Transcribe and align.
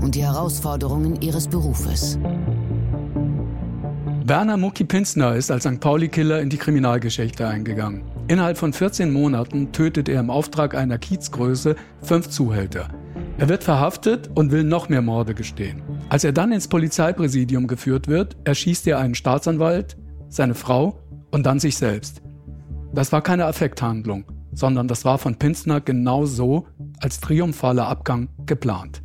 und 0.00 0.14
die 0.14 0.22
Herausforderungen 0.24 1.20
ihres 1.20 1.48
Berufes. 1.48 2.18
Werner 4.24 4.58
Mucki 4.58 4.84
Pinsner 4.84 5.36
ist 5.36 5.50
als 5.50 5.64
St. 5.64 5.80
Pauli-Killer 5.80 6.40
in 6.40 6.50
die 6.50 6.58
Kriminalgeschichte 6.58 7.48
eingegangen. 7.48 8.02
Innerhalb 8.28 8.58
von 8.58 8.74
14 8.74 9.10
Monaten 9.10 9.72
tötet 9.72 10.08
er 10.08 10.20
im 10.20 10.28
Auftrag 10.28 10.74
einer 10.74 10.98
Kiezgröße 10.98 11.76
fünf 12.02 12.28
Zuhälter. 12.28 12.88
Er 13.38 13.48
wird 13.48 13.64
verhaftet 13.64 14.28
und 14.34 14.50
will 14.50 14.64
noch 14.64 14.90
mehr 14.90 15.00
Morde 15.00 15.32
gestehen. 15.32 15.80
Als 16.10 16.24
er 16.24 16.32
dann 16.32 16.52
ins 16.52 16.68
Polizeipräsidium 16.68 17.66
geführt 17.66 18.06
wird, 18.06 18.36
erschießt 18.44 18.86
er 18.88 18.98
einen 18.98 19.14
Staatsanwalt, 19.14 19.96
seine 20.28 20.54
Frau 20.54 21.00
und 21.30 21.46
dann 21.46 21.58
sich 21.58 21.76
selbst. 21.76 22.20
Das 22.92 23.12
war 23.12 23.22
keine 23.22 23.46
Affekthandlung, 23.46 24.24
sondern 24.52 24.88
das 24.88 25.06
war 25.06 25.16
von 25.16 25.36
Pinsner 25.36 25.80
genau 25.80 26.26
so 26.26 26.66
als 27.00 27.20
triumphaler 27.20 27.86
Abgang 27.86 28.28
geplant. 28.44 29.02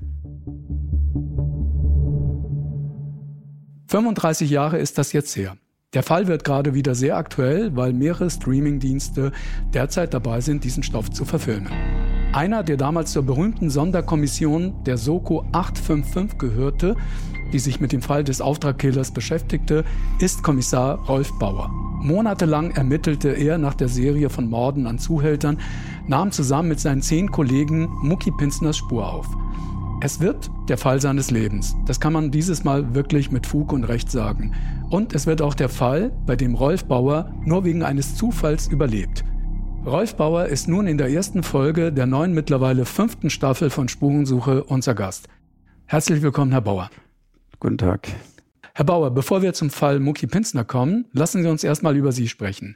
35 3.87 4.49
Jahre 4.49 4.77
ist 4.77 4.97
das 4.97 5.13
jetzt 5.13 5.35
her. 5.35 5.57
Der 5.93 6.03
Fall 6.03 6.27
wird 6.27 6.43
gerade 6.43 6.73
wieder 6.73 6.95
sehr 6.95 7.17
aktuell, 7.17 7.75
weil 7.75 7.93
mehrere 7.93 8.29
Streamingdienste 8.29 9.31
derzeit 9.73 10.13
dabei 10.13 10.41
sind, 10.41 10.63
diesen 10.63 10.81
Stoff 10.81 11.11
zu 11.11 11.23
verfilmen. 11.23 11.71
Einer, 12.33 12.63
der 12.63 12.77
damals 12.77 13.11
zur 13.11 13.21
berühmten 13.23 13.69
Sonderkommission 13.69 14.83
der 14.85 14.97
Soko 14.97 15.45
855 15.51 16.39
gehörte, 16.39 16.95
die 17.51 17.59
sich 17.59 17.79
mit 17.79 17.91
dem 17.91 18.01
Fall 18.01 18.23
des 18.23 18.41
Auftragkillers 18.41 19.11
beschäftigte, 19.11 19.85
ist 20.19 20.41
Kommissar 20.41 21.05
Rolf 21.05 21.31
Bauer. 21.37 21.69
Monatelang 22.01 22.71
ermittelte 22.71 23.29
er 23.29 23.59
nach 23.59 23.75
der 23.75 23.87
Serie 23.87 24.31
von 24.31 24.49
Morden 24.49 24.87
an 24.87 24.97
Zuhältern, 24.97 25.59
nahm 26.07 26.31
zusammen 26.31 26.69
mit 26.69 26.79
seinen 26.79 27.03
zehn 27.03 27.29
Kollegen 27.29 27.87
Mucki 28.01 28.31
Pinsners 28.31 28.77
Spur 28.77 29.07
auf. 29.07 29.27
Es 30.05 30.19
wird 30.19 30.51
der 30.67 30.77
Fall 30.77 30.99
seines 30.99 31.31
Lebens. 31.31 31.77
Das 31.85 32.01
kann 32.01 32.11
man 32.11 32.29
dieses 32.29 32.65
Mal 32.65 32.93
wirklich 32.93 33.31
mit 33.31 33.47
Fug 33.47 33.71
und 33.71 33.85
Recht 33.85 34.11
sagen. 34.11 34.53
Und 34.89 35.15
es 35.15 35.27
wird 35.27 35.41
auch 35.41 35.53
der 35.53 35.69
Fall, 35.69 36.11
bei 36.25 36.35
dem 36.35 36.55
Rolf 36.55 36.83
Bauer 36.83 37.33
nur 37.45 37.63
wegen 37.63 37.83
eines 37.83 38.17
Zufalls 38.17 38.67
überlebt. 38.67 39.23
Rolf 39.85 40.15
Bauer 40.15 40.47
ist 40.47 40.67
nun 40.67 40.87
in 40.87 40.97
der 40.97 41.09
ersten 41.09 41.41
Folge 41.41 41.93
der 41.93 42.05
neuen 42.05 42.33
mittlerweile 42.33 42.83
fünften 42.83 43.29
Staffel 43.29 43.69
von 43.69 43.87
Spurensuche 43.87 44.65
unser 44.65 44.93
Gast. 44.93 45.29
Herzlich 45.85 46.21
willkommen, 46.21 46.51
Herr 46.51 46.59
Bauer. 46.59 46.89
Guten 47.61 47.77
Tag. 47.77 48.09
Herr 48.73 48.83
Bauer, 48.83 49.09
bevor 49.09 49.41
wir 49.41 49.53
zum 49.53 49.69
Fall 49.69 50.01
Mucki 50.01 50.27
Pinsner 50.27 50.65
kommen, 50.65 51.05
lassen 51.13 51.43
Sie 51.43 51.49
uns 51.49 51.63
erstmal 51.63 51.95
über 51.95 52.11
Sie 52.11 52.27
sprechen. 52.27 52.75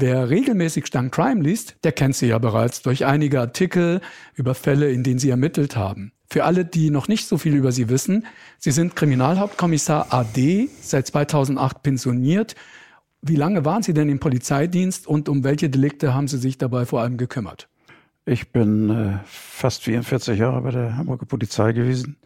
Wer 0.00 0.30
regelmäßig 0.30 0.86
Stang 0.86 1.10
Crime 1.10 1.42
liest, 1.42 1.76
der 1.84 1.92
kennt 1.92 2.16
Sie 2.16 2.28
ja 2.28 2.38
bereits 2.38 2.82
durch 2.82 3.04
einige 3.04 3.40
Artikel 3.40 4.00
über 4.34 4.54
Fälle, 4.54 4.90
in 4.90 5.02
denen 5.02 5.18
Sie 5.18 5.30
ermittelt 5.30 5.76
haben. 5.76 6.12
Für 6.30 6.44
alle, 6.44 6.64
die 6.64 6.90
noch 6.90 7.08
nicht 7.08 7.26
so 7.26 7.36
viel 7.36 7.54
über 7.54 7.72
Sie 7.72 7.88
wissen, 7.88 8.26
Sie 8.58 8.70
sind 8.70 8.96
Kriminalhauptkommissar 8.96 10.12
AD, 10.12 10.68
seit 10.80 11.06
2008 11.08 11.82
pensioniert. 11.82 12.54
Wie 13.20 13.36
lange 13.36 13.64
waren 13.64 13.82
Sie 13.82 13.92
denn 13.92 14.08
im 14.08 14.18
Polizeidienst 14.18 15.06
und 15.06 15.28
um 15.28 15.44
welche 15.44 15.68
Delikte 15.68 16.14
haben 16.14 16.28
Sie 16.28 16.38
sich 16.38 16.56
dabei 16.58 16.86
vor 16.86 17.02
allem 17.02 17.18
gekümmert? 17.18 17.68
Ich 18.24 18.50
bin 18.50 18.88
äh, 18.90 19.18
fast 19.26 19.82
44 19.82 20.38
Jahre 20.38 20.62
bei 20.62 20.70
der 20.70 20.96
Hamburger 20.96 21.26
Polizei 21.26 21.72
gewesen. 21.72 22.16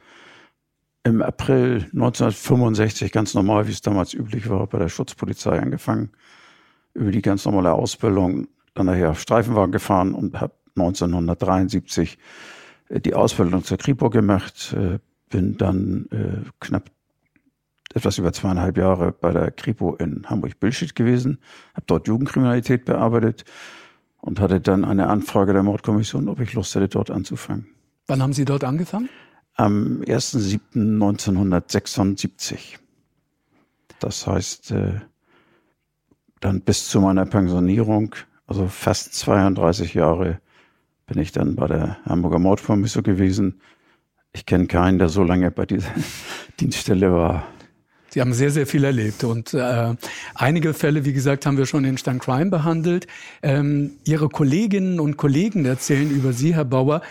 Im 1.04 1.22
April 1.22 1.86
1965, 1.92 3.12
ganz 3.12 3.34
normal, 3.34 3.66
wie 3.66 3.72
es 3.72 3.80
damals 3.80 4.12
üblich 4.12 4.48
war, 4.50 4.66
bei 4.66 4.78
der 4.78 4.88
Schutzpolizei 4.88 5.58
angefangen, 5.58 6.10
über 6.96 7.10
die 7.10 7.22
ganz 7.22 7.44
normale 7.44 7.72
Ausbildung, 7.72 8.48
dann 8.74 8.86
nachher 8.86 9.14
Streifenwagen 9.14 9.72
gefahren 9.72 10.14
und 10.14 10.40
habe 10.40 10.54
1973 10.76 12.18
die 12.90 13.14
Ausbildung 13.14 13.64
zur 13.64 13.78
Kripo 13.78 14.10
gemacht, 14.10 14.76
äh, 14.76 14.98
bin 15.30 15.56
dann 15.56 16.06
äh, 16.10 16.42
knapp 16.60 16.90
etwas 17.94 18.18
über 18.18 18.32
zweieinhalb 18.32 18.76
Jahre 18.76 19.12
bei 19.12 19.32
der 19.32 19.50
Kripo 19.50 19.94
in 19.94 20.28
Hamburg-Billstedt 20.28 20.94
gewesen, 20.94 21.38
habe 21.74 21.86
dort 21.86 22.06
Jugendkriminalität 22.08 22.84
bearbeitet 22.84 23.46
und 24.20 24.38
hatte 24.40 24.60
dann 24.60 24.84
eine 24.84 25.08
Anfrage 25.08 25.54
der 25.54 25.62
Mordkommission, 25.62 26.28
ob 26.28 26.40
ich 26.40 26.52
Lust 26.52 26.74
hätte, 26.74 26.88
dort 26.88 27.10
anzufangen. 27.10 27.68
Wann 28.06 28.22
haben 28.22 28.34
Sie 28.34 28.44
dort 28.44 28.64
angefangen? 28.64 29.08
Am 29.54 30.02
1.7.1976. 30.02 32.76
Das 33.98 34.26
heißt, 34.26 34.72
äh, 34.72 35.00
dann 36.40 36.60
bis 36.60 36.88
zu 36.88 37.00
meiner 37.00 37.26
Pensionierung, 37.26 38.14
also 38.46 38.68
fast 38.68 39.14
32 39.14 39.94
Jahre 39.94 40.40
bin 41.06 41.18
ich 41.18 41.32
dann 41.32 41.56
bei 41.56 41.66
der 41.66 41.98
Hamburger 42.04 42.38
Mordkommission 42.38 43.04
gewesen. 43.04 43.60
Ich 44.32 44.44
kenne 44.44 44.66
keinen, 44.66 44.98
der 44.98 45.08
so 45.08 45.22
lange 45.22 45.50
bei 45.50 45.66
dieser 45.66 45.90
Dienststelle 46.60 47.12
war. 47.12 47.46
Sie 48.10 48.20
haben 48.20 48.32
sehr, 48.32 48.50
sehr 48.50 48.66
viel 48.66 48.84
erlebt 48.84 49.24
und 49.24 49.52
äh, 49.52 49.94
einige 50.34 50.72
Fälle, 50.74 51.04
wie 51.04 51.12
gesagt, 51.12 51.44
haben 51.44 51.58
wir 51.58 51.66
schon 51.66 51.84
in 51.84 51.98
Stand 51.98 52.22
Crime 52.22 52.50
behandelt. 52.50 53.06
Ähm, 53.42 53.92
Ihre 54.04 54.28
Kolleginnen 54.28 55.00
und 55.00 55.16
Kollegen 55.16 55.66
erzählen 55.66 56.10
über 56.10 56.32
Sie, 56.32 56.54
Herr 56.54 56.64
Bauer. 56.64 57.02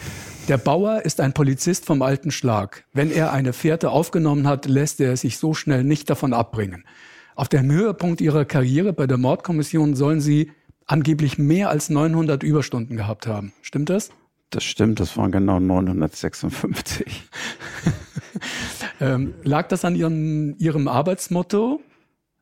Der 0.47 0.57
Bauer 0.57 1.01
ist 1.03 1.21
ein 1.21 1.33
Polizist 1.33 1.85
vom 1.85 2.01
alten 2.01 2.31
Schlag. 2.31 2.85
Wenn 2.93 3.11
er 3.11 3.31
eine 3.33 3.53
Fährte 3.53 3.91
aufgenommen 3.91 4.47
hat, 4.47 4.65
lässt 4.65 4.99
er 4.99 5.15
sich 5.15 5.37
so 5.37 5.53
schnell 5.53 5.83
nicht 5.83 6.09
davon 6.09 6.33
abbringen. 6.33 6.85
Auf 7.35 7.49
dem 7.49 7.69
Höhepunkt 7.69 8.21
Ihrer 8.21 8.45
Karriere 8.45 8.93
bei 8.93 9.07
der 9.07 9.17
Mordkommission 9.17 9.93
sollen 9.95 10.21
Sie 10.21 10.51
angeblich 10.85 11.37
mehr 11.37 11.69
als 11.69 11.89
900 11.89 12.43
Überstunden 12.43 12.95
gehabt 12.95 13.27
haben. 13.27 13.51
Stimmt 13.61 13.89
das? 13.89 14.09
Das 14.51 14.63
stimmt, 14.63 15.01
das 15.01 15.17
waren 15.17 15.33
genau 15.33 15.59
956. 15.59 17.23
ähm, 19.01 19.33
lag 19.43 19.67
das 19.67 19.83
an 19.83 19.95
Ihrem, 19.95 20.55
Ihrem 20.59 20.87
Arbeitsmotto? 20.87 21.81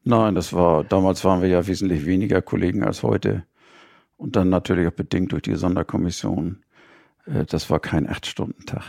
Nein, 0.03 0.35
das 0.35 0.53
war, 0.53 0.83
damals 0.83 1.23
waren 1.25 1.41
wir 1.41 1.49
ja 1.49 1.65
wesentlich 1.65 2.05
weniger 2.05 2.43
Kollegen 2.43 2.83
als 2.83 3.01
heute. 3.01 3.45
Und 4.17 4.35
dann 4.35 4.49
natürlich 4.49 4.87
auch 4.87 4.93
bedingt 4.93 5.31
durch 5.31 5.41
die 5.41 5.55
Sonderkommission. 5.55 6.63
Äh, 7.25 7.45
das 7.45 7.71
war 7.71 7.79
kein 7.79 8.07
Acht-Stunden-Tag. 8.07 8.83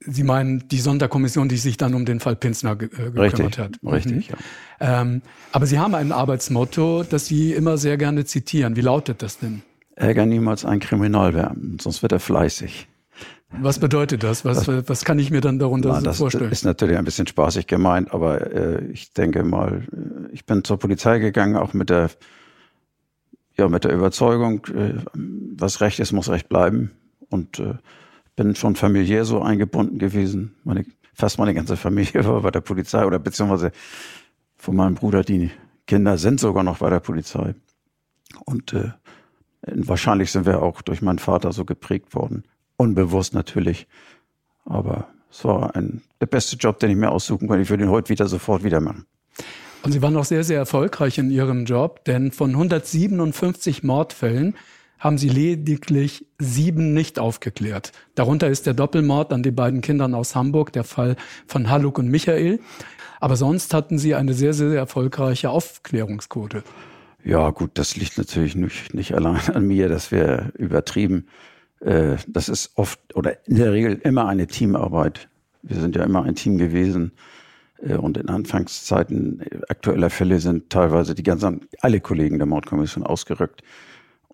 Sie 0.00 0.22
meinen 0.22 0.68
die 0.68 0.80
Sonderkommission, 0.80 1.48
die 1.48 1.56
sich 1.56 1.76
dann 1.76 1.94
um 1.94 2.04
den 2.04 2.20
Fall 2.20 2.36
Pinsner 2.36 2.76
ge 2.76 2.88
äh, 2.88 3.10
gekümmert 3.10 3.38
richtig, 3.38 3.58
hat. 3.58 3.78
Richtig, 3.84 4.30
mhm. 4.30 4.36
ja. 4.80 5.00
Ähm, 5.02 5.22
aber 5.52 5.66
Sie 5.66 5.78
haben 5.78 5.94
ein 5.94 6.12
Arbeitsmotto, 6.12 7.04
das 7.04 7.26
Sie 7.26 7.52
immer 7.52 7.78
sehr 7.78 7.96
gerne 7.96 8.24
zitieren. 8.24 8.76
Wie 8.76 8.80
lautet 8.80 9.22
das 9.22 9.38
denn? 9.38 9.62
Ärger 9.96 10.26
niemals 10.26 10.64
einen 10.64 10.80
Kriminalbeamten, 10.80 11.78
sonst 11.78 12.02
wird 12.02 12.12
er 12.12 12.20
fleißig. 12.20 12.88
Was 13.60 13.78
bedeutet 13.78 14.22
das? 14.22 14.44
Was, 14.44 14.64
das, 14.64 14.88
was 14.88 15.04
kann 15.04 15.18
ich 15.18 15.30
mir 15.30 15.40
dann 15.40 15.58
darunter 15.58 15.90
na, 15.90 16.00
das, 16.00 16.18
vorstellen? 16.18 16.50
Das 16.50 16.60
ist 16.60 16.64
natürlich 16.64 16.96
ein 16.98 17.04
bisschen 17.04 17.26
spaßig 17.26 17.66
gemeint, 17.66 18.12
aber 18.12 18.52
äh, 18.52 18.84
ich 18.86 19.12
denke 19.12 19.44
mal, 19.44 19.82
äh, 19.92 20.32
ich 20.32 20.44
bin 20.44 20.64
zur 20.64 20.78
Polizei 20.78 21.18
gegangen, 21.18 21.56
auch 21.56 21.72
mit 21.72 21.90
der, 21.90 22.10
ja, 23.56 23.68
mit 23.68 23.84
der 23.84 23.92
Überzeugung, 23.92 24.66
äh, 24.74 24.94
was 25.14 25.80
Recht 25.80 26.00
ist, 26.00 26.12
muss 26.12 26.28
Recht 26.28 26.48
bleiben. 26.48 26.90
Und 27.28 27.60
äh, 27.60 27.74
bin 28.36 28.54
schon 28.54 28.76
familiär 28.76 29.24
so 29.24 29.42
eingebunden 29.42 29.98
gewesen. 29.98 30.54
Meine, 30.64 30.84
fast 31.14 31.38
meine 31.38 31.54
ganze 31.54 31.76
Familie 31.76 32.24
war 32.26 32.40
bei 32.42 32.50
der 32.50 32.60
Polizei 32.60 33.04
oder 33.04 33.18
beziehungsweise 33.18 33.72
von 34.56 34.76
meinem 34.76 34.94
Bruder, 34.94 35.22
die 35.22 35.50
Kinder 35.86 36.18
sind 36.18 36.40
sogar 36.40 36.62
noch 36.62 36.78
bei 36.78 36.90
der 36.90 37.00
Polizei. 37.00 37.54
Und 38.44 38.72
äh, 38.72 38.90
wahrscheinlich 39.62 40.32
sind 40.32 40.46
wir 40.46 40.62
auch 40.62 40.82
durch 40.82 41.02
meinen 41.02 41.18
Vater 41.18 41.52
so 41.52 41.64
geprägt 41.64 42.14
worden. 42.14 42.44
Unbewusst 42.76 43.34
natürlich. 43.34 43.86
Aber 44.64 45.08
es 45.30 45.44
war 45.44 45.76
ein, 45.76 46.02
der 46.20 46.26
beste 46.26 46.56
Job, 46.56 46.78
den 46.78 46.90
ich 46.90 46.96
mir 46.96 47.10
aussuchen 47.10 47.48
konnte. 47.48 47.62
Ich 47.62 47.70
würde 47.70 47.84
ihn 47.84 47.90
heute 47.90 48.08
wieder 48.08 48.26
sofort 48.26 48.64
wieder 48.64 48.80
machen. 48.80 49.06
Und 49.82 49.92
Sie 49.92 50.00
waren 50.00 50.16
auch 50.16 50.24
sehr, 50.24 50.44
sehr 50.44 50.58
erfolgreich 50.58 51.18
in 51.18 51.30
Ihrem 51.30 51.66
Job, 51.66 52.04
denn 52.06 52.32
von 52.32 52.50
157 52.50 53.82
Mordfällen 53.82 54.54
haben 55.04 55.18
sie 55.18 55.28
lediglich 55.28 56.26
sieben 56.38 56.94
nicht 56.94 57.18
aufgeklärt. 57.18 57.92
Darunter 58.14 58.48
ist 58.48 58.64
der 58.64 58.72
Doppelmord 58.72 59.34
an 59.34 59.42
den 59.42 59.54
beiden 59.54 59.82
Kindern 59.82 60.14
aus 60.14 60.34
Hamburg, 60.34 60.72
der 60.72 60.82
Fall 60.82 61.16
von 61.46 61.68
Haluk 61.68 61.98
und 61.98 62.08
Michael. 62.08 62.58
Aber 63.20 63.36
sonst 63.36 63.74
hatten 63.74 63.98
sie 63.98 64.14
eine 64.14 64.32
sehr, 64.32 64.54
sehr 64.54 64.72
erfolgreiche 64.72 65.50
Aufklärungsquote. 65.50 66.64
Ja, 67.22 67.50
gut, 67.50 67.72
das 67.74 67.96
liegt 67.96 68.16
natürlich 68.16 68.56
nicht, 68.56 68.94
nicht 68.94 69.14
allein 69.14 69.40
an 69.54 69.66
mir, 69.66 69.90
das 69.90 70.10
wäre 70.10 70.52
übertrieben. 70.56 71.26
Äh, 71.80 72.16
das 72.26 72.48
ist 72.48 72.72
oft 72.76 72.98
oder 73.14 73.46
in 73.46 73.56
der 73.56 73.72
Regel 73.72 74.00
immer 74.02 74.26
eine 74.26 74.46
Teamarbeit. 74.46 75.28
Wir 75.62 75.80
sind 75.80 75.96
ja 75.96 76.02
immer 76.02 76.24
ein 76.24 76.34
Team 76.34 76.56
gewesen. 76.56 77.12
Äh, 77.82 77.96
und 77.96 78.16
in 78.16 78.30
Anfangszeiten 78.30 79.42
aktueller 79.68 80.08
Fälle 80.08 80.40
sind 80.40 80.70
teilweise 80.70 81.14
die 81.14 81.22
ganzen, 81.22 81.66
alle 81.80 82.00
Kollegen 82.00 82.38
der 82.38 82.46
Mordkommission 82.46 83.04
ausgerückt. 83.04 83.62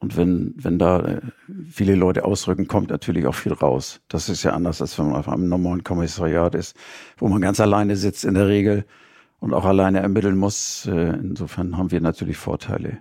Und 0.00 0.17
wenn, 0.17 0.55
wenn 0.56 0.79
da 0.79 1.00
äh, 1.00 1.20
viele 1.69 1.94
Leute 1.94 2.25
ausrücken, 2.25 2.67
kommt 2.67 2.91
natürlich 2.91 3.26
auch 3.26 3.35
viel 3.35 3.52
raus. 3.52 4.00
Das 4.08 4.29
ist 4.31 4.43
ja 4.43 4.52
anders, 4.52 4.81
als 4.81 4.99
wenn 4.99 5.06
man 5.06 5.17
auf 5.17 5.29
einem 5.29 5.49
normalen 5.49 5.85
Kommissariat 5.85 6.55
ist, 6.55 6.75
wo 7.19 7.29
man 7.29 7.43
ganz 7.43 7.61
alleine 7.61 7.97
sitzt 7.97 8.25
in 8.25 8.35
der 8.35 8.49
Regel 8.49 8.87
und 9.41 9.52
auch 9.52 9.67
alleine 9.67 10.00
ermitteln 10.00 10.37
muss. 10.37 10.87
Äh, 10.87 11.11
insofern 11.11 11.76
haben 11.76 11.91
wir 11.91 12.00
natürlich 12.00 12.38
Vorteile. 12.38 12.99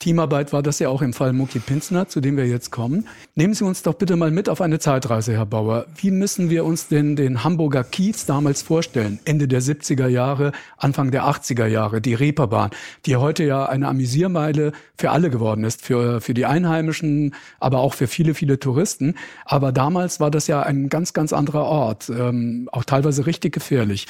Teamarbeit 0.00 0.54
war 0.54 0.62
das 0.62 0.78
ja 0.78 0.88
auch 0.88 1.02
im 1.02 1.12
Fall 1.12 1.34
Muki 1.34 1.58
Pinsner, 1.58 2.08
zu 2.08 2.22
dem 2.22 2.38
wir 2.38 2.46
jetzt 2.46 2.70
kommen. 2.70 3.06
Nehmen 3.34 3.52
Sie 3.52 3.64
uns 3.64 3.82
doch 3.82 3.92
bitte 3.92 4.16
mal 4.16 4.30
mit 4.30 4.48
auf 4.48 4.62
eine 4.62 4.78
Zeitreise, 4.78 5.34
Herr 5.34 5.44
Bauer. 5.44 5.84
Wie 5.94 6.10
müssen 6.10 6.48
wir 6.48 6.64
uns 6.64 6.88
denn 6.88 7.16
den 7.16 7.44
Hamburger 7.44 7.84
Kiez 7.84 8.24
damals 8.24 8.62
vorstellen? 8.62 9.20
Ende 9.26 9.46
der 9.46 9.60
70er 9.60 10.08
Jahre, 10.08 10.52
Anfang 10.78 11.10
der 11.10 11.24
80er 11.24 11.66
Jahre, 11.66 12.00
die 12.00 12.14
Reeperbahn, 12.14 12.70
die 13.04 13.16
heute 13.16 13.44
ja 13.44 13.66
eine 13.66 13.88
Amüsiermeile 13.88 14.72
für 14.96 15.10
alle 15.10 15.28
geworden 15.28 15.64
ist, 15.64 15.82
für, 15.82 16.22
für 16.22 16.32
die 16.32 16.46
Einheimischen, 16.46 17.34
aber 17.58 17.80
auch 17.80 17.92
für 17.92 18.06
viele, 18.06 18.32
viele 18.32 18.58
Touristen. 18.58 19.16
Aber 19.44 19.70
damals 19.70 20.18
war 20.18 20.30
das 20.30 20.46
ja 20.46 20.62
ein 20.62 20.88
ganz, 20.88 21.12
ganz 21.12 21.34
anderer 21.34 21.64
Ort, 21.64 22.08
ähm, 22.08 22.70
auch 22.72 22.84
teilweise 22.84 23.26
richtig 23.26 23.52
gefährlich. 23.52 24.06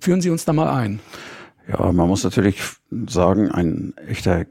Führen 0.00 0.20
Sie 0.20 0.30
uns 0.30 0.44
da 0.44 0.52
mal 0.52 0.70
ein. 0.70 1.00
Ja, 1.68 1.92
man 1.92 2.08
muss 2.08 2.24
natürlich 2.24 2.60
sagen, 3.06 3.50
ein 3.50 3.94
echter 4.06 4.46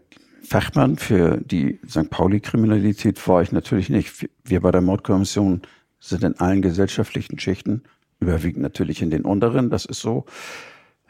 Fachmann 0.50 0.98
für 0.98 1.38
die 1.38 1.80
St. 1.88 2.10
Pauli-Kriminalität 2.10 3.26
war 3.28 3.44
ich 3.44 3.52
natürlich 3.52 3.90
nicht. 3.90 4.28
Wir 4.44 4.62
bei 4.62 4.72
der 4.72 4.82
Mordkommission 4.82 5.62
sind 6.00 6.24
in 6.24 6.40
allen 6.40 6.64
gesellschaftlichen 6.64 7.38
Schichten, 7.38 7.84
überwiegend 8.20 8.64
natürlich 8.64 9.04
in 9.04 9.12
den 9.12 9.26
unteren, 9.26 9.70
das 9.70 9.86
ist 9.86 10.00
so. 10.00 10.26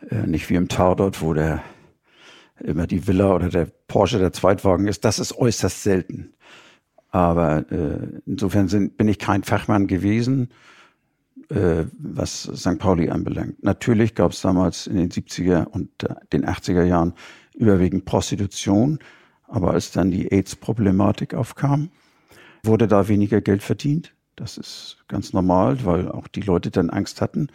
Äh, 0.09 0.27
nicht 0.27 0.49
wie 0.49 0.55
im 0.55 0.67
Tatort, 0.67 1.21
wo 1.21 1.33
der 1.33 1.63
immer 2.59 2.85
die 2.85 3.07
Villa 3.07 3.33
oder 3.33 3.47
der 3.47 3.67
Porsche 3.87 4.19
der 4.19 4.33
Zweitwagen 4.33 4.87
ist. 4.87 5.05
Das 5.05 5.19
ist 5.19 5.37
äußerst 5.37 5.83
selten. 5.83 6.33
Aber 7.11 7.71
äh, 7.71 8.19
insofern 8.25 8.67
sind, 8.67 8.97
bin 8.97 9.07
ich 9.07 9.19
kein 9.19 9.43
Fachmann 9.43 9.87
gewesen, 9.87 10.49
äh, 11.47 11.85
was 11.97 12.43
St. 12.43 12.77
Pauli 12.77 13.09
anbelangt. 13.09 13.63
Natürlich 13.63 14.15
gab 14.15 14.33
es 14.33 14.41
damals 14.41 14.85
in 14.85 14.97
den 14.97 15.09
70er 15.09 15.65
und 15.65 16.03
äh, 16.03 16.15
den 16.33 16.45
80er 16.45 16.83
Jahren 16.83 17.13
überwiegend 17.55 18.03
Prostitution. 18.03 18.99
Aber 19.49 19.71
als 19.71 19.91
dann 19.91 20.11
die 20.11 20.31
AIDS-Problematik 20.31 21.33
aufkam, 21.33 21.89
wurde 22.63 22.87
da 22.87 23.07
weniger 23.07 23.41
Geld 23.41 23.63
verdient. 23.63 24.13
Das 24.35 24.57
ist 24.57 24.97
ganz 25.07 25.33
normal, 25.33 25.83
weil 25.85 26.09
auch 26.09 26.27
die 26.27 26.41
Leute 26.41 26.71
dann 26.71 26.89
Angst 26.89 27.19
hatten. 27.19 27.47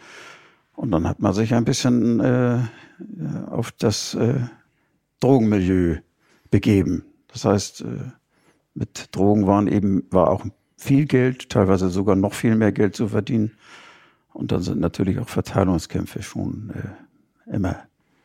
Und 0.75 0.91
dann 0.91 1.07
hat 1.07 1.19
man 1.19 1.33
sich 1.33 1.53
ein 1.53 1.65
bisschen 1.65 2.19
äh, 2.19 2.59
auf 3.49 3.71
das 3.71 4.13
äh, 4.13 4.41
Drogenmilieu 5.21 5.97
begeben. 6.51 7.05
Das 7.29 7.45
heißt, 7.45 7.81
äh, 7.81 8.11
mit 8.73 9.15
Drogen 9.15 9.47
waren 9.47 9.67
eben, 9.67 10.03
war 10.11 10.29
auch 10.29 10.45
viel 10.77 11.05
Geld, 11.05 11.49
teilweise 11.49 11.89
sogar 11.89 12.15
noch 12.15 12.33
viel 12.33 12.55
mehr 12.55 12.73
Geld 12.73 12.95
zu 12.95 13.07
verdienen. 13.07 13.51
Und 14.33 14.51
dann 14.51 14.61
sind 14.61 14.81
natürlich 14.81 15.17
auch 15.19 15.29
Verteilungskämpfe 15.29 16.21
schon 16.21 16.71
äh, 16.71 17.55
immer 17.55 17.77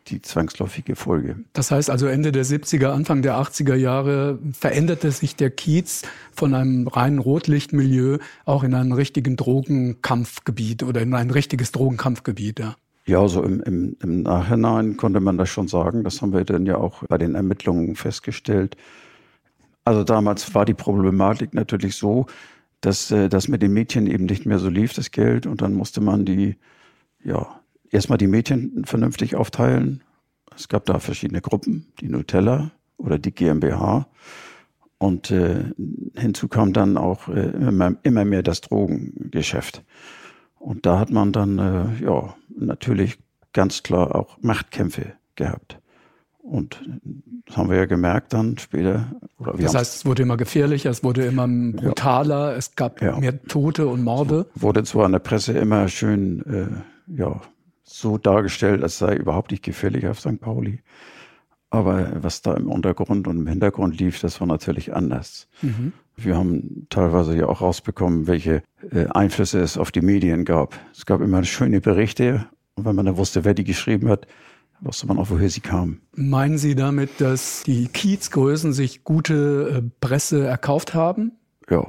die 0.09 0.23
zwangsläufige 0.23 0.97
Folge. 0.97 1.37
Das 1.53 1.71
heißt 1.71 1.91
also 1.91 2.07
Ende 2.07 2.33
der 2.33 2.45
70er, 2.45 2.89
Anfang 2.89 3.23
der 3.23 3.37
80er 3.37 3.75
Jahre 3.75 4.39
veränderte 4.53 5.11
sich 5.13 5.37
der 5.37 5.51
Kiez 5.51 6.03
von 6.33 6.55
einem 6.55 6.89
reinen 6.89 7.19
Rotlichtmilieu 7.19 8.19
auch 8.45 8.65
in 8.65 8.75
ein 8.75 8.93
richtigen 8.93 9.37
Drogenkampfgebiet 9.37 10.83
oder 10.83 11.01
in 11.01 11.15
ein 11.15 11.31
richtiges 11.31 11.73
Drogenkampfgebiet. 11.73 12.59
Ja. 12.59 12.77
Ja, 13.07 13.27
so 13.27 13.43
im, 13.43 13.61
im, 13.63 13.97
im 14.03 14.23
Nachhinein 14.23 14.97
konnte 14.97 15.21
man 15.21 15.37
das 15.37 15.49
schon 15.49 15.69
sagen. 15.69 16.05
Das 16.05 16.23
haben 16.23 16.33
wir 16.33 16.45
dann 16.45 16.67
ja 16.67 16.77
auch 16.77 17.03
bei 17.09 17.19
den 17.19 17.35
Ermittlungen 17.35 17.97
festgestellt. 17.97 18.77
Also 19.85 20.05
damals 20.05 20.55
war 20.55 20.65
die 20.65 20.75
Problematik 20.75 21.55
natürlich 21.55 21.97
so, 21.97 22.27
dass 22.81 23.11
äh, 23.11 23.29
das 23.29 23.49
mit 23.49 23.63
den 23.63 23.73
Mädchen 23.73 24.07
eben 24.07 24.27
nicht 24.27 24.47
mehr 24.47 24.59
so 24.59 24.69
lief, 24.69 24.93
das 24.93 25.11
Geld. 25.11 25.47
Und 25.47 25.63
dann 25.63 25.73
musste 25.73 26.01
man 26.01 26.25
die, 26.25 26.57
ja, 27.25 27.60
erstmal 27.91 28.19
die 28.19 28.27
Mädchen 28.27 28.85
vernünftig 28.85 29.37
aufteilen. 29.37 30.03
Es 30.57 30.69
gab 30.69 30.87
da 30.87 30.99
verschiedene 30.99 31.41
Gruppen, 31.41 31.93
die 32.01 32.09
Nutella 32.09 32.71
oder 32.97 33.19
die 33.19 33.33
GmbH. 33.33 34.07
Und 34.99 35.31
äh, 35.31 35.65
hinzu 36.17 36.49
kam 36.49 36.73
dann 36.73 36.99
auch 36.99 37.29
äh, 37.29 37.51
immer, 37.51 37.95
immer 38.03 38.25
mehr 38.25 38.43
das 38.43 38.61
Drogengeschäft. 38.61 39.83
Und 40.59 40.85
da 40.85 40.99
hat 40.99 41.11
man 41.11 41.33
dann 41.33 41.59
äh, 41.59 42.05
ja 42.05 42.35
natürlich 42.55 43.19
ganz 43.53 43.83
klar 43.83 44.15
auch 44.15 44.37
Machtkämpfe 44.43 45.15
gehabt. 45.37 45.79
Und 46.43 46.83
das 47.47 47.57
haben 47.57 47.71
wir 47.71 47.77
ja 47.77 47.87
gemerkt 47.87 48.33
dann 48.33 48.59
später. 48.59 49.13
das 49.59 49.75
heißt, 49.75 49.97
es 49.97 50.07
wurde 50.07 50.23
immer 50.23 50.37
gefährlicher, 50.37 50.91
es 50.91 51.05
wurde 51.05 51.25
immer 51.25 51.47
brutaler, 51.49 52.53
ja. 52.53 52.57
es 52.57 52.75
gab 52.77 53.01
ja. 53.01 53.19
mehr 53.19 53.43
Tote 53.45 53.87
und 53.87 54.03
Morde. 54.03 54.47
Wurde 54.55 54.85
zwar 54.85 55.07
in 55.07 55.13
der 55.13 55.19
Presse 55.21 55.53
immer 55.53 55.89
schön 55.89 56.45
äh, 56.47 57.17
ja, 57.19 57.41
so 57.93 58.19
dargestellt, 58.19 58.83
als 58.83 58.99
sei 58.99 59.17
überhaupt 59.17 59.51
nicht 59.51 59.65
gefährlich 59.65 60.07
auf 60.07 60.21
St. 60.21 60.41
Pauli. 60.41 60.81
Aber 61.71 62.11
was 62.23 62.43
da 62.43 62.55
im 62.55 62.69
Untergrund 62.69 63.29
und 63.29 63.39
im 63.39 63.47
Hintergrund 63.47 63.99
lief, 63.99 64.21
das 64.21 64.41
war 64.41 64.47
natürlich 64.47 64.95
anders. 64.95 65.49
Mhm. 65.63 65.93
Wir 66.17 66.37
haben 66.37 66.87
teilweise 66.91 67.37
ja 67.37 67.47
auch 67.47 67.61
rausbekommen, 67.61 68.27
welche 68.27 68.63
äh, 68.91 69.07
Einflüsse 69.07 69.61
es 69.61 69.79
auf 69.79 69.93
die 69.93 70.01
Medien 70.01 70.45
gab. 70.45 70.79
Es 70.93 71.07
gab 71.07 71.21
immer 71.21 71.43
schöne 71.45 71.81
Berichte 71.81 72.47
und 72.75 72.85
wenn 72.85 72.97
man 72.97 73.07
dann 73.07 73.17
wusste, 73.17 73.45
wer 73.45 73.55
die 73.55 73.65
geschrieben 73.65 74.09
hat, 74.09 74.27
wusste 74.81 75.07
man 75.07 75.19
auch, 75.19 75.31
woher 75.31 75.51
sie 75.51 75.61
kamen. 75.61 76.01
Meinen 76.15 76.59
Sie 76.59 76.75
damit, 76.75 77.21
dass 77.21 77.63
die 77.65 77.87
Kiezgrößen 77.87 78.73
sich 78.73 79.05
gute 79.05 79.83
äh, 79.83 79.91
Presse 80.01 80.47
erkauft 80.47 80.95
haben? 80.95 81.33
Ja, 81.69 81.87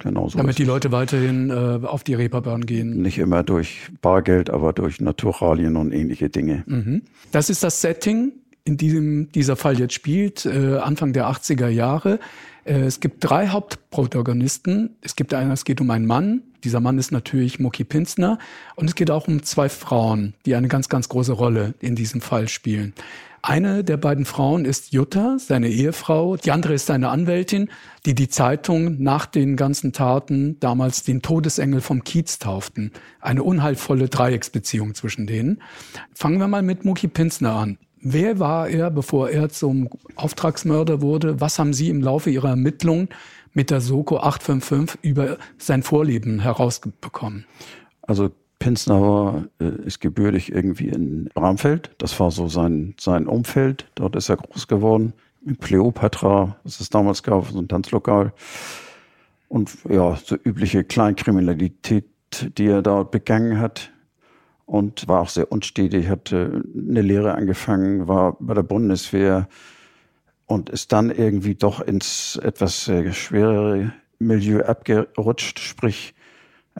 Genau 0.00 0.28
so 0.28 0.38
Damit 0.38 0.58
die 0.58 0.64
Leute 0.64 0.92
weiterhin 0.92 1.50
äh, 1.50 1.86
auf 1.86 2.02
die 2.04 2.14
Reeperbahn 2.14 2.66
gehen. 2.66 3.02
Nicht 3.02 3.18
immer 3.18 3.42
durch 3.42 3.90
Bargeld, 4.02 4.50
aber 4.50 4.72
durch 4.72 5.00
Naturalien 5.00 5.76
und 5.76 5.92
ähnliche 5.92 6.30
Dinge. 6.30 6.64
Mhm. 6.66 7.02
Das 7.32 7.50
ist 7.50 7.62
das 7.62 7.80
Setting, 7.80 8.32
in 8.64 8.76
diesem 8.76 9.30
dieser 9.32 9.56
Fall 9.56 9.78
jetzt 9.78 9.94
spielt, 9.94 10.46
äh, 10.46 10.78
Anfang 10.78 11.12
der 11.12 11.28
80er 11.28 11.68
Jahre. 11.68 12.18
Äh, 12.64 12.80
es 12.80 13.00
gibt 13.00 13.24
drei 13.24 13.48
Hauptprotagonisten. 13.48 14.96
Es 15.02 15.16
gibt 15.16 15.34
einen, 15.34 15.50
es 15.50 15.64
geht 15.64 15.80
um 15.80 15.90
einen 15.90 16.06
Mann. 16.06 16.42
Dieser 16.64 16.80
Mann 16.80 16.98
ist 16.98 17.10
natürlich 17.10 17.58
Muki 17.58 17.84
Pinsner. 17.84 18.38
Und 18.76 18.88
es 18.88 18.94
geht 18.94 19.10
auch 19.10 19.28
um 19.28 19.42
zwei 19.42 19.68
Frauen, 19.68 20.34
die 20.46 20.54
eine 20.54 20.68
ganz, 20.68 20.88
ganz 20.88 21.08
große 21.08 21.32
Rolle 21.32 21.74
in 21.80 21.94
diesem 21.94 22.20
Fall 22.20 22.48
spielen. 22.48 22.94
Eine 23.42 23.84
der 23.84 23.96
beiden 23.96 24.26
Frauen 24.26 24.66
ist 24.66 24.92
Jutta, 24.92 25.38
seine 25.38 25.68
Ehefrau. 25.68 26.36
Die 26.36 26.50
andere 26.50 26.74
ist 26.74 26.86
seine 26.86 27.08
Anwältin, 27.08 27.70
die 28.04 28.14
die 28.14 28.28
Zeitung 28.28 29.02
nach 29.02 29.24
den 29.24 29.56
ganzen 29.56 29.92
Taten 29.92 30.60
damals 30.60 31.04
den 31.04 31.22
Todesengel 31.22 31.80
vom 31.80 32.04
Kiez 32.04 32.38
tauften. 32.38 32.92
Eine 33.20 33.42
unheilvolle 33.42 34.08
Dreiecksbeziehung 34.08 34.94
zwischen 34.94 35.26
denen. 35.26 35.62
Fangen 36.14 36.38
wir 36.38 36.48
mal 36.48 36.62
mit 36.62 36.84
Muki 36.84 37.08
Pinsner 37.08 37.54
an. 37.54 37.78
Wer 38.02 38.38
war 38.38 38.68
er, 38.68 38.90
bevor 38.90 39.30
er 39.30 39.48
zum 39.48 39.88
Auftragsmörder 40.16 41.00
wurde? 41.00 41.40
Was 41.40 41.58
haben 41.58 41.72
Sie 41.72 41.88
im 41.88 42.02
Laufe 42.02 42.30
Ihrer 42.30 42.50
Ermittlungen 42.50 43.08
mit 43.52 43.70
der 43.70 43.80
Soko 43.80 44.18
855 44.18 44.98
über 45.02 45.38
sein 45.58 45.82
Vorleben 45.82 46.40
herausbekommen? 46.40 47.46
Also 48.02 48.30
Pinsner 48.60 49.00
war, 49.00 49.44
äh, 49.58 49.86
ist 49.86 50.00
gebürtig 50.00 50.52
irgendwie 50.52 50.88
in 50.88 51.24
Bramfeld. 51.34 51.90
Das 51.98 52.20
war 52.20 52.30
so 52.30 52.46
sein, 52.46 52.94
sein 53.00 53.26
Umfeld. 53.26 53.90
Dort 53.96 54.14
ist 54.14 54.28
er 54.28 54.36
groß 54.36 54.68
geworden. 54.68 55.14
In 55.44 55.58
Cleopatra, 55.58 56.56
was 56.62 56.78
es 56.78 56.90
damals 56.90 57.22
gab, 57.24 57.46
so 57.48 57.58
ein 57.58 57.66
Tanzlokal. 57.66 58.32
Und 59.48 59.78
ja, 59.88 60.14
so 60.22 60.36
übliche 60.36 60.84
Kleinkriminalität, 60.84 62.04
die 62.58 62.66
er 62.66 62.82
dort 62.82 63.10
begangen 63.10 63.58
hat. 63.58 63.90
Und 64.66 65.08
war 65.08 65.22
auch 65.22 65.30
sehr 65.30 65.50
unstetig, 65.50 66.08
hat 66.08 66.32
eine 66.32 67.02
Lehre 67.02 67.34
angefangen, 67.34 68.06
war 68.06 68.36
bei 68.38 68.54
der 68.54 68.62
Bundeswehr 68.62 69.48
und 70.46 70.68
ist 70.68 70.92
dann 70.92 71.10
irgendwie 71.10 71.54
doch 71.56 71.80
ins 71.80 72.38
etwas 72.40 72.86
äh, 72.86 73.12
schwerere 73.12 73.92
Milieu 74.18 74.62
abgerutscht, 74.62 75.58
sprich 75.58 76.14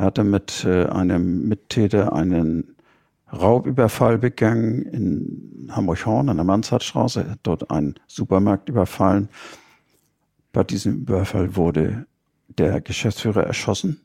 er 0.01 0.07
hatte 0.07 0.25
mit 0.25 0.65
äh, 0.65 0.87
einem 0.87 1.47
Mittäter 1.47 2.15
einen 2.15 2.75
Raubüberfall 3.31 4.17
begangen 4.17 4.81
in 4.87 5.69
Hamburg-Horn 5.71 6.31
an 6.31 6.39
der 6.39 6.45
Mansardstraße. 6.45 7.23
Er 7.23 7.31
hat 7.33 7.41
dort 7.43 7.71
einen 7.71 7.97
Supermarkt 8.07 8.71
überfallen. 8.71 9.29
Bei 10.55 10.65
diesem 10.65 11.01
Überfall 11.03 11.55
wurde 11.55 12.07
der 12.49 12.81
Geschäftsführer 12.81 13.45
erschossen. 13.45 14.01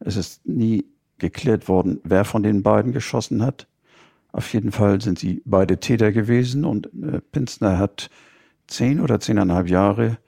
Es 0.00 0.16
ist 0.16 0.44
nie 0.44 0.86
geklärt 1.18 1.68
worden, 1.68 2.00
wer 2.02 2.24
von 2.24 2.42
den 2.42 2.64
beiden 2.64 2.90
geschossen 2.90 3.42
hat. 3.42 3.68
Auf 4.32 4.52
jeden 4.52 4.72
Fall 4.72 5.00
sind 5.00 5.20
sie 5.20 5.40
beide 5.44 5.78
Täter 5.78 6.10
gewesen 6.10 6.64
und 6.64 6.86
äh, 7.00 7.20
Pinsner 7.20 7.78
hat 7.78 8.10
zehn 8.66 8.98
oder 8.98 9.20
zehneinhalb 9.20 9.68
Jahre 9.68 10.18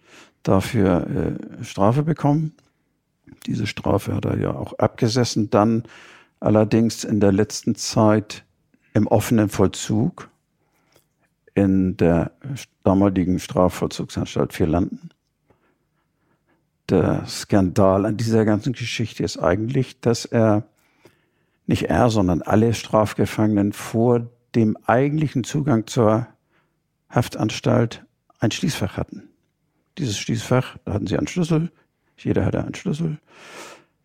dafür 0.45 1.39
äh, 1.61 1.65
Strafe 1.65 2.05
bekommen. 2.05 2.55
Diese 3.47 3.67
Strafe 3.67 4.15
hat 4.15 4.25
er 4.25 4.39
ja 4.39 4.55
auch 4.55 4.79
abgesessen 4.79 5.51
dann, 5.51 5.85
allerdings 6.41 7.05
in 7.05 7.21
der 7.21 7.33
letzten 7.33 7.75
Zeit 7.75 8.45
im 8.93 9.07
offenen 9.07 9.49
Vollzug 9.49 10.31
in 11.55 11.97
der 11.97 12.33
damaligen 12.83 13.39
Strafvollzugsanstalt 13.39 14.53
Vierlanden. 14.53 15.11
Der 16.89 17.27
Skandal 17.27 18.05
an 18.05 18.17
dieser 18.17 18.45
ganzen 18.45 18.73
Geschichte 18.73 19.23
ist 19.23 19.39
eigentlich, 19.39 20.01
dass 20.01 20.25
er 20.25 20.65
nicht 21.67 21.85
er, 21.85 22.11
sondern 22.11 22.43
alle 22.43 22.75
Strafgefangenen 22.75 23.73
vor 23.73 24.29
dem 24.55 24.77
eigentlichen 24.85 25.45
Zugang 25.45 25.87
zur 25.87 26.27
Haftanstalt 27.09 28.05
ein 28.39 28.51
Schließfach 28.51 28.97
hatten. 28.97 29.31
Dieses 29.97 30.19
Schließfach, 30.19 30.77
da 30.85 30.93
hatten 30.93 31.07
sie 31.07 31.17
einen 31.17 31.29
Schlüssel, 31.29 31.71
jeder 32.17 32.45
hatte 32.45 32.63
einen 32.63 32.75
Schlüssel. 32.75 33.19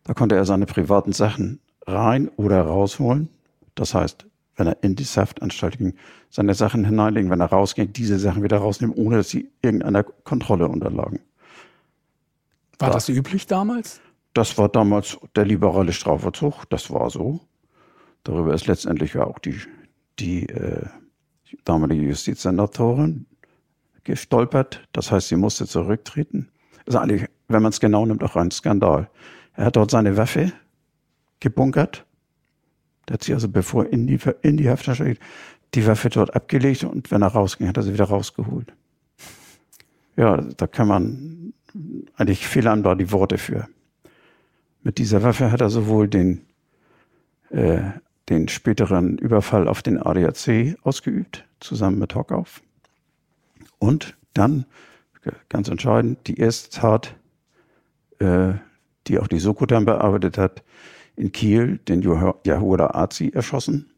Da 0.04 0.14
konnte 0.14 0.36
er 0.36 0.44
seine 0.44 0.66
privaten 0.66 1.12
Sachen 1.12 1.60
rein 1.86 2.28
oder 2.36 2.62
rausholen. 2.62 3.28
Das 3.74 3.94
heißt, 3.94 4.26
wenn 4.56 4.66
er 4.66 4.82
in 4.82 4.96
die 4.96 5.04
Haftanstalt 5.04 5.78
ging, 5.78 5.94
seine 6.28 6.54
Sachen 6.54 6.84
hineinlegen, 6.84 7.30
wenn 7.30 7.40
er 7.40 7.46
rausging, 7.46 7.92
diese 7.92 8.18
Sachen 8.18 8.42
wieder 8.42 8.58
rausnehmen, 8.58 8.94
ohne 8.94 9.18
dass 9.18 9.30
sie 9.30 9.50
irgendeiner 9.62 10.02
Kontrolle 10.02 10.68
unterlagen. 10.68 11.20
War 12.78 12.88
da, 12.88 12.94
das 12.94 13.08
üblich 13.08 13.46
damals? 13.46 14.00
Das 14.34 14.56
war 14.58 14.68
damals 14.68 15.18
der 15.34 15.46
liberale 15.46 15.92
Strafvollzug, 15.92 16.68
das 16.70 16.90
war 16.90 17.10
so. 17.10 17.40
Darüber 18.24 18.54
ist 18.54 18.66
letztendlich 18.66 19.14
ja 19.14 19.24
auch 19.24 19.38
die, 19.38 19.58
die 20.18 20.48
äh, 20.48 20.86
damalige 21.64 22.02
Justizsenatorin 22.02 23.26
gestolpert. 24.04 24.86
Das 24.92 25.10
heißt, 25.10 25.28
sie 25.28 25.36
musste 25.36 25.66
zurücktreten. 25.66 26.50
Das 26.84 26.94
ist 26.94 27.00
eigentlich, 27.00 27.28
wenn 27.50 27.62
man 27.62 27.70
es 27.70 27.80
genau 27.80 28.06
nimmt, 28.06 28.22
auch 28.22 28.36
ein 28.36 28.50
Skandal. 28.50 29.08
Er 29.54 29.66
hat 29.66 29.76
dort 29.76 29.90
seine 29.90 30.16
Waffe 30.16 30.52
gebunkert. 31.40 32.06
Der 33.08 33.14
hat 33.14 33.24
sie 33.24 33.34
also, 33.34 33.48
bevor 33.48 33.86
in 33.86 34.06
die, 34.06 34.18
in 34.42 34.56
die 34.56 34.68
Haftanstalt 34.68 35.18
die 35.74 35.86
Waffe 35.86 36.08
dort 36.08 36.34
abgelegt 36.34 36.84
und 36.84 37.10
wenn 37.10 37.22
er 37.22 37.28
rausging, 37.28 37.68
hat 37.68 37.76
er 37.76 37.82
sie 37.82 37.92
wieder 37.92 38.04
rausgeholt. 38.04 38.72
Ja, 40.16 40.36
da 40.36 40.66
kann 40.66 40.88
man 40.88 41.52
eigentlich 42.16 42.46
fehlanbar 42.46 42.96
die 42.96 43.12
Worte 43.12 43.38
für. 43.38 43.68
Mit 44.82 44.98
dieser 44.98 45.22
Waffe 45.22 45.52
hat 45.52 45.60
er 45.60 45.70
sowohl 45.70 46.08
den 46.08 46.46
äh, 47.50 47.90
den 48.30 48.48
späteren 48.48 49.18
Überfall 49.18 49.68
auf 49.68 49.82
den 49.82 50.00
ADAC 50.00 50.76
ausgeübt, 50.82 51.44
zusammen 51.58 51.98
mit 51.98 52.14
Hockauf. 52.14 52.62
Und 53.78 54.16
dann, 54.34 54.64
ganz 55.48 55.68
entscheidend, 55.68 56.26
die 56.28 56.38
erste 56.38 56.70
Tat, 56.80 57.16
äh, 58.20 58.54
die 59.06 59.18
auch 59.18 59.28
die 59.28 59.40
Soko 59.40 59.66
dann 59.66 59.84
bearbeitet 59.84 60.38
hat, 60.38 60.62
in 61.16 61.32
Kiel 61.32 61.78
den 61.88 62.02
Yahuda 62.02 62.90
Azi 62.94 63.30
erschossen. 63.34 63.90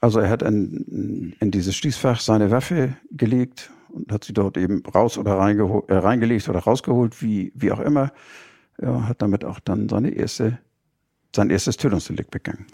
Also 0.00 0.20
er 0.20 0.28
hat 0.28 0.42
in, 0.42 1.34
in 1.40 1.50
dieses 1.50 1.76
Schließfach 1.76 2.20
seine 2.20 2.50
Waffe 2.50 2.96
gelegt 3.10 3.70
und 3.90 4.12
hat 4.12 4.24
sie 4.24 4.32
dort 4.32 4.56
eben 4.56 4.82
raus 4.86 5.18
oder 5.18 5.32
äh, 5.32 5.96
reingelegt 5.96 6.48
oder 6.48 6.60
rausgeholt, 6.60 7.22
wie, 7.22 7.52
wie 7.54 7.72
auch 7.72 7.80
immer. 7.80 8.12
Er 8.78 9.08
hat 9.08 9.22
damit 9.22 9.44
auch 9.44 9.60
dann 9.60 9.88
seine 9.88 10.10
erste, 10.10 10.58
sein 11.34 11.50
erstes 11.50 11.76
Tötungsdelikt 11.76 12.30
begangen. 12.30 12.66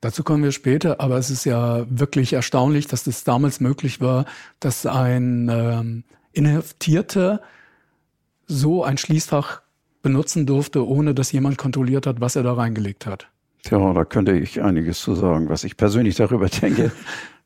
Dazu 0.00 0.22
kommen 0.22 0.42
wir 0.42 0.52
später, 0.52 1.00
aber 1.00 1.16
es 1.16 1.30
ist 1.30 1.44
ja 1.46 1.86
wirklich 1.88 2.34
erstaunlich, 2.34 2.86
dass 2.86 3.04
das 3.04 3.24
damals 3.24 3.60
möglich 3.60 4.02
war, 4.02 4.26
dass 4.60 4.84
ein 4.84 5.48
ähm, 5.50 6.04
Inhaftierter 6.32 7.40
so 8.46 8.84
ein 8.84 8.98
Schließfach 8.98 9.62
benutzen 10.04 10.46
durfte, 10.46 10.86
ohne 10.86 11.14
dass 11.14 11.32
jemand 11.32 11.58
kontrolliert 11.58 12.06
hat, 12.06 12.20
was 12.20 12.36
er 12.36 12.44
da 12.44 12.52
reingelegt 12.52 13.06
hat. 13.06 13.28
Tja, 13.64 13.92
da 13.92 14.04
könnte 14.04 14.32
ich 14.32 14.62
einiges 14.62 15.00
zu 15.00 15.14
sagen, 15.14 15.48
was 15.48 15.64
ich 15.64 15.76
persönlich 15.76 16.14
darüber 16.14 16.46
denke. 16.62 16.92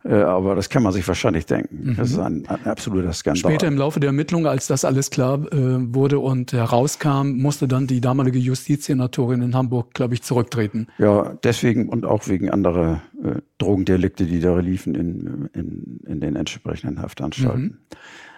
Äh, 0.05 0.15
aber 0.15 0.55
das 0.55 0.69
kann 0.69 0.83
man 0.83 0.93
sich 0.93 1.07
wahrscheinlich 1.09 1.47
denken. 1.47 1.91
Mhm. 1.91 1.97
Das 1.97 2.11
ist 2.11 2.19
ein, 2.19 2.47
ein 2.47 2.67
absoluter 2.67 3.13
Skandal. 3.13 3.51
Später 3.51 3.67
im 3.67 3.77
Laufe 3.77 3.99
der 4.01 4.09
Ermittlungen, 4.09 4.47
als 4.47 4.67
das 4.67 4.85
alles 4.85 5.11
klar 5.11 5.41
äh, 5.53 5.95
wurde 5.95 6.19
und 6.19 6.53
herauskam, 6.53 7.37
musste 7.37 7.67
dann 7.67 7.87
die 7.87 8.01
damalige 8.01 8.39
Justizsenatorin 8.39 9.43
in 9.43 9.55
Hamburg, 9.55 9.95
glaube 9.95 10.15
ich, 10.15 10.23
zurücktreten. 10.23 10.87
Ja, 10.99 11.37
deswegen 11.43 11.89
und 11.89 12.05
auch 12.05 12.29
wegen 12.29 12.51
anderer 12.51 13.03
äh, 13.23 13.41
Drogendelikte, 13.59 14.27
die 14.27 14.41
da 14.41 14.59
liefen 14.59 14.95
in, 14.95 15.49
in, 15.53 16.01
in 16.07 16.21
den 16.21 16.37
entsprechenden 16.37 17.03
Haftanstalten. 17.03 17.63
Mhm. 17.63 17.77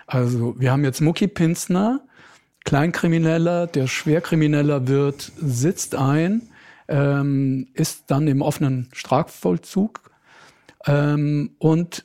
Also 0.06 0.56
wir 0.58 0.72
haben 0.72 0.82
jetzt 0.82 1.00
Mucki 1.00 1.28
Pinsner, 1.28 2.00
Kleinkrimineller, 2.64 3.66
der 3.66 3.86
Schwerkrimineller 3.86 4.86
wird, 4.86 5.32
sitzt 5.40 5.94
ein, 5.94 6.42
ähm, 6.88 7.68
ist 7.74 8.04
dann 8.08 8.28
im 8.28 8.42
offenen 8.42 8.88
Strafvollzug 8.92 10.10
ähm, 10.86 11.52
und 11.58 12.04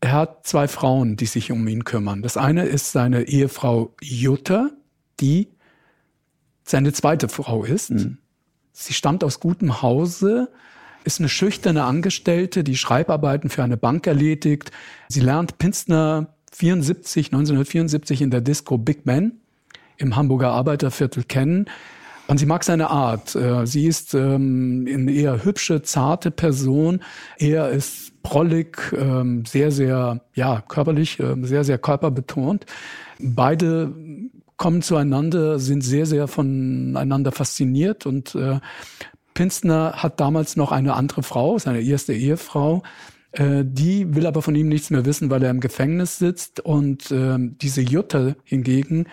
er 0.00 0.12
hat 0.12 0.46
zwei 0.46 0.68
Frauen, 0.68 1.16
die 1.16 1.26
sich 1.26 1.50
um 1.50 1.66
ihn 1.66 1.84
kümmern. 1.84 2.22
Das 2.22 2.36
eine 2.36 2.64
ist 2.64 2.92
seine 2.92 3.22
Ehefrau 3.22 3.94
Jutta, 4.00 4.70
die 5.18 5.48
seine 6.62 6.92
zweite 6.92 7.28
Frau 7.28 7.64
ist. 7.64 7.90
Mhm. 7.90 8.18
Sie 8.72 8.94
stammt 8.94 9.24
aus 9.24 9.40
gutem 9.40 9.82
Hause, 9.82 10.50
ist 11.02 11.18
eine 11.18 11.28
schüchterne 11.28 11.84
Angestellte, 11.84 12.62
die 12.62 12.76
Schreibarbeiten 12.76 13.50
für 13.50 13.64
eine 13.64 13.76
Bank 13.76 14.06
erledigt. 14.06 14.70
Sie 15.08 15.20
lernt 15.20 15.58
Pinzner 15.58 16.34
74, 16.52 17.26
1974 17.26 18.22
in 18.22 18.30
der 18.30 18.40
Disco 18.40 18.78
Big 18.78 19.04
Man 19.04 19.40
im 19.98 20.16
Hamburger 20.16 20.52
Arbeiterviertel 20.52 21.24
kennen. 21.24 21.66
Und 22.26 22.38
sie 22.38 22.46
mag 22.46 22.62
seine 22.62 22.90
Art. 22.90 23.34
Äh, 23.34 23.66
sie 23.66 23.86
ist 23.86 24.14
ähm, 24.14 24.86
eine 24.88 25.12
eher 25.12 25.44
hübsche, 25.44 25.82
zarte 25.82 26.30
Person. 26.30 27.00
Er 27.38 27.70
ist 27.70 28.22
prollig, 28.22 28.78
ähm, 28.96 29.44
sehr, 29.46 29.70
sehr, 29.70 30.20
ja, 30.34 30.62
körperlich, 30.68 31.18
ähm, 31.20 31.44
sehr, 31.44 31.64
sehr 31.64 31.78
körperbetont. 31.78 32.66
Beide 33.18 33.92
kommen 34.58 34.82
zueinander, 34.82 35.58
sind 35.58 35.82
sehr, 35.82 36.04
sehr 36.04 36.28
voneinander 36.28 37.32
fasziniert 37.32 38.04
und 38.06 38.34
äh, 38.34 38.60
Pinstner 39.32 39.92
hat 39.94 40.20
damals 40.20 40.56
noch 40.56 40.72
eine 40.72 40.94
andere 40.94 41.22
Frau, 41.22 41.58
seine 41.58 41.80
erste 41.80 42.12
Ehefrau, 42.12 42.82
äh, 43.32 43.62
die 43.64 44.14
will 44.14 44.26
aber 44.26 44.42
von 44.42 44.54
ihm 44.54 44.68
nichts 44.68 44.90
mehr 44.90 45.04
wissen, 45.04 45.30
weil 45.30 45.42
er 45.42 45.50
im 45.50 45.60
Gefängnis 45.60 46.18
sitzt. 46.18 46.60
Und 46.60 47.10
äh, 47.10 47.36
diese 47.38 47.80
Jutta 47.80 48.34
hingegen 48.44 49.06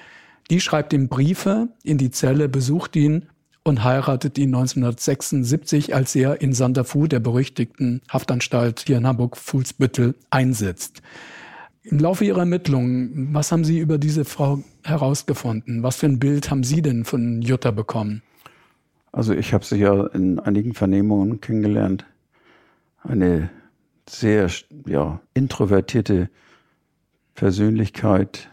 die 0.49 0.59
schreibt 0.59 0.93
ihm 0.93 1.07
Briefe 1.07 1.69
in 1.83 1.97
die 1.97 2.11
Zelle, 2.11 2.49
besucht 2.49 2.95
ihn 2.95 3.25
und 3.63 3.83
heiratet 3.83 4.37
ihn 4.37 4.53
1976, 4.53 5.95
als 5.95 6.15
er 6.15 6.41
in 6.41 6.53
Santa 6.53 6.83
Fu, 6.83 7.07
der 7.07 7.19
berüchtigten 7.19 8.01
Haftanstalt 8.09 8.83
hier 8.85 8.97
in 8.97 9.07
Hamburg-Fuhlsbüttel, 9.07 10.15
einsetzt. 10.29 11.01
Im 11.83 11.99
Laufe 11.99 12.25
Ihrer 12.25 12.39
Ermittlungen, 12.39 13.29
was 13.33 13.51
haben 13.51 13.63
Sie 13.63 13.79
über 13.79 13.97
diese 13.97 14.25
Frau 14.25 14.63
herausgefunden? 14.83 15.83
Was 15.83 15.97
für 15.97 16.07
ein 16.07 16.19
Bild 16.19 16.49
haben 16.49 16.63
Sie 16.63 16.81
denn 16.81 17.05
von 17.05 17.41
Jutta 17.41 17.71
bekommen? 17.71 18.21
Also 19.11 19.33
ich 19.33 19.53
habe 19.53 19.63
sie 19.63 19.77
ja 19.77 20.07
in 20.07 20.39
einigen 20.39 20.73
Vernehmungen 20.73 21.39
kennengelernt. 21.39 22.05
Eine 23.01 23.49
sehr 24.09 24.51
ja, 24.85 25.21
introvertierte 25.33 26.29
Persönlichkeit, 27.33 28.49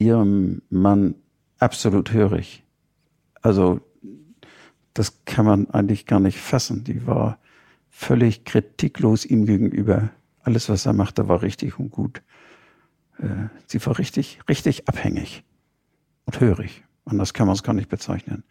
ihrem 0.00 0.62
Mann 0.70 1.14
absolut 1.58 2.12
hörig. 2.12 2.64
Also 3.42 3.80
das 4.94 5.24
kann 5.24 5.46
man 5.46 5.70
eigentlich 5.70 6.06
gar 6.06 6.18
nicht 6.18 6.38
fassen. 6.38 6.82
Die 6.82 7.06
war 7.06 7.38
völlig 7.90 8.44
kritiklos 8.44 9.24
ihm 9.24 9.46
gegenüber. 9.46 10.10
Alles, 10.42 10.68
was 10.68 10.86
er 10.86 10.94
machte, 10.94 11.28
war 11.28 11.42
richtig 11.42 11.78
und 11.78 11.90
gut. 11.90 12.22
Äh, 13.18 13.48
sie 13.66 13.84
war 13.86 13.98
richtig, 13.98 14.40
richtig 14.48 14.88
abhängig 14.88 15.44
und 16.24 16.40
hörig. 16.40 16.82
Anders 17.04 17.34
kann 17.34 17.46
man 17.46 17.54
es 17.54 17.62
gar 17.62 17.74
nicht 17.74 17.88
bezeichnen. 17.88 18.42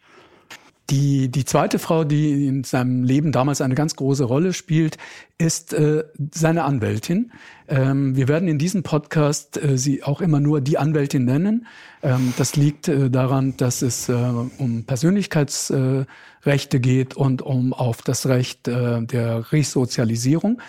Die, 0.90 1.28
die 1.28 1.44
zweite 1.44 1.78
Frau, 1.78 2.02
die 2.02 2.46
in 2.46 2.64
seinem 2.64 3.04
Leben 3.04 3.30
damals 3.30 3.60
eine 3.60 3.76
ganz 3.76 3.94
große 3.94 4.24
Rolle 4.24 4.52
spielt, 4.52 4.98
ist 5.38 5.72
äh, 5.72 6.02
seine 6.34 6.64
Anwältin. 6.64 7.30
Ähm, 7.68 8.16
wir 8.16 8.26
werden 8.26 8.48
in 8.48 8.58
diesem 8.58 8.82
Podcast 8.82 9.62
äh, 9.62 9.78
sie 9.78 10.02
auch 10.02 10.20
immer 10.20 10.40
nur 10.40 10.60
die 10.60 10.78
Anwältin 10.78 11.24
nennen. 11.24 11.68
Ähm, 12.02 12.34
das 12.36 12.56
liegt 12.56 12.88
äh, 12.88 13.08
daran, 13.08 13.56
dass 13.56 13.82
es 13.82 14.08
äh, 14.08 14.12
um 14.58 14.82
Persönlichkeitsrechte 14.84 16.80
geht 16.80 17.14
und 17.14 17.40
um 17.42 17.72
auf 17.72 18.02
das 18.02 18.26
Recht 18.26 18.66
äh, 18.66 19.00
der 19.02 19.52
Resozialisierung. 19.52 20.60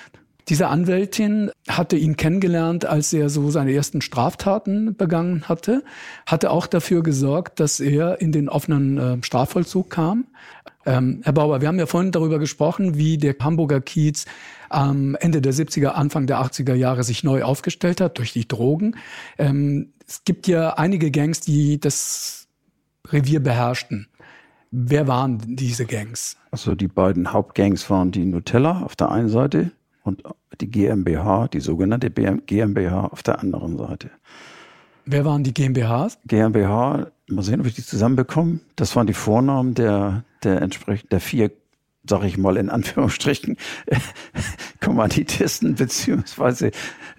Diese 0.51 0.67
Anwältin 0.67 1.49
hatte 1.69 1.95
ihn 1.95 2.17
kennengelernt, 2.17 2.83
als 2.85 3.13
er 3.13 3.29
so 3.29 3.49
seine 3.51 3.71
ersten 3.71 4.01
Straftaten 4.01 4.97
begangen 4.97 5.47
hatte, 5.47 5.81
hatte 6.25 6.51
auch 6.51 6.67
dafür 6.67 7.03
gesorgt, 7.03 7.61
dass 7.61 7.79
er 7.79 8.19
in 8.19 8.33
den 8.33 8.49
offenen 8.49 8.97
äh, 8.97 9.17
Strafvollzug 9.23 9.89
kam. 9.89 10.25
Ähm, 10.85 11.21
Herr 11.23 11.31
Bauer, 11.31 11.61
wir 11.61 11.69
haben 11.69 11.79
ja 11.79 11.85
vorhin 11.85 12.11
darüber 12.11 12.37
gesprochen, 12.37 12.97
wie 12.97 13.17
der 13.17 13.35
Hamburger 13.39 13.79
Kiez 13.79 14.25
am 14.67 15.15
Ende 15.15 15.41
der 15.41 15.53
70er, 15.53 15.91
Anfang 15.91 16.27
der 16.27 16.41
80er 16.41 16.73
Jahre 16.73 17.05
sich 17.05 17.23
neu 17.23 17.43
aufgestellt 17.43 18.01
hat 18.01 18.17
durch 18.17 18.33
die 18.33 18.45
Drogen. 18.45 18.97
Ähm, 19.37 19.93
es 20.05 20.25
gibt 20.25 20.47
ja 20.47 20.73
einige 20.73 21.11
Gangs, 21.11 21.39
die 21.39 21.79
das 21.79 22.49
Revier 23.07 23.41
beherrschten. 23.41 24.09
Wer 24.69 25.07
waren 25.07 25.55
diese 25.55 25.85
Gangs? 25.85 26.35
Also 26.51 26.75
die 26.75 26.89
beiden 26.89 27.31
Hauptgangs 27.31 27.89
waren 27.89 28.11
die 28.11 28.25
Nutella 28.25 28.81
auf 28.81 28.97
der 28.97 29.11
einen 29.11 29.29
Seite 29.29 29.71
und 30.03 30.23
die 30.59 30.69
GmbH, 30.69 31.47
die 31.47 31.59
sogenannte 31.59 32.09
GmbH 32.09 33.05
auf 33.07 33.23
der 33.23 33.39
anderen 33.39 33.77
Seite. 33.77 34.09
Wer 35.05 35.25
waren 35.25 35.43
die 35.43 35.53
GmbHs? 35.53 36.19
GmbH, 36.25 37.07
mal 37.27 37.41
sehen, 37.41 37.59
ob 37.59 37.65
ich 37.65 37.75
die 37.75 37.83
zusammenbekomme. 37.83 38.59
Das 38.75 38.95
waren 38.95 39.07
die 39.07 39.13
Vornamen 39.13 39.73
der, 39.73 40.23
der 40.43 40.61
entsprechend 40.61 41.11
der 41.11 41.19
vier, 41.19 41.51
sag 42.07 42.23
ich 42.23 42.37
mal 42.37 42.57
in 42.57 42.69
Anführungsstrichen, 42.69 43.57
Kommanditisten 44.79 45.75
beziehungsweise 45.75 46.71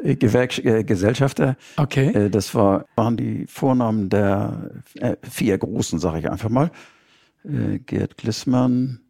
äh, 0.02 0.12
äh, 0.12 0.84
Gesellschafter. 0.84 1.56
Okay. 1.76 2.08
Äh, 2.12 2.30
das 2.30 2.54
war, 2.54 2.86
waren 2.94 3.16
die 3.16 3.46
Vornamen 3.46 4.08
der 4.08 4.70
äh, 4.94 5.16
vier 5.28 5.58
Großen, 5.58 5.98
sage 5.98 6.20
ich 6.20 6.30
einfach 6.30 6.50
mal. 6.50 6.70
Äh, 7.44 7.78
Gerd 7.80 8.16
Glissmann, 8.16 9.00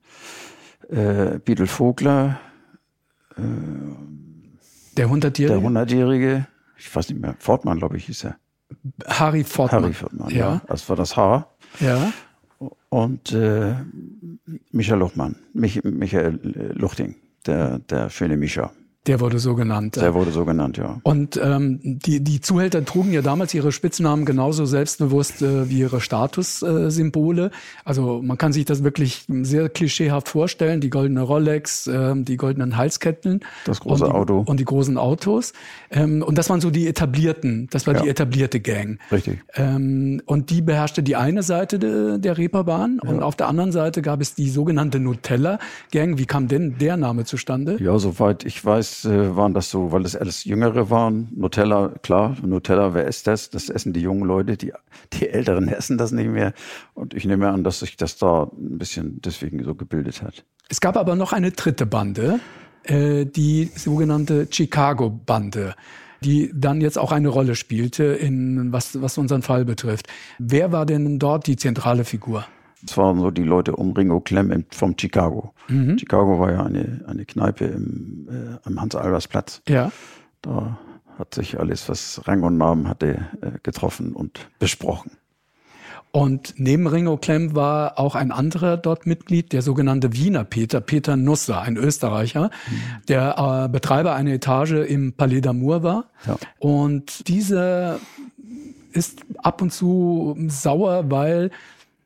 äh, 0.88 1.38
Biedel 1.38 1.66
Vogler, 1.66 2.40
äh, 3.36 4.96
der 4.96 5.08
Hundertjährige? 5.08 5.58
Der 5.58 5.66
Hundertjährige, 5.66 6.46
ich 6.76 6.94
weiß 6.94 7.08
nicht 7.10 7.20
mehr, 7.20 7.34
Fortmann, 7.38 7.78
glaube 7.78 7.96
ich, 7.96 8.06
hieß 8.06 8.24
er. 8.24 8.36
Harry 9.06 9.44
Fortmann. 9.44 9.82
Harry 9.84 9.94
Fortmann, 9.94 10.30
ja. 10.30 10.36
ja. 10.36 10.62
Das 10.66 10.88
war 10.88 10.96
das 10.96 11.16
Haar. 11.16 11.54
Ja. 11.80 12.12
Und 12.88 13.32
äh, 13.32 13.74
Michael 14.70 15.00
Luchmann, 15.00 15.36
Mich 15.52 15.82
Michael 15.82 16.72
Luchting, 16.74 17.16
der, 17.46 17.78
der 17.80 18.10
schöne 18.10 18.36
Micha. 18.36 18.72
Der 19.08 19.18
wurde 19.18 19.40
so 19.40 19.56
genannt. 19.56 19.96
Der 19.96 20.14
wurde 20.14 20.30
so 20.30 20.44
genannt, 20.44 20.76
ja. 20.76 21.00
Und 21.02 21.40
ähm, 21.42 21.80
die, 21.82 22.22
die 22.22 22.40
Zuhälter 22.40 22.84
trugen 22.84 23.12
ja 23.12 23.20
damals 23.20 23.52
ihre 23.52 23.72
Spitznamen 23.72 24.24
genauso 24.24 24.64
selbstbewusst 24.64 25.42
äh, 25.42 25.68
wie 25.68 25.80
ihre 25.80 26.00
Statussymbole. 26.00 27.46
Äh, 27.46 27.50
also 27.84 28.22
man 28.22 28.38
kann 28.38 28.52
sich 28.52 28.64
das 28.64 28.84
wirklich 28.84 29.24
sehr 29.28 29.68
klischeehaft 29.68 30.28
vorstellen. 30.28 30.80
Die 30.80 30.90
goldene 30.90 31.22
Rolex, 31.22 31.88
äh, 31.88 32.14
die 32.16 32.36
goldenen 32.36 32.76
Halsketten. 32.76 33.40
Das 33.64 33.80
große 33.80 34.04
und 34.04 34.10
die, 34.10 34.14
Auto. 34.14 34.44
Und 34.46 34.60
die 34.60 34.64
großen 34.64 34.96
Autos. 34.96 35.52
Ähm, 35.90 36.22
und 36.22 36.38
das 36.38 36.48
waren 36.48 36.60
so 36.60 36.70
die 36.70 36.86
etablierten, 36.86 37.66
das 37.72 37.88
war 37.88 37.94
ja. 37.94 38.02
die 38.02 38.08
etablierte 38.08 38.60
Gang. 38.60 39.00
Richtig. 39.10 39.40
Ähm, 39.54 40.22
und 40.26 40.50
die 40.50 40.62
beherrschte 40.62 41.02
die 41.02 41.16
eine 41.16 41.42
Seite 41.42 41.80
de, 41.80 42.18
der 42.18 42.38
Reeperbahn. 42.38 43.00
Ja. 43.02 43.10
Und 43.10 43.22
auf 43.24 43.34
der 43.34 43.48
anderen 43.48 43.72
Seite 43.72 44.00
gab 44.00 44.20
es 44.20 44.36
die 44.36 44.48
sogenannte 44.48 45.00
Nutella-Gang. 45.00 46.18
Wie 46.18 46.26
kam 46.26 46.46
denn 46.46 46.78
der 46.78 46.96
Name 46.96 47.24
zustande? 47.24 47.82
Ja, 47.82 47.98
soweit 47.98 48.44
ich 48.44 48.64
weiß, 48.64 48.91
äh, 49.04 49.36
waren 49.36 49.54
das 49.54 49.70
so, 49.70 49.92
weil 49.92 50.02
das 50.02 50.16
alles 50.16 50.44
Jüngere 50.44 50.90
waren. 50.90 51.28
Nutella, 51.34 51.92
klar, 52.02 52.36
Nutella, 52.42 52.94
wer 52.94 53.06
ist 53.06 53.26
das? 53.26 53.50
Das 53.50 53.68
essen 53.68 53.92
die 53.92 54.00
jungen 54.00 54.24
Leute, 54.24 54.56
die, 54.56 54.72
die 55.12 55.28
Älteren 55.28 55.68
essen 55.68 55.98
das 55.98 56.12
nicht 56.12 56.30
mehr. 56.30 56.52
Und 56.94 57.14
ich 57.14 57.24
nehme 57.24 57.50
an, 57.50 57.64
dass 57.64 57.80
sich 57.80 57.96
das 57.96 58.18
da 58.18 58.44
ein 58.44 58.78
bisschen 58.78 59.20
deswegen 59.22 59.62
so 59.64 59.74
gebildet 59.74 60.22
hat. 60.22 60.44
Es 60.68 60.80
gab 60.80 60.96
aber 60.96 61.16
noch 61.16 61.32
eine 61.32 61.50
dritte 61.50 61.86
Bande, 61.86 62.40
äh, 62.84 63.26
die 63.26 63.70
sogenannte 63.74 64.48
Chicago-Bande 64.50 65.74
die 66.22 66.52
dann 66.54 66.80
jetzt 66.80 66.98
auch 66.98 67.10
eine 67.10 67.28
Rolle 67.28 67.56
spielte 67.56 68.04
in 68.04 68.72
was, 68.72 69.02
was 69.02 69.18
unseren 69.18 69.42
Fall 69.42 69.64
betrifft. 69.64 70.06
Wer 70.38 70.70
war 70.70 70.86
denn 70.86 71.18
dort 71.18 71.48
die 71.48 71.56
zentrale 71.56 72.04
Figur? 72.04 72.46
Das 72.82 72.96
waren 72.96 73.20
so 73.20 73.30
die 73.30 73.44
Leute 73.44 73.76
um 73.76 73.92
Ringo 73.92 74.20
Clem 74.20 74.64
vom 74.70 74.94
Chicago. 74.98 75.54
Mhm. 75.68 75.98
Chicago 75.98 76.40
war 76.40 76.52
ja 76.52 76.64
eine, 76.64 77.04
eine 77.06 77.24
Kneipe 77.24 77.64
im, 77.66 78.28
äh, 78.28 78.58
am 78.64 78.80
Hans-Albers-Platz. 78.80 79.62
Ja. 79.68 79.92
Da 80.42 80.78
hat 81.18 81.34
sich 81.34 81.58
alles, 81.60 81.88
was 81.88 82.22
Rang 82.26 82.42
und 82.42 82.56
Namen 82.56 82.88
hatte, 82.88 83.26
äh, 83.40 83.52
getroffen 83.62 84.12
und 84.12 84.48
besprochen. 84.58 85.12
Und 86.10 86.54
neben 86.58 86.86
Ringo 86.86 87.16
Klemm 87.16 87.54
war 87.54 87.98
auch 87.98 88.14
ein 88.14 88.32
anderer 88.32 88.76
dort 88.76 89.06
Mitglied, 89.06 89.52
der 89.52 89.62
sogenannte 89.62 90.12
Wiener 90.12 90.44
Peter, 90.44 90.82
Peter 90.82 91.16
Nusser, 91.16 91.62
ein 91.62 91.78
Österreicher, 91.78 92.50
mhm. 92.68 92.80
der 93.08 93.64
äh, 93.64 93.68
Betreiber 93.70 94.14
einer 94.14 94.32
Etage 94.32 94.72
im 94.72 95.14
Palais 95.14 95.40
d'Amour 95.40 95.82
war. 95.82 96.10
Ja. 96.26 96.36
Und 96.58 97.28
dieser 97.28 97.98
ist 98.92 99.24
ab 99.38 99.62
und 99.62 99.72
zu 99.72 100.36
sauer, 100.48 101.10
weil 101.10 101.50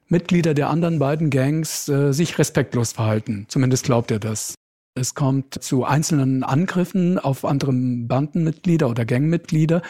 Mitglieder 0.08 0.54
der 0.54 0.70
anderen 0.70 0.98
beiden 0.98 1.30
Gangs 1.30 1.88
äh, 1.88 2.12
sich 2.12 2.38
respektlos 2.38 2.92
verhalten. 2.92 3.46
Zumindest 3.48 3.84
glaubt 3.84 4.10
er 4.10 4.20
das. 4.20 4.54
Es 4.94 5.14
kommt 5.14 5.62
zu 5.62 5.84
einzelnen 5.84 6.42
Angriffen 6.42 7.18
auf 7.18 7.44
andere 7.44 7.72
Bandenmitglieder 7.72 8.88
oder 8.88 9.04
Gangmitglieder. 9.04 9.82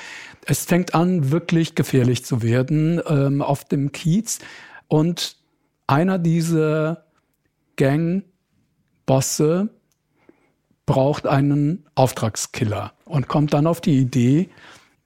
Es 0.46 0.64
fängt 0.64 0.94
an, 0.94 1.31
wirklich 1.31 1.76
gefährlich 1.76 2.24
zu 2.24 2.42
werden 2.42 3.00
ähm, 3.07 3.40
auf 3.40 3.64
dem 3.64 3.92
Kiez. 3.92 4.40
Und 4.88 5.37
einer 5.87 6.18
dieser 6.18 7.05
Gangbosse 7.76 9.68
braucht 10.87 11.26
einen 11.26 11.87
Auftragskiller 11.94 12.92
und 13.05 13.29
kommt 13.29 13.55
dann 13.55 13.66
auf 13.66 13.81
die 13.81 13.98
Idee, 13.98 14.48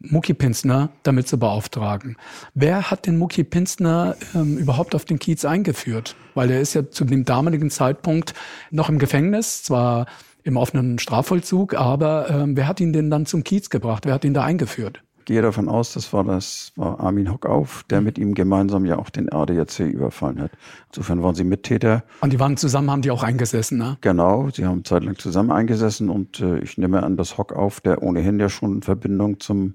Mucki 0.01 0.35
Pinsner 0.35 0.91
damit 1.03 1.29
zu 1.29 1.39
beauftragen. 1.39 2.17
Wer 2.55 2.91
hat 2.91 3.07
den 3.07 3.19
Mucki 3.19 3.45
Pinsner 3.45 4.17
ähm, 4.35 4.57
überhaupt 4.57 4.95
auf 4.95 5.05
den 5.05 5.19
Kiez 5.19 5.45
eingeführt? 5.45 6.17
Weil 6.35 6.51
er 6.51 6.61
ist 6.61 6.75
ja 6.75 6.89
zu 6.91 7.05
dem 7.05 7.25
damaligen 7.25 7.71
Zeitpunkt 7.71 8.35
noch 8.71 8.89
im 8.89 8.99
Gefängnis, 8.99 9.63
zwar 9.63 10.07
im 10.43 10.57
offenen 10.57 10.99
Strafvollzug, 10.99 11.75
aber 11.75 12.31
ähm, 12.31 12.57
wer 12.57 12.67
hat 12.67 12.81
ihn 12.81 12.95
denn 12.95 13.11
dann 13.11 13.27
zum 13.27 13.45
Kiez 13.45 13.69
gebracht? 13.69 14.07
Wer 14.07 14.15
hat 14.15 14.25
ihn 14.25 14.35
da 14.35 14.43
eingeführt? 14.43 15.03
Gehe 15.31 15.43
davon 15.43 15.69
aus, 15.69 15.93
das 15.93 16.13
war 16.13 16.25
das 16.25 16.73
war 16.75 16.99
Armin 16.99 17.31
Hockauf, 17.31 17.85
der 17.89 18.01
mit 18.01 18.19
ihm 18.19 18.35
gemeinsam 18.35 18.85
ja 18.85 18.99
auch 18.99 19.11
den 19.11 19.31
ADAC 19.31 19.79
überfallen 19.79 20.41
hat. 20.41 20.51
Insofern 20.89 21.23
waren 21.23 21.37
sie 21.37 21.45
Mittäter. 21.45 22.03
Und 22.21 22.33
die 22.33 22.41
waren 22.41 22.57
zusammen, 22.57 22.91
haben 22.91 23.03
die 23.03 23.13
auch 23.13 23.23
eingesessen, 23.23 23.79
ne? 23.79 23.97
Genau, 24.01 24.51
sie 24.51 24.67
haben 24.67 24.85
zeitlang 24.85 25.17
zusammen 25.19 25.53
eingesessen 25.53 26.11
und 26.11 26.41
äh, 26.41 26.59
ich 26.59 26.79
nehme 26.79 27.05
an, 27.05 27.17
dass 27.17 27.39
Hockauf, 27.39 27.81
der 27.81 28.03
ohnehin 28.03 28.41
ja 28.41 28.49
schon 28.49 28.83
Verbindung 28.83 29.39
zum 29.39 29.75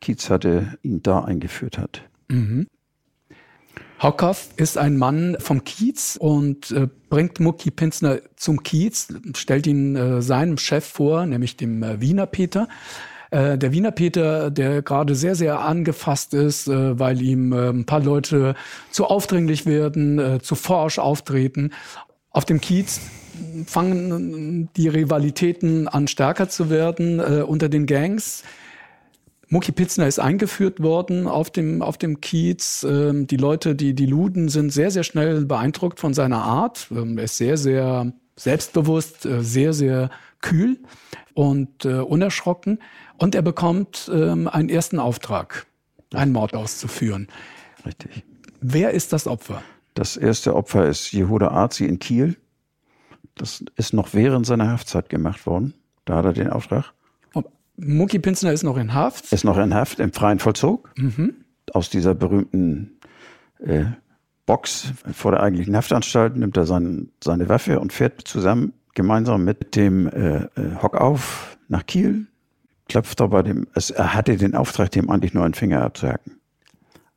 Kiez 0.00 0.30
hatte, 0.30 0.78
ihn 0.82 1.02
da 1.02 1.24
eingeführt 1.24 1.78
hat. 1.78 2.02
Mhm. 2.28 2.68
Hockhoff 4.00 4.50
ist 4.56 4.78
ein 4.78 4.96
Mann 4.98 5.36
vom 5.40 5.64
Kiez 5.64 6.16
und 6.20 6.70
äh, 6.70 6.88
bringt 7.08 7.40
Mucki 7.40 7.72
Pinsner 7.72 8.20
zum 8.36 8.62
Kiez, 8.62 9.08
stellt 9.34 9.66
ihn 9.66 9.96
äh, 9.96 10.22
seinem 10.22 10.58
Chef 10.58 10.84
vor, 10.84 11.26
nämlich 11.26 11.56
dem 11.56 11.82
äh, 11.82 12.00
Wiener 12.00 12.26
Peter. 12.26 12.68
Äh, 13.32 13.56
der 13.56 13.72
Wiener 13.72 13.90
Peter, 13.92 14.50
der 14.50 14.82
gerade 14.82 15.14
sehr, 15.14 15.34
sehr 15.34 15.60
angefasst 15.60 16.34
ist, 16.34 16.68
äh, 16.68 16.98
weil 16.98 17.22
ihm 17.22 17.52
äh, 17.52 17.70
ein 17.70 17.86
paar 17.86 18.00
Leute 18.00 18.54
zu 18.90 19.06
aufdringlich 19.06 19.64
werden, 19.64 20.18
äh, 20.18 20.38
zu 20.40 20.54
forsch 20.54 20.98
auftreten. 20.98 21.72
Auf 22.30 22.44
dem 22.44 22.60
Kiez 22.60 23.00
fangen 23.66 24.68
die 24.76 24.88
Rivalitäten 24.88 25.88
an 25.88 26.08
stärker 26.08 26.50
zu 26.50 26.68
werden 26.68 27.20
äh, 27.20 27.42
unter 27.42 27.70
den 27.70 27.86
Gangs. 27.86 28.44
Mucki 29.48 29.72
Pitzner 29.72 30.06
ist 30.06 30.18
eingeführt 30.18 30.82
worden 30.82 31.26
auf 31.26 31.50
dem, 31.50 31.80
auf 31.80 31.96
dem 31.96 32.20
Kiez. 32.20 32.86
Ähm, 32.88 33.26
die 33.26 33.38
Leute, 33.38 33.74
die, 33.74 33.94
die 33.94 34.06
Luden, 34.06 34.50
sind 34.50 34.70
sehr, 34.74 34.90
sehr 34.90 35.04
schnell 35.04 35.46
beeindruckt 35.46 36.00
von 36.00 36.12
seiner 36.12 36.42
Art. 36.42 36.88
Ähm, 36.90 37.16
er 37.16 37.24
ist 37.24 37.38
sehr, 37.38 37.56
sehr 37.56 38.12
selbstbewusst, 38.36 39.24
äh, 39.24 39.42
sehr, 39.42 39.72
sehr 39.72 40.10
kühl 40.42 40.78
und 41.32 41.86
äh, 41.86 41.94
unerschrocken. 41.94 42.78
Und 43.18 43.34
er 43.34 43.42
bekommt 43.42 44.10
ähm, 44.12 44.48
einen 44.48 44.68
ersten 44.68 44.98
Auftrag, 44.98 45.66
einen 46.12 46.32
Mord 46.32 46.54
auszuführen. 46.54 47.28
Richtig. 47.84 48.24
Wer 48.60 48.90
ist 48.92 49.12
das 49.12 49.26
Opfer? 49.26 49.62
Das 49.94 50.16
erste 50.16 50.54
Opfer 50.54 50.86
ist 50.86 51.12
Jehuda 51.12 51.48
Arzi 51.48 51.84
in 51.84 51.98
Kiel. 51.98 52.36
Das 53.34 53.64
ist 53.76 53.92
noch 53.92 54.14
während 54.14 54.46
seiner 54.46 54.70
Haftzeit 54.70 55.08
gemacht 55.08 55.46
worden. 55.46 55.74
Da 56.04 56.16
hat 56.16 56.24
er 56.24 56.32
den 56.32 56.50
Auftrag. 56.50 56.92
Mucki 57.76 58.18
Pinsner 58.18 58.52
ist 58.52 58.62
noch 58.62 58.76
in 58.76 58.94
Haft? 58.94 59.32
Ist 59.32 59.44
noch 59.44 59.58
in 59.58 59.74
Haft, 59.74 59.98
im 59.98 60.12
freien 60.12 60.38
Vollzug. 60.38 60.90
Mhm. 60.96 61.34
Aus 61.72 61.90
dieser 61.90 62.14
berühmten 62.14 62.98
äh, 63.58 63.84
Box 64.46 64.92
vor 65.12 65.32
der 65.32 65.42
eigentlichen 65.42 65.76
Haftanstalt 65.76 66.36
nimmt 66.36 66.56
er 66.56 66.66
sein, 66.66 67.10
seine 67.22 67.48
Waffe 67.48 67.80
und 67.80 67.92
fährt 67.92 68.22
zusammen 68.26 68.74
gemeinsam 68.94 69.44
mit 69.44 69.74
dem 69.74 70.06
äh, 70.08 70.44
äh 70.44 70.48
Hockauf 70.82 71.56
nach 71.68 71.86
Kiel, 71.86 72.26
klopft 72.88 73.20
er 73.20 73.28
bei 73.28 73.42
dem, 73.42 73.66
es, 73.74 73.90
er 73.90 74.14
hatte 74.14 74.36
den 74.36 74.54
Auftrag, 74.54 74.90
dem 74.90 75.10
eigentlich 75.10 75.34
nur 75.34 75.44
einen 75.44 75.54
Finger 75.54 75.82
abzuhacken. 75.82 76.40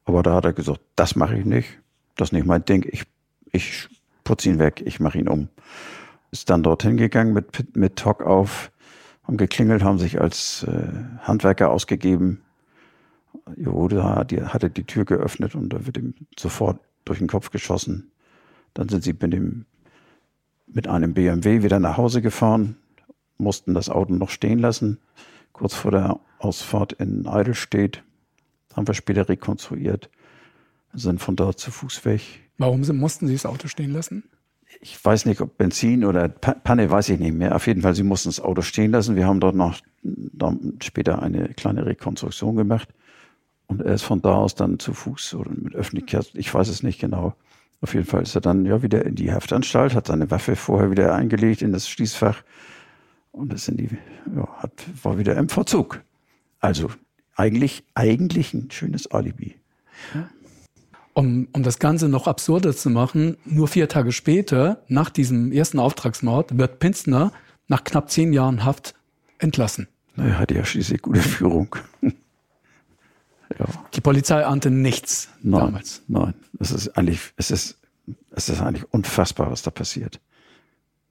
Aber 0.05 0.23
da 0.23 0.33
hat 0.35 0.45
er 0.45 0.53
gesagt, 0.53 0.81
das 0.95 1.15
mache 1.15 1.37
ich 1.37 1.45
nicht, 1.45 1.79
das 2.15 2.29
ist 2.29 2.33
nicht 2.33 2.45
mein 2.45 2.63
Ding, 2.65 2.85
ich, 2.89 3.03
ich 3.51 3.89
putze 4.23 4.49
ihn 4.49 4.59
weg, 4.59 4.81
ich 4.85 4.99
mache 4.99 5.17
ihn 5.17 5.27
um. 5.27 5.49
Ist 6.31 6.49
dann 6.49 6.63
dorthin 6.63 6.97
gegangen 6.97 7.33
mit, 7.33 7.75
mit 7.75 8.03
Hockauf, 8.05 8.71
haben 9.23 9.37
geklingelt, 9.37 9.83
haben 9.83 9.97
sich 9.97 10.21
als 10.21 10.63
äh, 10.63 10.87
Handwerker 11.21 11.71
ausgegeben. 11.71 12.41
Jehuda 13.55 14.23
die 14.23 14.41
hatte 14.41 14.69
die 14.69 14.85
Tür 14.85 15.05
geöffnet 15.05 15.55
und 15.55 15.69
da 15.69 15.85
wird 15.85 15.97
ihm 15.97 16.13
sofort 16.37 16.79
durch 17.05 17.19
den 17.19 17.27
Kopf 17.27 17.51
geschossen. 17.51 18.11
Dann 18.73 18.89
sind 18.89 19.03
sie 19.03 19.13
mit 19.13 19.33
dem 19.33 19.65
mit 20.67 20.87
einem 20.87 21.13
BMW 21.13 21.63
wieder 21.63 21.79
nach 21.79 21.97
Hause 21.97 22.21
gefahren, 22.21 22.75
mussten 23.37 23.73
das 23.73 23.89
Auto 23.89 24.13
noch 24.13 24.29
stehen 24.29 24.59
lassen, 24.59 24.99
kurz 25.55 25.73
vor 25.73 25.91
der 25.91 26.19
Ausfahrt 26.39 26.93
in 26.93 27.25
Eidelstedt. 27.27 28.03
Haben 28.73 28.87
wir 28.87 28.93
später 28.93 29.29
rekonstruiert. 29.29 30.09
sind 30.93 31.21
von 31.21 31.35
dort 31.35 31.59
zu 31.59 31.71
Fuß 31.71 32.03
weg. 32.03 32.21
Warum 32.57 32.81
mussten 32.81 33.27
Sie 33.27 33.33
das 33.33 33.45
Auto 33.45 33.67
stehen 33.67 33.91
lassen? 33.91 34.23
Ich 34.81 35.03
weiß 35.03 35.25
nicht, 35.25 35.39
ob 35.39 35.57
Benzin 35.57 36.03
oder 36.03 36.27
Panne, 36.27 36.89
weiß 36.89 37.09
ich 37.09 37.19
nicht 37.19 37.33
mehr. 37.33 37.55
Auf 37.55 37.67
jeden 37.67 37.81
Fall, 37.81 37.95
sie 37.95 38.03
mussten 38.03 38.27
das 38.27 38.41
Auto 38.41 38.61
stehen 38.61 38.91
lassen. 38.91 39.15
Wir 39.15 39.25
haben 39.25 39.39
dort 39.39 39.55
noch 39.55 39.79
dann 40.03 40.77
später 40.83 41.21
eine 41.21 41.49
kleine 41.49 41.85
Rekonstruktion 41.85 42.57
gemacht. 42.57 42.89
Und 43.67 43.81
er 43.81 43.93
ist 43.93 44.03
von 44.03 44.21
da 44.21 44.35
aus 44.35 44.55
dann 44.55 44.79
zu 44.79 44.93
Fuß 44.93 45.35
oder 45.35 45.51
mit 45.51 45.73
Öffentlichkeit, 45.73 46.31
ich 46.33 46.53
weiß 46.53 46.67
es 46.67 46.83
nicht 46.83 46.99
genau. 46.99 47.33
Auf 47.81 47.93
jeden 47.93 48.05
Fall 48.05 48.23
ist 48.23 48.35
er 48.35 48.41
dann 48.41 48.65
ja 48.65 48.83
wieder 48.83 49.05
in 49.05 49.15
die 49.15 49.31
Haftanstalt, 49.31 49.95
hat 49.95 50.07
seine 50.07 50.29
Waffe 50.29 50.55
vorher 50.55 50.91
wieder 50.91 51.15
eingelegt 51.15 51.61
in 51.61 51.71
das 51.71 51.87
Schließfach 51.89 52.43
und 53.35 53.53
ist 53.53 53.67
in 53.67 53.77
die, 53.77 53.89
ja, 54.35 54.47
hat, 54.57 54.71
war 55.03 55.17
wieder 55.17 55.35
im 55.35 55.49
Verzug. 55.49 56.01
Also 56.59 56.89
eigentlich, 57.35 57.83
eigentlich 57.93 58.53
ein 58.53 58.71
schönes 58.71 59.07
Alibi. 59.11 59.55
Um, 61.13 61.47
um 61.53 61.63
das 61.63 61.79
Ganze 61.79 62.09
noch 62.09 62.27
absurder 62.27 62.75
zu 62.75 62.89
machen, 62.89 63.37
nur 63.45 63.67
vier 63.67 63.87
Tage 63.87 64.11
später, 64.11 64.83
nach 64.87 65.09
diesem 65.09 65.51
ersten 65.51 65.79
Auftragsmord, 65.79 66.57
wird 66.57 66.79
Pinzner 66.79 67.31
nach 67.67 67.83
knapp 67.83 68.09
zehn 68.09 68.33
Jahren 68.33 68.63
Haft 68.63 68.95
entlassen. 69.37 69.87
Na, 70.15 70.25
er 70.25 70.39
hatte 70.39 70.55
ja 70.55 70.65
schließlich 70.65 71.01
gute 71.01 71.21
Führung. 71.21 71.75
ja. 72.01 73.65
Die 73.93 74.01
Polizei 74.01 74.45
ahnte 74.45 74.71
nichts 74.71 75.29
nein, 75.41 75.61
damals. 75.61 76.01
Nein, 76.07 76.33
es 76.59 76.71
ist 76.71 76.97
eigentlich, 76.97 77.19
es 77.37 77.51
ist, 77.51 77.77
es 78.31 78.49
ist 78.49 78.61
eigentlich 78.61 78.85
unfassbar, 78.91 79.51
was 79.51 79.61
da 79.61 79.71
passiert. 79.71 80.19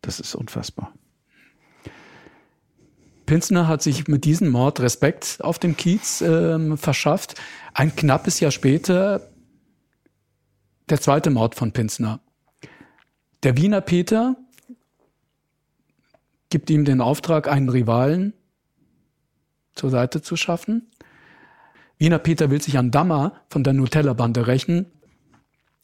Das 0.00 0.20
ist 0.20 0.34
unfassbar. 0.34 0.92
Pinsner 3.26 3.68
hat 3.68 3.82
sich 3.82 4.06
mit 4.08 4.24
diesem 4.24 4.50
Mord 4.50 4.80
Respekt 4.80 5.38
auf 5.40 5.58
dem 5.58 5.76
Kiez 5.76 6.20
äh, 6.20 6.76
verschafft. 6.76 7.34
Ein 7.72 7.94
knappes 7.96 8.40
Jahr 8.40 8.50
später 8.50 9.30
der 10.88 11.00
zweite 11.00 11.30
Mord 11.30 11.54
von 11.54 11.72
Pinsner. 11.72 12.20
Der 13.42 13.56
Wiener 13.56 13.80
Peter 13.80 14.36
gibt 16.50 16.70
ihm 16.70 16.84
den 16.84 17.00
Auftrag, 17.00 17.48
einen 17.48 17.68
Rivalen 17.68 18.34
zur 19.74 19.90
Seite 19.90 20.22
zu 20.22 20.36
schaffen. 20.36 20.90
Wiener 21.98 22.18
Peter 22.18 22.50
will 22.50 22.60
sich 22.60 22.78
an 22.78 22.90
Dammer 22.90 23.40
von 23.48 23.64
der 23.64 23.72
Nutella-Bande 23.72 24.46
rächen. 24.46 24.86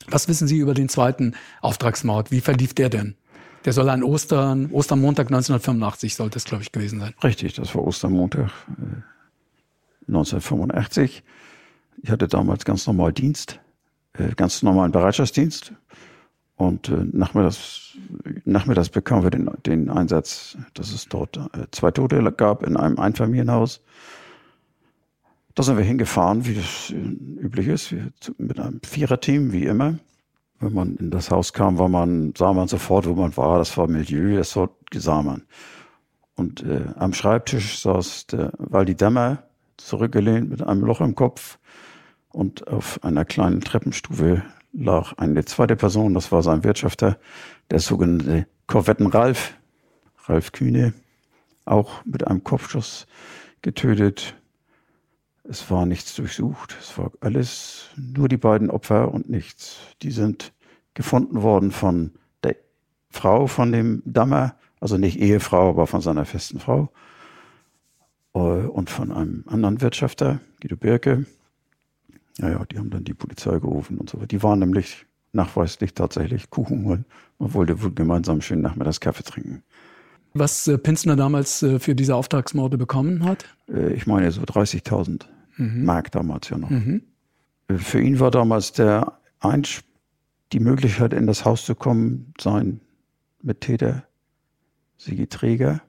Was 0.09 0.29
wissen 0.29 0.49
Sie 0.49 0.59
über 0.59 0.75
den 0.75 0.89
zweiten 0.89 1.35
Auftragsmord? 1.61 2.31
Wie 2.31 2.41
verlief 2.41 2.75
der 2.75 2.89
denn? 2.89 3.17
Der 3.65 3.73
soll 3.75 3.91
an 3.91 4.03
Ostern, 4.03 4.71
Ostermontag 4.73 5.27
1985 5.27 6.15
sollte 6.15 6.39
es, 6.39 6.45
glaube 6.45 6.63
ich, 6.63 6.73
gewesen 6.73 7.01
sein. 7.01 7.15
Richtig, 7.23 7.55
das 7.55 7.75
war 7.75 7.85
Ostermontag 7.87 8.51
äh, 8.69 10.09
1985. 10.09 11.23
Ich 12.03 12.11
hatte 12.11 12.27
damals 12.27 12.65
ganz 12.65 12.87
normal 12.87 13.13
Dienst, 13.13 13.61
äh, 14.15 14.31
ganz 14.35 14.63
normalen 14.63 14.93
Bereitschaftsdienst. 14.93 15.73
Und 16.57 16.89
äh, 16.89 17.07
nachmittags, 17.13 17.97
nachmittags 18.45 18.89
bekamen 18.89 19.25
wir 19.25 19.31
den, 19.31 19.51
den 19.67 19.91
Einsatz, 19.91 20.57
dass 20.75 20.93
es 20.93 21.09
dort 21.09 21.37
äh, 21.37 21.67
zwei 21.71 21.91
Tote 21.91 22.23
gab 22.33 22.63
in 22.63 22.77
einem 22.77 22.99
Einfamilienhaus. 22.99 23.83
Da 25.55 25.63
sind 25.63 25.77
wir 25.77 25.85
hingefahren, 25.85 26.47
wie 26.47 26.55
das 26.55 26.91
äh, 26.91 26.95
üblich 26.95 27.69
ist, 27.69 27.95
mit 28.39 28.59
einem 28.59 28.81
Viererteam, 28.83 29.53
wie 29.53 29.65
immer. 29.65 29.99
Wenn 30.61 30.75
man 30.75 30.97
in 30.97 31.11
das 31.11 31.31
Haus 31.31 31.55
kam, 31.55 31.79
war 31.79 31.89
man, 31.89 32.35
sah 32.37 32.53
man 32.53 32.69
sofort, 32.69 33.07
wo 33.07 33.15
man 33.15 33.35
war. 33.37 33.59
Das 33.59 33.77
war 33.79 33.89
Milieu, 33.89 34.37
das 34.37 34.55
war, 34.57 34.71
sah 34.95 35.23
man. 35.23 35.45
Und 36.37 36.63
äh, 36.63 36.85
am 36.97 37.15
Schreibtisch 37.15 37.81
saß 37.81 38.27
der 38.29 38.53
Waldi 38.59 38.95
Dämmer 38.95 39.45
zurückgelehnt 39.79 40.51
mit 40.51 40.63
einem 40.63 40.83
Loch 40.83 41.01
im 41.01 41.15
Kopf. 41.15 41.59
Und 42.29 42.69
auf 42.69 43.03
einer 43.03 43.25
kleinen 43.25 43.63
Treppenstufe 43.63 44.43
lag 44.73 45.15
eine 45.17 45.45
zweite 45.45 45.77
Person, 45.77 46.15
das 46.15 46.31
war 46.31 46.43
sein 46.43 46.63
Wirtschafter, 46.63 47.19
der 47.71 47.81
sogenannte 47.81 48.47
Korvetten 48.67 49.07
Ralf, 49.07 49.55
Ralf 50.27 50.53
Kühne, 50.53 50.93
auch 51.65 52.05
mit 52.05 52.27
einem 52.27 52.45
Kopfschuss 52.45 53.07
getötet. 53.63 54.40
Es 55.51 55.69
war 55.69 55.85
nichts 55.85 56.15
durchsucht. 56.15 56.77
Es 56.81 56.97
war 56.97 57.11
alles 57.19 57.89
nur 57.97 58.29
die 58.29 58.37
beiden 58.37 58.71
Opfer 58.71 59.13
und 59.13 59.29
nichts. 59.29 59.79
Die 60.01 60.13
sind 60.13 60.53
gefunden 60.95 61.43
worden 61.43 61.73
von 61.73 62.13
der 62.45 62.55
Frau 63.09 63.49
von 63.49 63.73
dem 63.73 64.01
Dammer, 64.05 64.55
also 64.79 64.97
nicht 64.97 65.19
Ehefrau, 65.19 65.71
aber 65.71 65.89
von 65.89 66.03
seiner 66.03 66.25
festen 66.25 66.61
Frau. 66.61 66.93
Äh, 68.33 68.39
und 68.39 68.91
von 68.91 69.11
einem 69.11 69.43
anderen 69.49 69.81
Wirtschafter, 69.81 70.39
Guido 70.61 70.77
Birke. 70.77 71.27
Ja, 72.39 72.51
ja, 72.51 72.65
die 72.67 72.79
haben 72.79 72.91
dann 72.91 73.03
die 73.03 73.15
Polizei 73.15 73.59
gerufen 73.59 73.99
und 73.99 74.09
so 74.09 74.19
weiter. 74.19 74.29
Die 74.29 74.45
waren 74.45 74.61
nämlich 74.61 75.05
nachweislich 75.33 75.95
tatsächlich 75.95 76.51
Kuchen 76.51 76.85
holen. 76.85 77.07
Man 77.41 77.55
wollte 77.55 77.83
wohl 77.83 77.93
gemeinsam 77.93 78.41
schön 78.41 78.61
nachmittags 78.61 79.01
Kaffee 79.01 79.25
trinken. 79.25 79.65
Was 80.33 80.69
äh, 80.69 80.79
Pinsner 80.79 81.17
damals 81.17 81.61
äh, 81.65 81.81
für 81.81 81.97
diese 81.97 82.15
Auftragsmorde 82.15 82.79
bekommen 82.79 83.25
hat? 83.25 83.47
Äh, 83.69 83.95
ich 83.95 84.07
meine 84.07 84.31
so 84.31 84.43
30.000 84.43 85.25
mhm. 85.61 85.85
Mark 85.85 86.11
damals 86.11 86.49
ja 86.49 86.59
noch. 86.59 86.71
Mhm. 86.71 87.03
Für 87.77 88.01
ihn 88.01 88.19
war 88.19 88.31
damals 88.31 88.73
der 88.73 89.19
Einsch 89.39 89.83
die 90.53 90.61
Möglichkeit, 90.61 91.13
in 91.13 91.27
das 91.27 91.45
Haus 91.45 91.65
zu 91.65 91.75
kommen, 91.75 92.35
sein 92.41 92.81
Mittäter 93.43 94.05
Sigi 94.97 95.27
Träger. 95.29 95.81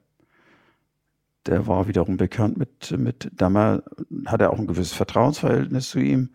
Der 1.46 1.66
war 1.66 1.88
wiederum 1.88 2.16
bekannt 2.16 2.56
mit, 2.56 2.96
mit 2.96 3.30
Dammer, 3.34 3.82
hatte 4.26 4.50
auch 4.50 4.58
ein 4.58 4.68
gewisses 4.68 4.92
Vertrauensverhältnis 4.92 5.90
zu 5.90 5.98
ihm. 5.98 6.30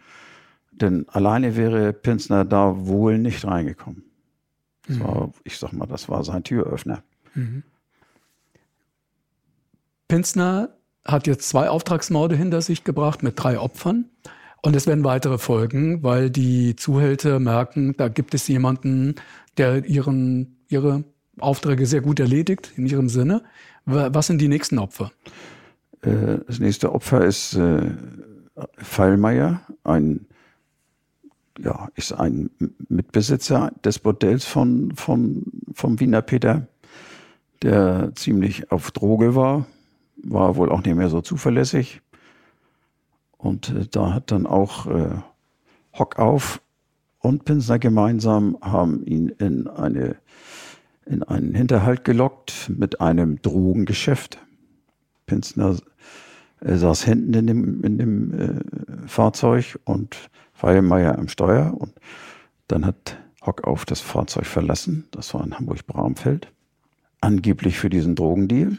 Denn 0.71 1.07
alleine 1.09 1.55
wäre 1.55 1.93
Pinsner 1.93 2.43
da 2.43 2.85
wohl 2.85 3.17
nicht 3.17 3.45
reingekommen. 3.45 4.03
Das 4.87 4.97
mhm. 4.97 5.03
war, 5.03 5.31
ich 5.43 5.57
sag 5.57 5.71
mal, 5.71 5.85
das 5.85 6.09
war 6.09 6.23
sein 6.23 6.43
Türöffner. 6.43 7.03
Mhm. 7.33 7.63
Pinsner 10.07 10.76
hat 11.07 11.25
jetzt 11.25 11.49
zwei 11.49 11.69
Auftragsmorde 11.69 12.35
hinter 12.35 12.61
sich 12.61 12.83
gebracht 12.83 13.23
mit 13.23 13.41
drei 13.41 13.59
Opfern. 13.59 14.05
Und 14.61 14.75
es 14.75 14.87
werden 14.87 15.03
weitere 15.03 15.37
folgen, 15.37 16.03
weil 16.03 16.29
die 16.29 16.75
Zuhälter 16.75 17.39
merken, 17.39 17.95
da 17.95 18.09
gibt 18.09 18.33
es 18.33 18.47
jemanden, 18.47 19.15
der 19.57 19.85
ihren, 19.85 20.57
ihre 20.67 21.03
Aufträge 21.39 21.85
sehr 21.85 22.01
gut 22.01 22.19
erledigt, 22.19 22.73
in 22.75 22.85
ihrem 22.85 23.07
Sinne. 23.07 23.43
Was 23.85 24.27
sind 24.27 24.39
die 24.39 24.47
nächsten 24.47 24.79
Opfer? 24.79 25.11
Äh, 26.01 26.39
das 26.45 26.59
nächste 26.59 26.93
Opfer 26.93 27.23
ist 27.23 27.53
äh, 27.55 27.91
Feilmeier, 28.77 29.61
ein, 29.83 30.25
ja, 31.59 31.87
ist 31.95 32.11
ein 32.13 32.49
Mitbesitzer 32.89 33.71
des 33.85 33.99
Bordells 33.99 34.45
von, 34.45 34.93
von, 34.95 35.43
vom 35.73 35.99
Wiener 35.99 36.21
Peter, 36.21 36.67
der 37.61 38.11
ziemlich 38.15 38.71
auf 38.71 38.91
Droge 38.91 39.35
war, 39.35 39.65
war 40.23 40.55
wohl 40.55 40.71
auch 40.71 40.83
nicht 40.83 40.95
mehr 40.95 41.09
so 41.09 41.21
zuverlässig. 41.21 42.01
Und 43.37 43.69
äh, 43.69 43.87
da 43.89 44.13
hat 44.13 44.31
dann 44.31 44.45
auch 44.45 44.87
äh, 44.87 45.15
Hockauf 45.97 46.61
und 47.19 47.45
Pinsner 47.45 47.79
gemeinsam 47.79 48.57
haben 48.61 49.05
ihn 49.05 49.29
in 49.29 49.67
eine 49.67 50.17
in 51.05 51.23
einen 51.23 51.55
Hinterhalt 51.55 52.03
gelockt 52.03 52.69
mit 52.75 52.99
einem 52.99 53.41
Drogengeschäft. 53.41 54.39
Pinsner 55.25 55.77
äh, 56.59 56.75
saß 56.75 57.03
hinten 57.03 57.33
in 57.33 57.47
dem, 57.47 57.83
in 57.83 57.97
dem 57.97 58.33
äh, 58.33 59.07
Fahrzeug 59.07 59.79
und 59.85 60.29
Feilmeier 60.53 61.17
am 61.17 61.27
Steuer 61.27 61.73
und 61.77 61.93
dann 62.67 62.85
hat 62.85 63.17
Hockauf 63.45 63.85
das 63.85 64.01
Fahrzeug 64.01 64.45
verlassen. 64.45 65.07
Das 65.11 65.33
war 65.33 65.43
in 65.43 65.57
Hamburg-Bramfeld. 65.57 66.51
Angeblich 67.21 67.79
für 67.79 67.89
diesen 67.89 68.15
Drogendeal. 68.15 68.77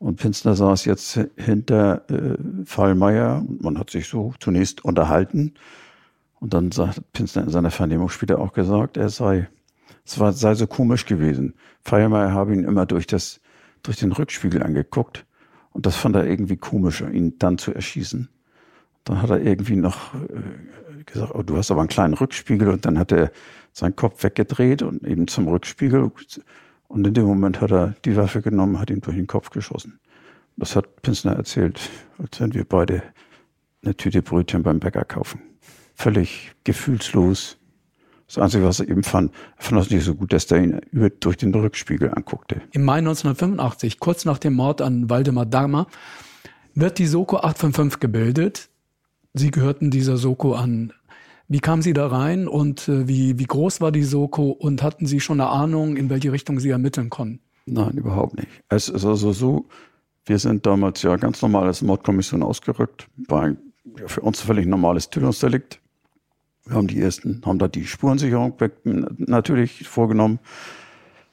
Und 0.00 0.16
Pinsner 0.16 0.54
saß 0.54 0.86
jetzt 0.86 1.20
hinter 1.36 2.10
äh, 2.10 2.34
Fallmeier 2.64 3.44
und 3.46 3.62
man 3.62 3.78
hat 3.78 3.90
sich 3.90 4.08
so 4.08 4.32
zunächst 4.40 4.82
unterhalten. 4.82 5.52
Und 6.40 6.54
dann 6.54 6.72
sagt 6.72 7.12
Pinsner 7.12 7.42
in 7.42 7.50
seiner 7.50 7.70
Vernehmung 7.70 8.08
später 8.08 8.38
auch 8.38 8.54
gesagt, 8.54 8.96
er 8.96 9.10
sei, 9.10 9.50
es 10.06 10.18
war, 10.18 10.32
sei 10.32 10.54
so 10.54 10.66
komisch 10.66 11.04
gewesen. 11.04 11.52
Fallmeier 11.82 12.32
habe 12.32 12.54
ihn 12.54 12.64
immer 12.64 12.86
durch 12.86 13.06
das, 13.06 13.42
durch 13.82 13.98
den 13.98 14.12
Rückspiegel 14.12 14.62
angeguckt. 14.62 15.26
Und 15.72 15.84
das 15.84 15.96
fand 15.96 16.16
er 16.16 16.26
irgendwie 16.26 16.56
komisch, 16.56 17.02
ihn 17.02 17.38
dann 17.38 17.58
zu 17.58 17.74
erschießen. 17.74 18.30
Dann 19.04 19.20
hat 19.20 19.28
er 19.28 19.42
irgendwie 19.42 19.76
noch 19.76 20.14
äh, 20.14 21.04
gesagt, 21.04 21.34
oh, 21.34 21.42
du 21.42 21.58
hast 21.58 21.70
aber 21.70 21.80
einen 21.80 21.90
kleinen 21.90 22.14
Rückspiegel. 22.14 22.68
Und 22.68 22.86
dann 22.86 22.98
hat 22.98 23.12
er 23.12 23.32
seinen 23.74 23.96
Kopf 23.96 24.24
weggedreht 24.24 24.80
und 24.80 25.06
eben 25.06 25.28
zum 25.28 25.46
Rückspiegel 25.46 26.10
und 26.90 27.06
in 27.06 27.14
dem 27.14 27.24
Moment 27.24 27.60
hat 27.60 27.70
er 27.70 27.94
die 28.04 28.16
Waffe 28.16 28.42
genommen, 28.42 28.80
hat 28.80 28.90
ihn 28.90 29.00
durch 29.00 29.16
den 29.16 29.28
Kopf 29.28 29.50
geschossen. 29.50 30.00
Das 30.56 30.74
hat 30.74 31.02
Pinsner 31.02 31.32
erzählt, 31.32 31.80
als 32.18 32.40
wenn 32.40 32.52
wir 32.52 32.64
beide 32.64 33.04
eine 33.84 33.96
Tüte 33.96 34.22
Brötchen 34.22 34.64
beim 34.64 34.80
Bäcker 34.80 35.04
kaufen. 35.04 35.40
Völlig 35.94 36.52
gefühlslos. 36.64 37.58
Das 38.26 38.38
Einzige, 38.38 38.64
was 38.64 38.80
er 38.80 38.88
eben 38.88 39.04
fand, 39.04 39.32
er 39.56 39.62
fand 39.62 39.80
das 39.80 39.90
nicht 39.90 40.04
so 40.04 40.16
gut, 40.16 40.32
dass 40.32 40.48
der 40.48 40.62
ihn 40.62 40.80
über, 40.90 41.10
durch 41.10 41.36
den 41.36 41.54
Rückspiegel 41.54 42.12
anguckte. 42.12 42.60
Im 42.72 42.84
Mai 42.84 42.98
1985, 42.98 44.00
kurz 44.00 44.24
nach 44.24 44.38
dem 44.38 44.54
Mord 44.54 44.82
an 44.82 45.08
Waldemar 45.08 45.46
Dahmer, 45.46 45.86
wird 46.74 46.98
die 46.98 47.06
Soko 47.06 47.36
855 47.36 48.00
gebildet. 48.00 48.68
Sie 49.32 49.52
gehörten 49.52 49.92
dieser 49.92 50.16
Soko 50.16 50.54
an. 50.54 50.92
Wie 51.52 51.58
kamen 51.58 51.82
Sie 51.82 51.92
da 51.92 52.06
rein 52.06 52.46
und 52.46 52.88
äh, 52.88 53.08
wie, 53.08 53.36
wie 53.40 53.44
groß 53.44 53.80
war 53.80 53.90
die 53.90 54.04
Soko 54.04 54.50
und 54.50 54.84
hatten 54.84 55.06
Sie 55.06 55.18
schon 55.18 55.40
eine 55.40 55.50
Ahnung, 55.50 55.96
in 55.96 56.08
welche 56.08 56.30
Richtung 56.30 56.60
Sie 56.60 56.70
ermitteln 56.70 57.10
konnten? 57.10 57.40
Nein, 57.66 57.96
überhaupt 57.96 58.38
nicht. 58.38 58.46
Es 58.68 58.88
ist 58.88 59.04
also 59.04 59.32
so, 59.32 59.66
wir 60.26 60.38
sind 60.38 60.64
damals 60.64 61.02
ja 61.02 61.16
ganz 61.16 61.42
normal 61.42 61.66
als 61.66 61.82
Mordkommission 61.82 62.44
ausgerückt. 62.44 63.08
War 63.26 63.56
für 64.06 64.20
uns 64.20 64.40
völlig 64.40 64.66
normales 64.66 65.10
Tötungsdelikt. 65.10 65.80
Wir 66.66 66.76
haben 66.76 66.86
die 66.86 67.00
ersten, 67.00 67.42
haben 67.44 67.58
da 67.58 67.66
die 67.66 67.84
Spurensicherung 67.84 68.54
natürlich 68.84 69.88
vorgenommen, 69.88 70.38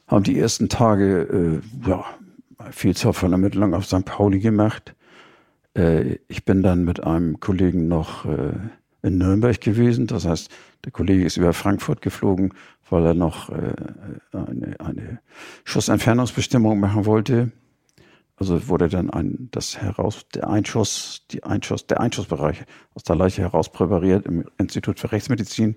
haben 0.07 0.23
die 0.23 0.39
ersten 0.39 0.67
Tage, 0.67 1.61
äh, 1.85 1.87
ja, 1.87 2.03
Vielzahl 2.71 3.13
von 3.13 3.33
Ermittlungen 3.33 3.75
auf 3.75 3.85
St. 3.85 4.03
Pauli 4.03 4.39
gemacht. 4.39 4.95
Äh, 5.75 6.17
ich 6.27 6.43
bin 6.43 6.63
dann 6.63 6.85
mit 6.85 7.03
einem 7.03 7.39
Kollegen 7.39 7.87
noch 7.87 8.25
äh, 8.25 8.53
in 9.07 9.17
Nürnberg 9.17 9.59
gewesen. 9.59 10.07
Das 10.07 10.25
heißt, 10.25 10.49
der 10.85 10.91
Kollege 10.91 11.25
ist 11.25 11.37
über 11.37 11.53
Frankfurt 11.53 12.01
geflogen, 12.01 12.53
weil 12.89 13.05
er 13.05 13.13
noch 13.13 13.49
äh, 13.49 13.73
eine, 14.31 14.79
eine 14.79 15.19
Schussentfernungsbestimmung 15.63 16.79
machen 16.79 17.05
wollte. 17.05 17.51
Also 18.37 18.67
wurde 18.67 18.87
dann 18.87 19.09
ein, 19.09 19.49
das 19.51 19.77
heraus, 19.77 20.27
der 20.33 20.47
Einschuss, 20.47 21.25
die 21.31 21.43
Einschuss, 21.43 21.87
der 21.87 21.99
Einschussbereich 21.99 22.65
aus 22.93 23.03
der 23.03 23.15
Leiche 23.15 23.41
heraus 23.41 23.71
präpariert 23.71 24.27
im 24.27 24.45
Institut 24.59 24.99
für 24.99 25.11
Rechtsmedizin, 25.11 25.75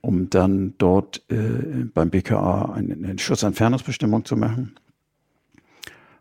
um 0.00 0.30
dann 0.30 0.74
dort 0.78 1.22
äh, 1.28 1.84
beim 1.92 2.08
BKA 2.08 2.72
eine, 2.72 2.94
eine 2.94 3.18
Schussentfernungsbestimmung 3.18 4.24
zu 4.24 4.36
machen. 4.36 4.76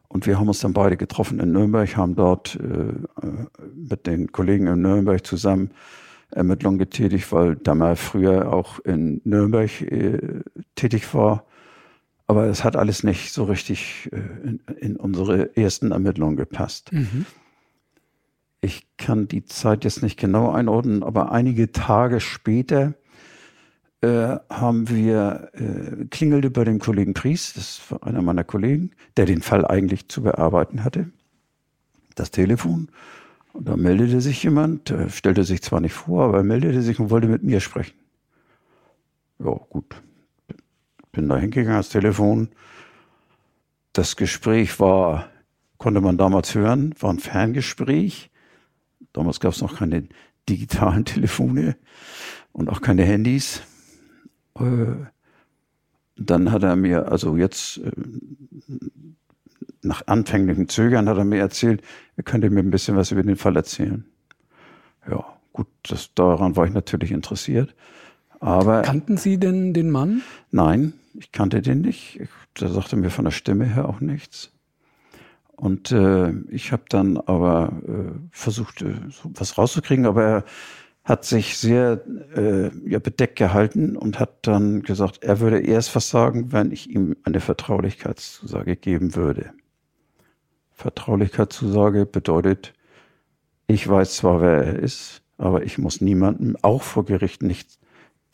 Und 0.10 0.26
wir 0.26 0.40
haben 0.40 0.48
uns 0.48 0.60
dann 0.60 0.74
beide 0.74 0.98
getroffen 0.98 1.40
in 1.40 1.52
Nürnberg, 1.52 1.96
haben 1.96 2.16
dort 2.16 2.56
äh, 2.56 3.26
mit 3.74 4.08
den 4.08 4.32
Kollegen 4.32 4.68
in 4.68 4.82
Nürnberg 4.82 5.26
zusammen 5.26 5.72
Ermittlungen 6.32 6.78
getätigt, 6.78 7.32
weil 7.32 7.56
Dammer 7.56 7.96
früher 7.96 8.54
auch 8.54 8.80
in 8.80 9.22
Nürnberg 9.24 9.82
äh, 9.82 10.42
tätig 10.76 11.14
war 11.14 11.46
aber 12.28 12.48
es 12.48 12.64
hat 12.64 12.76
alles 12.76 13.04
nicht 13.04 13.32
so 13.32 13.46
richtig 13.46 14.10
äh, 14.12 14.18
in, 14.18 14.60
in, 14.80 14.96
unsere 14.98 15.56
ersten 15.56 15.92
Ermittlungen 15.92 16.36
gepasst. 16.36 16.92
Mhm. 16.92 17.26
Ich 18.60 18.86
kann 18.98 19.28
die 19.28 19.46
Zeit 19.46 19.86
jetzt 19.86 20.04
nicht 20.04 20.20
genau 20.20 20.52
einordnen, 20.52 21.04
aber 21.04 21.32
einige 21.32 21.72
Tage 21.72 22.20
später 22.20 22.96
äh, 24.02 24.38
haben 24.50 24.90
wir 24.90 25.52
äh, 25.54 26.06
klingelte 26.06 26.50
bei 26.50 26.66
dem 26.66 26.80
Kollegen 26.80 27.14
Pries, 27.14 27.54
das 27.54 27.82
war 27.90 28.04
einer 28.06 28.22
meiner 28.22 28.44
Kollegen, 28.44 28.92
der 29.16 29.26
den 29.26 29.42
Fall 29.42 29.66
eigentlich 29.66 30.10
zu 30.10 30.22
bearbeiten 30.22 30.84
hatte, 30.84 31.10
das 32.16 32.32
Telefon. 32.32 32.90
Und 33.58 33.68
da 33.68 33.76
meldete 33.76 34.22
sich 34.22 34.44
jemand, 34.44 34.92
äh, 34.92 35.10
stellte 35.10 35.44
sich 35.44 35.64
zwar 35.64 35.82
nicht 35.82 35.94
vor, 35.94 36.26
aber 36.26 36.38
er 36.38 36.44
meldete 36.44 36.84
sich 36.84 37.00
und 37.00 37.10
wollte 37.10 37.28
mit 37.28 37.42
mir 37.42 37.60
sprechen. 37.60 37.98
Ja, 39.40 39.50
gut. 39.70 39.96
Bin 41.12 41.28
da 41.28 41.38
hingegangen 41.38 41.72
ans 41.72 41.90
Telefon. 41.90 42.50
Das 43.94 44.16
Gespräch 44.16 44.80
war, 44.80 45.32
konnte 45.80 46.02
man 46.02 46.20
damals 46.20 46.54
hören, 46.54 46.94
war 47.00 47.10
ein 47.10 47.18
Ferngespräch. 47.18 48.30
Damals 49.12 49.40
gab 49.40 49.54
es 49.54 49.62
noch 49.62 49.78
keine 49.78 50.08
digitalen 50.48 51.04
Telefone 51.06 51.78
und 52.52 52.70
auch 52.70 52.82
keine 52.82 53.06
Handys. 53.06 53.64
Äh, 54.60 55.08
dann 56.16 56.52
hat 56.52 56.62
er 56.62 56.76
mir, 56.76 57.12
also 57.12 57.36
jetzt 57.38 57.80
äh, 57.80 57.92
nach 59.82 60.08
anfänglichem 60.08 60.70
Zögern 60.70 61.08
hat 61.10 61.18
er 61.18 61.26
mir 61.26 61.40
erzählt, 61.40 61.82
er 62.16 62.24
könnte 62.24 62.50
mir 62.50 62.62
ein 62.62 62.72
bisschen 62.72 62.96
was 62.96 63.12
über 63.12 63.24
den 63.24 63.36
Fall 63.36 63.56
erzählen. 63.56 64.06
Ja, 65.10 65.26
gut, 65.54 65.68
das, 65.88 66.14
daran 66.14 66.56
war 66.56 66.66
ich 66.66 66.74
natürlich 66.74 67.12
interessiert. 67.12 67.76
Aber 68.40 68.82
kannten 68.84 69.18
Sie 69.18 69.40
denn 69.40 69.74
den 69.74 69.90
Mann? 69.90 70.22
Nein, 70.52 70.94
ich 71.14 71.32
kannte 71.32 71.62
den 71.62 71.82
nicht. 71.82 72.20
Der 72.60 72.70
sagte 72.70 72.96
mir 72.96 73.10
von 73.10 73.26
der 73.26 73.32
Stimme 73.32 73.66
her 73.66 73.88
auch 73.90 74.00
nichts. 74.00 74.52
Und 75.56 75.92
äh, 75.92 76.32
ich 76.50 76.72
habe 76.72 76.84
dann 76.88 77.18
aber 77.18 77.82
äh, 77.88 78.12
versucht, 78.32 78.84
äh, 78.84 78.94
so 79.10 79.32
was 79.34 79.58
rauszukriegen, 79.58 80.06
aber 80.06 80.24
er 80.24 80.46
hat 81.04 81.26
sich 81.26 81.58
sehr 81.58 82.04
äh, 82.36 82.70
ja, 82.88 83.00
bedeckt 83.00 83.38
gehalten 83.38 83.96
und 83.96 84.20
hat 84.20 84.46
dann 84.46 84.84
gesagt, 84.84 85.24
er 85.24 85.40
würde 85.40 85.60
erst 85.60 85.96
was 85.96 86.10
sagen, 86.10 86.52
wenn 86.52 86.72
ich 86.72 86.90
ihm 86.90 87.16
eine 87.24 87.40
Vertraulichkeitszusage 87.40 88.76
geben 88.76 89.16
würde. 89.16 89.52
Vertraulichkeitszusage 90.78 92.06
bedeutet, 92.06 92.74
ich 93.66 93.88
weiß 93.88 94.18
zwar, 94.18 94.42
wer 94.42 94.64
er 94.64 94.80
ist, 94.80 95.24
aber 95.38 95.64
ich 95.64 95.80
muss 95.80 96.02
niemandem, 96.02 96.56
auch 96.62 96.84
vor 96.84 97.04
Gericht, 97.04 97.42
nicht 97.42 97.80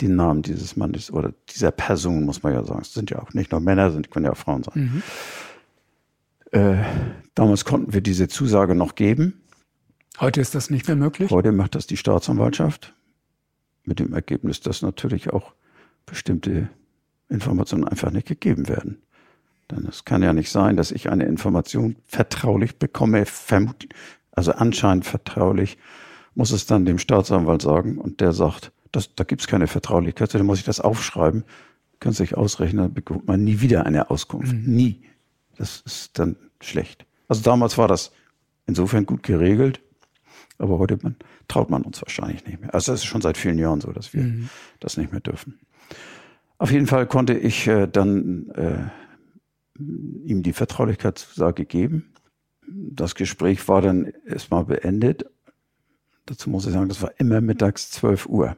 den 0.01 0.17
Namen 0.17 0.41
dieses 0.41 0.75
Mannes 0.75 1.11
oder 1.11 1.33
dieser 1.49 1.71
Person, 1.71 2.25
muss 2.25 2.43
man 2.43 2.53
ja 2.53 2.63
sagen. 2.63 2.81
Es 2.81 2.93
sind 2.93 3.09
ja 3.11 3.19
auch 3.21 3.33
nicht 3.33 3.51
nur 3.51 3.61
Männer, 3.61 3.91
sind 3.91 4.11
können 4.11 4.25
ja 4.25 4.33
auch 4.33 4.37
Frauen 4.37 4.63
sein. 4.63 5.03
Mhm. 6.51 6.59
Äh, 6.59 6.83
damals 7.33 7.63
konnten 7.63 7.93
wir 7.93 8.01
diese 8.01 8.27
Zusage 8.27 8.75
noch 8.75 8.95
geben. 8.95 9.41
Heute 10.19 10.41
ist 10.41 10.53
das 10.53 10.69
nicht 10.69 10.87
mehr 10.87 10.97
möglich? 10.97 11.31
Heute 11.31 11.53
macht 11.53 11.75
das 11.75 11.87
die 11.87 11.97
Staatsanwaltschaft. 11.97 12.93
Mit 13.85 13.99
dem 13.99 14.13
Ergebnis, 14.13 14.59
dass 14.59 14.81
natürlich 14.81 15.31
auch 15.31 15.53
bestimmte 16.05 16.69
Informationen 17.29 17.87
einfach 17.87 18.11
nicht 18.11 18.27
gegeben 18.27 18.67
werden. 18.67 19.01
Denn 19.75 19.85
es 19.87 20.05
kann 20.05 20.21
ja 20.21 20.33
nicht 20.33 20.51
sein, 20.51 20.77
dass 20.77 20.91
ich 20.91 21.09
eine 21.09 21.25
Information 21.25 21.95
vertraulich 22.05 22.77
bekomme, 22.77 23.25
also 24.31 24.51
anscheinend 24.51 25.05
vertraulich, 25.05 25.77
muss 26.35 26.51
es 26.51 26.65
dann 26.65 26.85
dem 26.85 26.99
Staatsanwalt 26.99 27.61
sagen 27.61 27.97
und 27.97 28.21
der 28.21 28.33
sagt, 28.33 28.71
das, 28.91 29.15
da 29.15 29.23
gibt 29.23 29.41
es 29.41 29.47
keine 29.47 29.67
Vertraulichkeit, 29.67 30.33
dann 30.33 30.45
muss 30.45 30.59
ich 30.59 30.65
das 30.65 30.79
aufschreiben. 30.79 31.43
Können 31.99 32.13
Sie 32.13 32.23
sich 32.23 32.35
ausrechnen, 32.35 32.83
dann 32.83 32.93
bekommt 32.93 33.27
man 33.27 33.43
nie 33.43 33.61
wieder 33.61 33.85
eine 33.85 34.09
Auskunft. 34.09 34.53
Mhm. 34.53 34.75
Nie. 34.75 35.01
Das 35.57 35.81
ist 35.85 36.19
dann 36.19 36.35
schlecht. 36.61 37.05
Also 37.27 37.41
damals 37.43 37.77
war 37.77 37.87
das 37.87 38.11
insofern 38.65 39.05
gut 39.05 39.23
geregelt, 39.23 39.81
aber 40.57 40.79
heute 40.79 40.97
man, 41.01 41.15
traut 41.47 41.69
man 41.69 41.83
uns 41.83 42.01
wahrscheinlich 42.01 42.45
nicht 42.45 42.61
mehr. 42.61 42.73
Also 42.73 42.93
es 42.93 43.01
ist 43.01 43.05
schon 43.05 43.21
seit 43.21 43.37
vielen 43.37 43.57
Jahren 43.57 43.81
so, 43.81 43.91
dass 43.91 44.13
wir 44.13 44.23
mhm. 44.23 44.49
das 44.79 44.97
nicht 44.97 45.11
mehr 45.11 45.21
dürfen. 45.21 45.59
Auf 46.57 46.71
jeden 46.71 46.87
Fall 46.87 47.07
konnte 47.07 47.33
ich 47.33 47.67
äh, 47.67 47.87
dann 47.87 48.49
äh, 48.51 48.89
ihm 49.77 50.43
die 50.43 50.53
Vertraulichkeitszusage 50.53 51.65
geben. 51.65 52.13
Das 52.67 53.15
Gespräch 53.15 53.67
war 53.67 53.81
dann 53.81 54.13
erstmal 54.25 54.65
beendet. 54.65 55.25
Dazu 56.25 56.49
muss 56.49 56.65
ich 56.65 56.73
sagen, 56.73 56.89
das 56.89 57.01
war 57.01 57.11
immer 57.17 57.41
mittags 57.41 57.91
12 57.91 58.27
Uhr. 58.27 58.55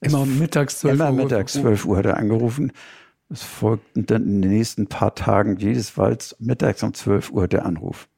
Immer 0.00 0.26
mittags 0.26 0.80
12 0.80 0.98
Uhr. 0.98 1.08
Immer 1.08 1.22
mittags 1.22 1.52
12 1.52 1.84
Uhr 1.84 1.96
hat 1.96 2.06
er 2.06 2.16
angerufen. 2.16 2.72
Es 3.28 3.42
folgten 3.42 4.04
dann 4.06 4.24
in 4.24 4.42
den 4.42 4.50
nächsten 4.50 4.88
paar 4.88 5.14
Tagen 5.14 5.56
jedes 5.56 5.96
Walz 5.96 6.36
mittags 6.38 6.82
um 6.82 6.92
12 6.92 7.30
Uhr 7.30 7.48
der 7.48 7.64
Anruf. 7.64 8.08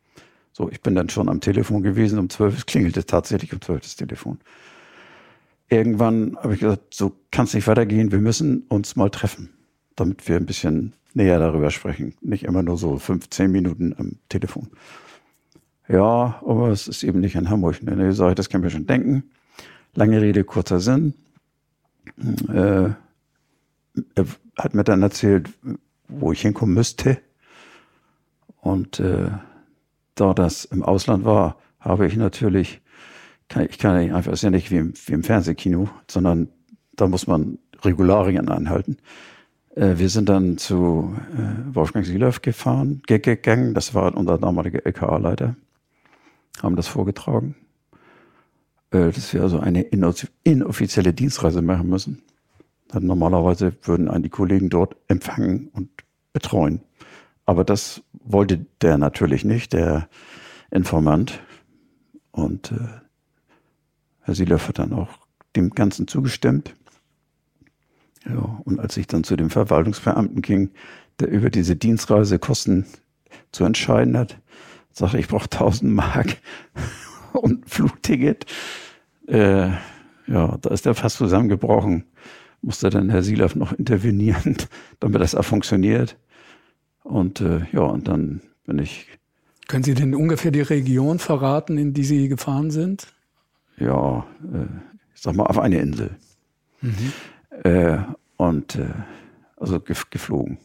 So, 0.52 0.70
ich 0.70 0.80
bin 0.80 0.94
dann 0.94 1.08
schon 1.08 1.28
am 1.28 1.40
Telefon 1.40 1.82
gewesen 1.82 2.18
um 2.18 2.30
12. 2.30 2.58
Es 2.58 2.66
klingelte 2.66 3.04
tatsächlich 3.04 3.52
um 3.52 3.60
12 3.60 3.82
das 3.82 3.96
Telefon. 3.96 4.38
Irgendwann 5.68 6.36
habe 6.36 6.54
ich 6.54 6.60
gesagt, 6.60 6.94
so 6.94 7.12
kann 7.30 7.44
es 7.44 7.54
nicht 7.54 7.66
weitergehen. 7.66 8.12
Wir 8.12 8.20
müssen 8.20 8.62
uns 8.68 8.96
mal 8.96 9.10
treffen, 9.10 9.50
damit 9.96 10.26
wir 10.28 10.36
ein 10.36 10.46
bisschen 10.46 10.94
näher 11.14 11.38
darüber 11.38 11.70
sprechen. 11.70 12.14
Nicht 12.20 12.44
immer 12.44 12.62
nur 12.62 12.76
so 12.76 12.98
15 12.98 13.50
Minuten 13.50 13.94
am 13.96 14.16
Telefon. 14.28 14.68
Ja, 15.88 16.40
aber 16.44 16.68
es 16.70 16.88
ist 16.88 17.02
eben 17.02 17.20
nicht 17.20 17.34
in 17.34 17.50
Hamburg. 17.50 17.82
Nee, 17.82 18.10
sage 18.12 18.30
ich, 18.30 18.36
das 18.36 18.48
kann 18.48 18.60
ich 18.60 18.64
mir 18.64 18.70
schon 18.70 18.86
denken. 18.86 19.24
Lange 19.94 20.20
Rede, 20.20 20.44
kurzer 20.44 20.80
Sinn 20.80 21.14
äh, 22.48 22.90
er 24.14 24.26
hat 24.58 24.74
mir 24.74 24.84
dann 24.84 25.02
erzählt, 25.02 25.50
wo 26.08 26.32
ich 26.32 26.42
hinkommen 26.42 26.74
müsste. 26.74 27.18
Und 28.60 29.00
äh, 29.00 29.30
da 30.14 30.34
das 30.34 30.64
im 30.64 30.82
Ausland 30.82 31.24
war, 31.24 31.58
habe 31.80 32.06
ich 32.06 32.16
natürlich, 32.16 32.80
kann, 33.48 33.66
ich 33.68 33.78
kann 33.78 33.96
einfach, 33.96 34.32
ist 34.32 34.42
ja 34.42 34.50
nicht 34.50 34.70
wie 34.70 34.78
im, 34.78 34.94
wie 35.06 35.12
im 35.12 35.22
Fernsehkino, 35.22 35.88
sondern 36.10 36.48
da 36.96 37.06
muss 37.06 37.26
man 37.26 37.58
Regularien 37.82 38.48
anhalten. 38.48 38.96
Äh, 39.74 39.98
wir 39.98 40.08
sind 40.08 40.28
dann 40.28 40.58
zu 40.58 41.16
äh, 41.36 41.74
Wolfgang 41.74 42.06
Sielöff 42.06 42.42
gefahren, 42.42 43.02
gegangen, 43.06 43.74
das 43.74 43.94
war 43.94 44.16
unser 44.16 44.38
damaliger 44.38 44.84
LKA-Leiter, 44.84 45.56
haben 46.62 46.76
das 46.76 46.88
vorgetragen. 46.88 47.56
Äh, 48.94 49.10
dass 49.10 49.34
wir 49.34 49.42
also 49.42 49.58
eine 49.58 49.82
inoffizielle 49.82 51.12
Dienstreise 51.12 51.62
machen 51.62 51.88
müssen. 51.88 52.22
Dann 52.88 53.06
normalerweise 53.06 53.74
würden 53.82 54.08
einen 54.08 54.22
die 54.22 54.30
Kollegen 54.30 54.70
dort 54.70 54.96
empfangen 55.08 55.68
und 55.72 55.90
betreuen. 56.32 56.80
Aber 57.44 57.64
das 57.64 58.02
wollte 58.12 58.66
der 58.82 58.96
natürlich 58.96 59.44
nicht, 59.44 59.72
der 59.72 60.08
Informant. 60.70 61.40
Und 62.30 62.70
äh, 62.70 63.00
Herr 64.20 64.34
Sielöff 64.34 64.68
hat 64.68 64.78
dann 64.78 64.92
auch 64.92 65.08
dem 65.56 65.70
Ganzen 65.70 66.06
zugestimmt. 66.06 66.74
Ja, 68.26 68.60
und 68.64 68.80
als 68.80 68.96
ich 68.96 69.06
dann 69.06 69.24
zu 69.24 69.36
dem 69.36 69.50
Verwaltungsbeamten 69.50 70.42
ging, 70.42 70.70
der 71.20 71.28
über 71.28 71.50
diese 71.50 71.76
Dienstreisekosten 71.76 72.86
zu 73.52 73.64
entscheiden 73.64 74.16
hat, 74.16 74.38
sagte 74.92 75.18
ich, 75.18 75.28
brauche 75.28 75.44
1000 75.44 75.92
Mark 75.92 76.36
und 77.32 77.68
Flugticket. 77.68 78.46
Äh, 79.26 79.70
ja, 80.26 80.58
da 80.60 80.70
ist 80.70 80.86
er 80.86 80.94
fast 80.94 81.16
zusammengebrochen. 81.16 82.04
Musste 82.62 82.88
dann 82.88 83.10
Herr 83.10 83.22
Silav 83.22 83.56
noch 83.56 83.72
intervenieren, 83.72 84.56
damit 85.00 85.20
das 85.20 85.34
auch 85.34 85.44
funktioniert. 85.44 86.16
Und 87.02 87.40
äh, 87.40 87.66
ja, 87.72 87.82
und 87.82 88.08
dann 88.08 88.40
bin 88.64 88.78
ich. 88.78 89.06
Können 89.68 89.84
Sie 89.84 89.94
denn 89.94 90.14
ungefähr 90.14 90.50
die 90.50 90.62
Region 90.62 91.18
verraten, 91.18 91.76
in 91.76 91.92
die 91.92 92.04
Sie 92.04 92.28
gefahren 92.28 92.70
sind? 92.70 93.12
Ja, 93.76 94.26
äh, 94.52 94.66
ich 95.14 95.20
sag 95.20 95.34
mal, 95.34 95.44
auf 95.44 95.58
eine 95.58 95.78
Insel. 95.78 96.16
Mhm. 96.80 97.12
Äh, 97.62 97.98
und 98.36 98.76
äh, 98.76 98.88
also 99.56 99.80
geflogen. 99.80 100.58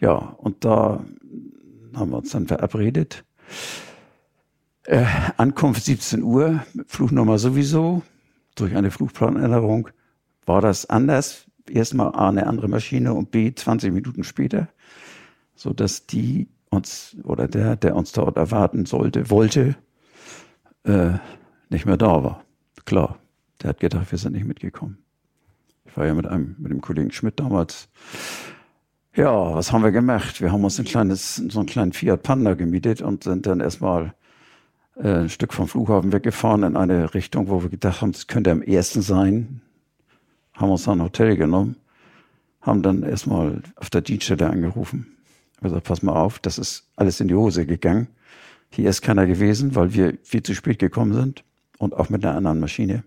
Ja, 0.00 0.14
und 0.14 0.64
da 0.64 1.04
haben 1.94 2.10
wir 2.10 2.18
uns 2.18 2.30
dann 2.30 2.46
verabredet. 2.46 3.24
Äh, 4.84 5.04
Ankunft 5.36 5.84
17 5.84 6.22
Uhr, 6.22 6.64
Flugnummer 6.86 7.38
sowieso. 7.38 8.02
Durch 8.54 8.74
eine 8.74 8.90
Flugplanänderung 8.90 9.88
war 10.46 10.60
das 10.60 10.88
anders. 10.88 11.46
Erstmal 11.68 12.14
A, 12.14 12.28
eine 12.28 12.46
andere 12.46 12.68
Maschine 12.68 13.12
und 13.12 13.30
B, 13.30 13.54
20 13.54 13.92
Minuten 13.92 14.24
später, 14.24 14.68
so 15.54 15.72
dass 15.72 16.06
die 16.06 16.48
uns 16.70 17.16
oder 17.24 17.48
der, 17.48 17.76
der 17.76 17.94
uns 17.96 18.12
dort 18.12 18.36
erwarten 18.36 18.86
sollte, 18.86 19.30
wollte, 19.30 19.76
äh, 20.84 21.12
nicht 21.68 21.84
mehr 21.84 21.96
da 21.98 22.24
war. 22.24 22.44
Klar, 22.86 23.18
der 23.62 23.70
hat 23.70 23.80
gedacht, 23.80 24.10
wir 24.10 24.18
sind 24.18 24.32
nicht 24.32 24.46
mitgekommen. 24.46 24.98
War 25.98 26.06
ja 26.06 26.14
mit 26.14 26.28
einem, 26.28 26.54
mit 26.58 26.70
dem 26.70 26.80
Kollegen 26.80 27.10
Schmidt 27.10 27.40
damals. 27.40 27.88
Ja, 29.16 29.52
was 29.52 29.72
haben 29.72 29.82
wir 29.82 29.90
gemacht? 29.90 30.40
Wir 30.40 30.52
haben 30.52 30.62
uns 30.62 30.78
ein 30.78 30.84
kleines, 30.84 31.34
so 31.34 31.58
einen 31.58 31.66
kleinen 31.66 31.92
Fiat 31.92 32.22
Panda 32.22 32.54
gemietet 32.54 33.02
und 33.02 33.24
sind 33.24 33.46
dann 33.46 33.58
erstmal 33.58 34.14
äh, 34.94 35.22
ein 35.22 35.28
Stück 35.28 35.52
vom 35.52 35.66
Flughafen 35.66 36.12
weggefahren 36.12 36.62
in 36.62 36.76
eine 36.76 37.14
Richtung, 37.14 37.48
wo 37.48 37.64
wir 37.64 37.68
gedacht 37.68 38.00
haben, 38.00 38.12
das 38.12 38.28
könnte 38.28 38.52
am 38.52 38.62
ersten 38.62 39.02
sein. 39.02 39.60
Haben 40.54 40.70
uns 40.70 40.84
dann 40.84 41.00
ein 41.00 41.02
Hotel 41.02 41.36
genommen, 41.36 41.74
haben 42.60 42.82
dann 42.82 43.02
erstmal 43.02 43.60
auf 43.74 43.90
der 43.90 44.02
Dienststelle 44.02 44.48
angerufen. 44.48 45.16
Gesagt, 45.60 45.82
pass 45.82 46.02
mal 46.04 46.12
auf, 46.12 46.38
das 46.38 46.58
ist 46.58 46.86
alles 46.94 47.18
in 47.18 47.26
die 47.26 47.34
Hose 47.34 47.66
gegangen. 47.66 48.06
Hier 48.70 48.88
ist 48.88 49.02
keiner 49.02 49.26
gewesen, 49.26 49.74
weil 49.74 49.94
wir 49.94 50.16
viel 50.22 50.44
zu 50.44 50.54
spät 50.54 50.78
gekommen 50.78 51.14
sind 51.14 51.42
und 51.78 51.92
auch 51.92 52.08
mit 52.08 52.24
einer 52.24 52.36
anderen 52.36 52.60
Maschine. 52.60 53.02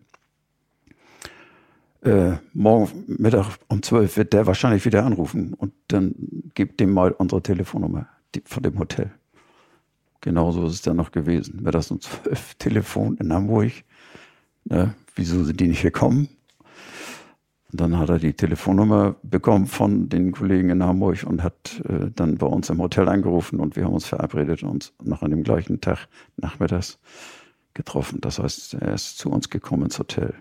Äh, 2.03 2.37
morgen 2.53 3.05
Mittag 3.19 3.59
um 3.67 3.83
zwölf 3.83 4.17
wird 4.17 4.33
der 4.33 4.47
wahrscheinlich 4.47 4.85
wieder 4.85 5.05
anrufen 5.05 5.53
und 5.53 5.71
dann 5.89 6.15
gibt 6.55 6.79
dem 6.79 6.93
mal 6.93 7.11
unsere 7.11 7.43
Telefonnummer 7.43 8.07
die, 8.33 8.41
von 8.43 8.63
dem 8.63 8.79
Hotel. 8.79 9.11
Genauso 10.19 10.65
ist 10.65 10.73
es 10.73 10.81
dann 10.81 10.97
noch 10.97 11.11
gewesen. 11.11 11.61
Mittags 11.61 11.91
um 11.91 12.01
zwölf 12.01 12.55
Telefon 12.59 13.17
in 13.17 13.31
Hamburg. 13.31 13.71
Ne, 14.65 14.95
wieso 15.15 15.43
sind 15.43 15.59
die 15.59 15.67
nicht 15.67 15.83
gekommen? 15.83 16.29
Und 17.71 17.79
dann 17.79 17.97
hat 17.99 18.09
er 18.09 18.17
die 18.17 18.33
Telefonnummer 18.33 19.15
bekommen 19.21 19.67
von 19.67 20.09
den 20.09 20.31
Kollegen 20.31 20.71
in 20.71 20.83
Hamburg 20.83 21.23
und 21.23 21.43
hat 21.43 21.81
äh, 21.87 22.09
dann 22.15 22.37
bei 22.37 22.47
uns 22.47 22.69
im 22.71 22.81
Hotel 22.81 23.07
angerufen 23.09 23.59
und 23.59 23.75
wir 23.75 23.85
haben 23.85 23.93
uns 23.93 24.07
verabredet 24.07 24.63
und 24.63 24.69
uns 24.69 24.93
noch 25.03 25.21
an 25.21 25.29
dem 25.29 25.43
gleichen 25.43 25.81
Tag 25.81 26.07
nachmittags 26.35 26.99
getroffen. 27.75 28.21
Das 28.21 28.39
heißt, 28.39 28.73
er 28.73 28.95
ist 28.95 29.19
zu 29.19 29.29
uns 29.29 29.49
gekommen 29.49 29.83
ins 29.83 29.99
Hotel. 29.99 30.33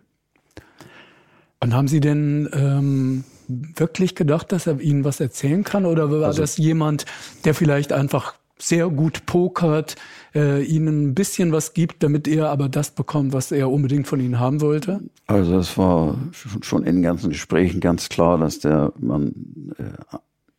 Und 1.63 1.75
haben 1.75 1.89
Sie 1.89 2.01
denn 2.01 2.49
ähm, 2.53 3.25
wirklich 3.49 4.15
gedacht, 4.15 4.51
dass 4.53 4.67
er 4.67 4.81
Ihnen 4.81 5.05
was 5.05 5.21
erzählen 5.21 5.63
kann? 5.63 5.85
Oder 5.85 6.11
war 6.11 6.27
also, 6.27 6.41
das 6.41 6.57
jemand, 6.57 7.05
der 7.45 7.55
vielleicht 7.55 7.93
einfach 7.93 8.35
sehr 8.59 8.89
gut 8.89 9.27
pokert, 9.27 9.97
äh, 10.35 10.63
Ihnen 10.63 11.09
ein 11.11 11.15
bisschen 11.15 11.53
was 11.53 11.75
gibt, 11.75 12.03
damit 12.03 12.29
er 12.29 12.51
aber 12.51 12.69
das 12.69 12.91
bekommt, 12.93 13.33
was 13.33 13.53
er 13.53 13.71
unbedingt 13.71 14.07
von 14.07 14.21
Ihnen 14.21 14.39
haben 14.39 14.61
wollte? 14.61 15.01
Also 15.27 15.59
es 15.59 15.77
war 15.77 16.17
schon 16.63 16.85
in 16.85 16.97
den 16.97 17.03
ganzen 17.03 17.31
Gesprächen 17.31 17.81
ganz 17.81 18.09
klar, 18.09 18.39
dass 18.39 18.61
der 18.61 18.93
Mann 18.99 19.75
äh, 19.79 20.17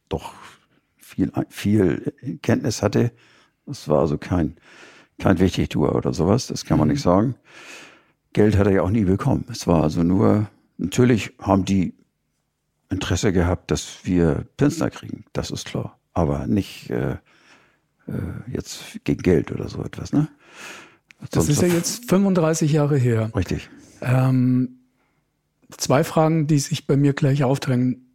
doch 0.10 0.34
viel, 0.98 1.32
viel 1.50 2.14
Kenntnis 2.42 2.82
hatte. 2.82 3.12
Das 3.66 3.88
war 3.88 4.02
also 4.02 4.18
kein, 4.18 4.56
kein 5.20 5.40
Wichtigtuer 5.40 5.96
oder 5.96 6.14
sowas, 6.14 6.48
das 6.48 6.66
kann 6.66 6.78
man 6.78 6.88
mhm. 6.88 6.94
nicht 6.94 7.04
sagen. 7.04 7.36
Geld 8.34 8.58
hat 8.58 8.68
er 8.68 8.74
ja 8.74 8.82
auch 8.82 8.90
nie 8.90 9.06
bekommen. 9.06 9.46
Es 9.50 9.68
war 9.68 9.84
also 9.84 10.04
nur 10.04 10.48
Natürlich 10.82 11.34
haben 11.40 11.64
die 11.64 11.94
Interesse 12.90 13.32
gehabt, 13.32 13.70
dass 13.70 14.00
wir 14.04 14.48
Pinsner 14.58 14.90
kriegen, 14.90 15.26
das 15.32 15.52
ist 15.52 15.68
klar. 15.68 16.00
Aber 16.14 16.48
nicht 16.48 16.90
äh, 16.90 17.12
äh, 17.12 17.18
jetzt 18.52 19.00
gegen 19.04 19.22
Geld 19.22 19.52
oder 19.52 19.70
so 19.70 19.84
etwas. 19.84 20.12
Ne? 20.12 20.28
Das 21.30 21.48
ist 21.50 21.62
ja 21.62 21.68
jetzt 21.68 22.10
35 22.10 22.72
Jahre 22.72 22.98
her. 22.98 23.32
Richtig. 23.36 23.70
Ähm, 24.02 24.80
zwei 25.78 26.04
Fragen, 26.04 26.48
die 26.48 26.58
sich 26.58 26.88
bei 26.88 26.98
mir 26.98 27.14
gleich 27.14 27.44
aufdrängen. 27.44 28.08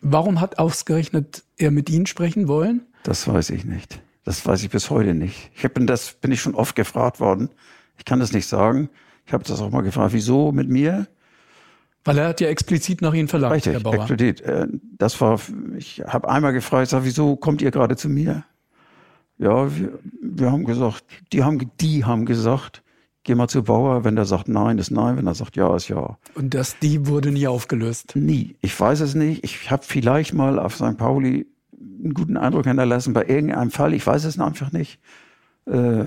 Warum 0.00 0.40
hat 0.40 0.58
ausgerechnet 0.58 1.44
er 1.58 1.70
mit 1.70 1.90
Ihnen 1.90 2.06
sprechen 2.06 2.48
wollen? 2.48 2.86
Das 3.02 3.28
weiß 3.28 3.50
ich 3.50 3.66
nicht. 3.66 4.00
Das 4.24 4.44
weiß 4.46 4.62
ich 4.62 4.70
bis 4.70 4.88
heute 4.88 5.12
nicht. 5.12 5.50
Ich 5.54 5.70
bin 5.74 5.86
das 5.86 6.14
bin 6.14 6.32
ich 6.32 6.40
schon 6.40 6.54
oft 6.54 6.74
gefragt 6.74 7.20
worden. 7.20 7.50
Ich 7.98 8.06
kann 8.06 8.18
das 8.18 8.32
nicht 8.32 8.46
sagen. 8.46 8.88
Ich 9.26 9.34
habe 9.34 9.44
das 9.44 9.60
auch 9.60 9.70
mal 9.70 9.82
gefragt, 9.82 10.14
wieso 10.14 10.52
mit 10.52 10.70
mir? 10.70 11.06
Weil 12.06 12.18
er 12.18 12.28
hat 12.28 12.40
ja 12.40 12.48
explizit 12.48 13.02
nach 13.02 13.14
Ihnen 13.14 13.28
verlangt, 13.28 13.54
Richtig, 13.54 13.74
Herr 13.74 13.80
Bauer. 13.80 13.94
Explizit. 13.94 14.40
Äh, 14.42 14.66
das 14.98 15.20
war, 15.20 15.40
ich 15.76 16.02
habe 16.06 16.28
einmal 16.28 16.52
gefragt, 16.52 16.90
sag, 16.90 17.04
wieso 17.04 17.36
kommt 17.36 17.62
ihr 17.62 17.70
gerade 17.70 17.96
zu 17.96 18.08
mir? 18.08 18.44
Ja, 19.38 19.76
wir, 19.76 19.98
wir 20.22 20.50
haben 20.50 20.64
gesagt, 20.64 21.04
die 21.32 21.44
haben, 21.44 21.70
die 21.80 22.04
haben 22.04 22.24
gesagt, 22.24 22.82
geh 23.24 23.34
mal 23.34 23.48
zu 23.48 23.64
Bauer, 23.64 24.04
wenn 24.04 24.16
der 24.16 24.24
sagt 24.24 24.48
nein, 24.48 24.78
ist 24.78 24.90
nein, 24.90 25.16
wenn 25.16 25.26
er 25.26 25.34
sagt 25.34 25.56
ja, 25.56 25.74
ist 25.76 25.88
ja. 25.88 26.16
Und 26.34 26.54
das 26.54 26.78
die 26.78 27.06
wurde 27.06 27.32
nie 27.32 27.46
aufgelöst? 27.46 28.14
Nie. 28.14 28.56
Ich 28.62 28.78
weiß 28.78 29.00
es 29.00 29.14
nicht. 29.14 29.44
Ich 29.44 29.70
habe 29.70 29.82
vielleicht 29.84 30.32
mal 30.32 30.58
auf 30.58 30.76
St. 30.76 30.96
Pauli 30.96 31.46
einen 31.76 32.14
guten 32.14 32.36
Eindruck 32.36 32.66
hinterlassen 32.66 33.12
bei 33.12 33.26
irgendeinem 33.26 33.70
Fall. 33.70 33.94
Ich 33.94 34.06
weiß 34.06 34.24
es 34.24 34.38
einfach 34.38 34.72
nicht. 34.72 35.00
Äh, 35.66 36.04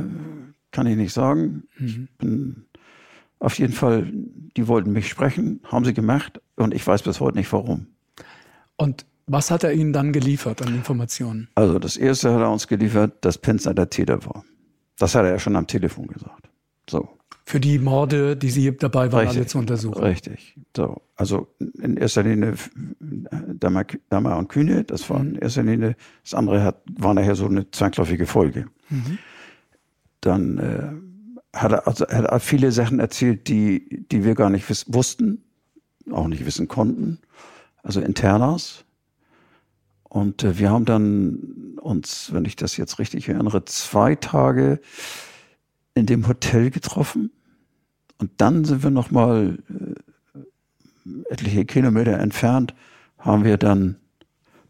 kann 0.72 0.88
ich 0.88 0.96
nicht 0.96 1.14
sagen. 1.14 1.64
Mhm. 1.78 2.08
Ich 2.10 2.18
bin 2.18 2.66
auf 3.40 3.58
jeden 3.58 3.74
Fall, 3.74 4.12
die 4.12 4.68
wollten 4.68 4.92
mich 4.92 5.08
sprechen, 5.08 5.62
haben 5.64 5.86
sie 5.86 5.94
gemacht 5.94 6.42
und 6.56 6.74
ich 6.74 6.86
weiß 6.86 7.04
bis 7.04 7.20
heute 7.20 7.38
nicht 7.38 7.52
warum. 7.54 7.88
Und 8.76 9.06
was 9.28 9.52
hat 9.52 9.64
er 9.64 9.74
Ihnen 9.74 9.94
dann 9.94 10.12
geliefert 10.12 10.62
an 10.62 10.74
Informationen? 10.74 11.50
Also 11.56 11.78
das 11.78 11.98
erste 11.98 12.34
hat 12.34 12.42
er 12.42 12.52
uns 12.52 12.68
geliefert, 12.68 13.14
dass 13.22 13.38
Penzner 13.38 13.74
der 13.74 13.90
Täter 13.90 14.26
war. 14.26 14.44
Das 14.98 15.16
hat 15.16 15.24
er 15.24 15.32
ja 15.32 15.40
schon 15.40 15.56
am 15.56 15.68
Telefon 15.68 16.08
gesagt. 16.08 16.50
So. 16.90 17.08
Für 17.46 17.60
die 17.60 17.80
Morde, 17.80 18.36
die 18.36 18.50
Sie 18.50 18.76
dabei 18.76 19.12
waren, 19.12 19.22
richtig, 19.22 19.38
alle 19.38 19.48
zu 19.48 19.58
untersuchen. 19.60 20.04
Richtig. 20.04 20.56
So. 20.76 21.02
Also 21.16 21.48
in 21.60 21.98
erster 21.98 22.24
Linie 22.24 22.56
Dammer, 23.00 23.86
Dammer 24.10 24.38
und 24.38 24.50
Kühne, 24.50 24.84
das 24.84 25.10
war 25.10 25.20
in 25.20 25.32
mhm. 25.32 25.40
erster 25.42 25.64
Linie, 25.64 25.96
das 26.24 26.34
andere 26.34 26.64
hat, 26.64 26.82
war 26.98 27.14
nachher 27.14 27.36
so 27.36 27.46
eine 27.46 27.70
zwangsläufige 27.72 28.26
Folge. 28.26 28.66
Mhm. 28.90 29.18
Dann 30.22 30.58
äh, 30.58 31.09
hat 31.56 31.72
er, 31.72 31.88
also, 31.88 32.06
er 32.06 32.24
hat 32.24 32.42
viele 32.42 32.72
Sachen 32.72 33.00
erzählt, 33.00 33.48
die, 33.48 34.06
die 34.12 34.24
wir 34.24 34.36
gar 34.36 34.50
nicht 34.50 34.66
wussten, 34.94 35.44
auch 36.12 36.28
nicht 36.28 36.46
wissen 36.46 36.68
konnten. 36.68 37.20
Also 37.84 38.02
Internas. 38.02 38.86
Und 40.04 40.44
äh, 40.44 40.58
wir 40.58 40.70
haben 40.72 40.86
dann 40.86 41.78
uns, 41.82 42.34
wenn 42.34 42.46
ich 42.46 42.56
das 42.56 42.78
jetzt 42.78 43.00
richtig 43.00 43.30
erinnere, 43.30 43.66
zwei 43.66 44.16
Tage 44.16 44.80
in 45.94 46.06
dem 46.06 46.28
Hotel 46.28 46.72
getroffen. 46.72 47.32
Und 48.18 48.32
dann 48.38 48.66
sind 48.66 48.84
wir 48.84 48.90
noch 48.90 49.12
mal 49.12 49.58
äh, 49.70 50.40
etliche 51.30 51.66
Kilometer 51.66 52.20
entfernt, 52.20 52.74
haben 53.18 53.44
wir 53.44 53.58
dann 53.58 53.98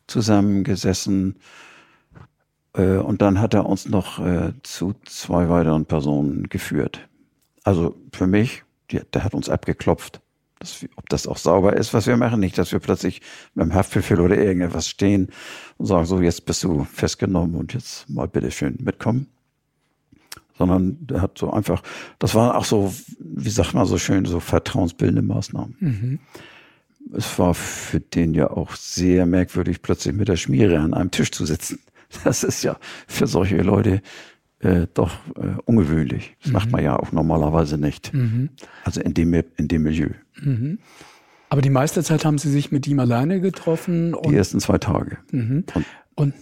zusammengesessen 0.07 1.35
und 2.81 3.21
dann 3.21 3.39
hat 3.39 3.53
er 3.53 3.65
uns 3.65 3.87
noch 3.87 4.19
äh, 4.19 4.53
zu 4.63 4.93
zwei 5.05 5.49
weiteren 5.49 5.85
Personen 5.85 6.49
geführt. 6.49 7.07
Also 7.63 7.95
für 8.13 8.27
mich, 8.27 8.63
der 8.91 9.23
hat 9.23 9.33
uns 9.33 9.49
abgeklopft. 9.49 10.21
Das, 10.59 10.85
ob 10.97 11.07
das 11.07 11.25
auch 11.25 11.37
sauber 11.37 11.77
ist, 11.77 11.93
was 11.93 12.05
wir 12.05 12.17
machen. 12.17 12.41
Nicht, 12.41 12.57
dass 12.57 12.71
wir 12.73 12.79
plötzlich 12.79 13.21
mit 13.55 13.65
dem 13.65 13.73
Haftbefehl 13.73 14.19
oder 14.19 14.37
irgendetwas 14.37 14.89
stehen 14.89 15.29
und 15.77 15.85
sagen, 15.85 16.05
so, 16.05 16.19
jetzt 16.19 16.45
bist 16.45 16.63
du 16.63 16.83
festgenommen 16.83 17.55
und 17.55 17.73
jetzt 17.73 18.09
mal 18.09 18.27
bitteschön 18.27 18.77
mitkommen. 18.79 19.27
Sondern 20.57 20.97
der 20.99 21.21
hat 21.21 21.37
so 21.37 21.51
einfach, 21.51 21.81
das 22.19 22.35
waren 22.35 22.53
auch 22.53 22.65
so, 22.65 22.93
wie 23.19 23.49
sagt 23.49 23.73
man 23.73 23.85
so 23.85 23.97
schön, 23.97 24.25
so 24.25 24.41
vertrauensbildende 24.41 25.21
Maßnahmen. 25.21 25.77
Mhm. 25.79 26.19
Es 27.13 27.39
war 27.39 27.53
für 27.53 28.01
den 28.01 28.33
ja 28.33 28.49
auch 28.49 28.75
sehr 28.75 29.25
merkwürdig, 29.25 29.81
plötzlich 29.81 30.13
mit 30.13 30.27
der 30.27 30.35
Schmiere 30.35 30.79
an 30.79 30.93
einem 30.93 31.11
Tisch 31.11 31.31
zu 31.31 31.45
sitzen. 31.45 31.79
Das 32.23 32.43
ist 32.43 32.63
ja 32.63 32.77
für 33.07 33.27
solche 33.27 33.57
Leute 33.57 34.01
äh, 34.59 34.87
doch 34.93 35.11
äh, 35.35 35.55
ungewöhnlich. 35.65 36.35
Das 36.39 36.47
mhm. 36.47 36.53
macht 36.53 36.71
man 36.71 36.83
ja 36.83 36.97
auch 36.97 37.11
normalerweise 37.11 37.77
nicht. 37.77 38.13
Mhm. 38.13 38.49
Also 38.83 39.01
in 39.01 39.13
dem, 39.13 39.33
in 39.33 39.67
dem 39.67 39.83
Milieu. 39.83 40.09
Mhm. 40.41 40.79
Aber 41.49 41.61
die 41.61 41.69
meiste 41.69 42.03
Zeit 42.03 42.25
haben 42.25 42.37
Sie 42.37 42.51
sich 42.51 42.71
mit 42.71 42.85
ihm 42.87 42.99
alleine 42.99 43.41
getroffen? 43.41 44.15
die 44.27 44.35
ersten 44.35 44.59
zwei 44.59 44.77
Tage. 44.77 45.17
Mhm. 45.31 45.63
Und, 45.73 45.85
und 46.15 46.33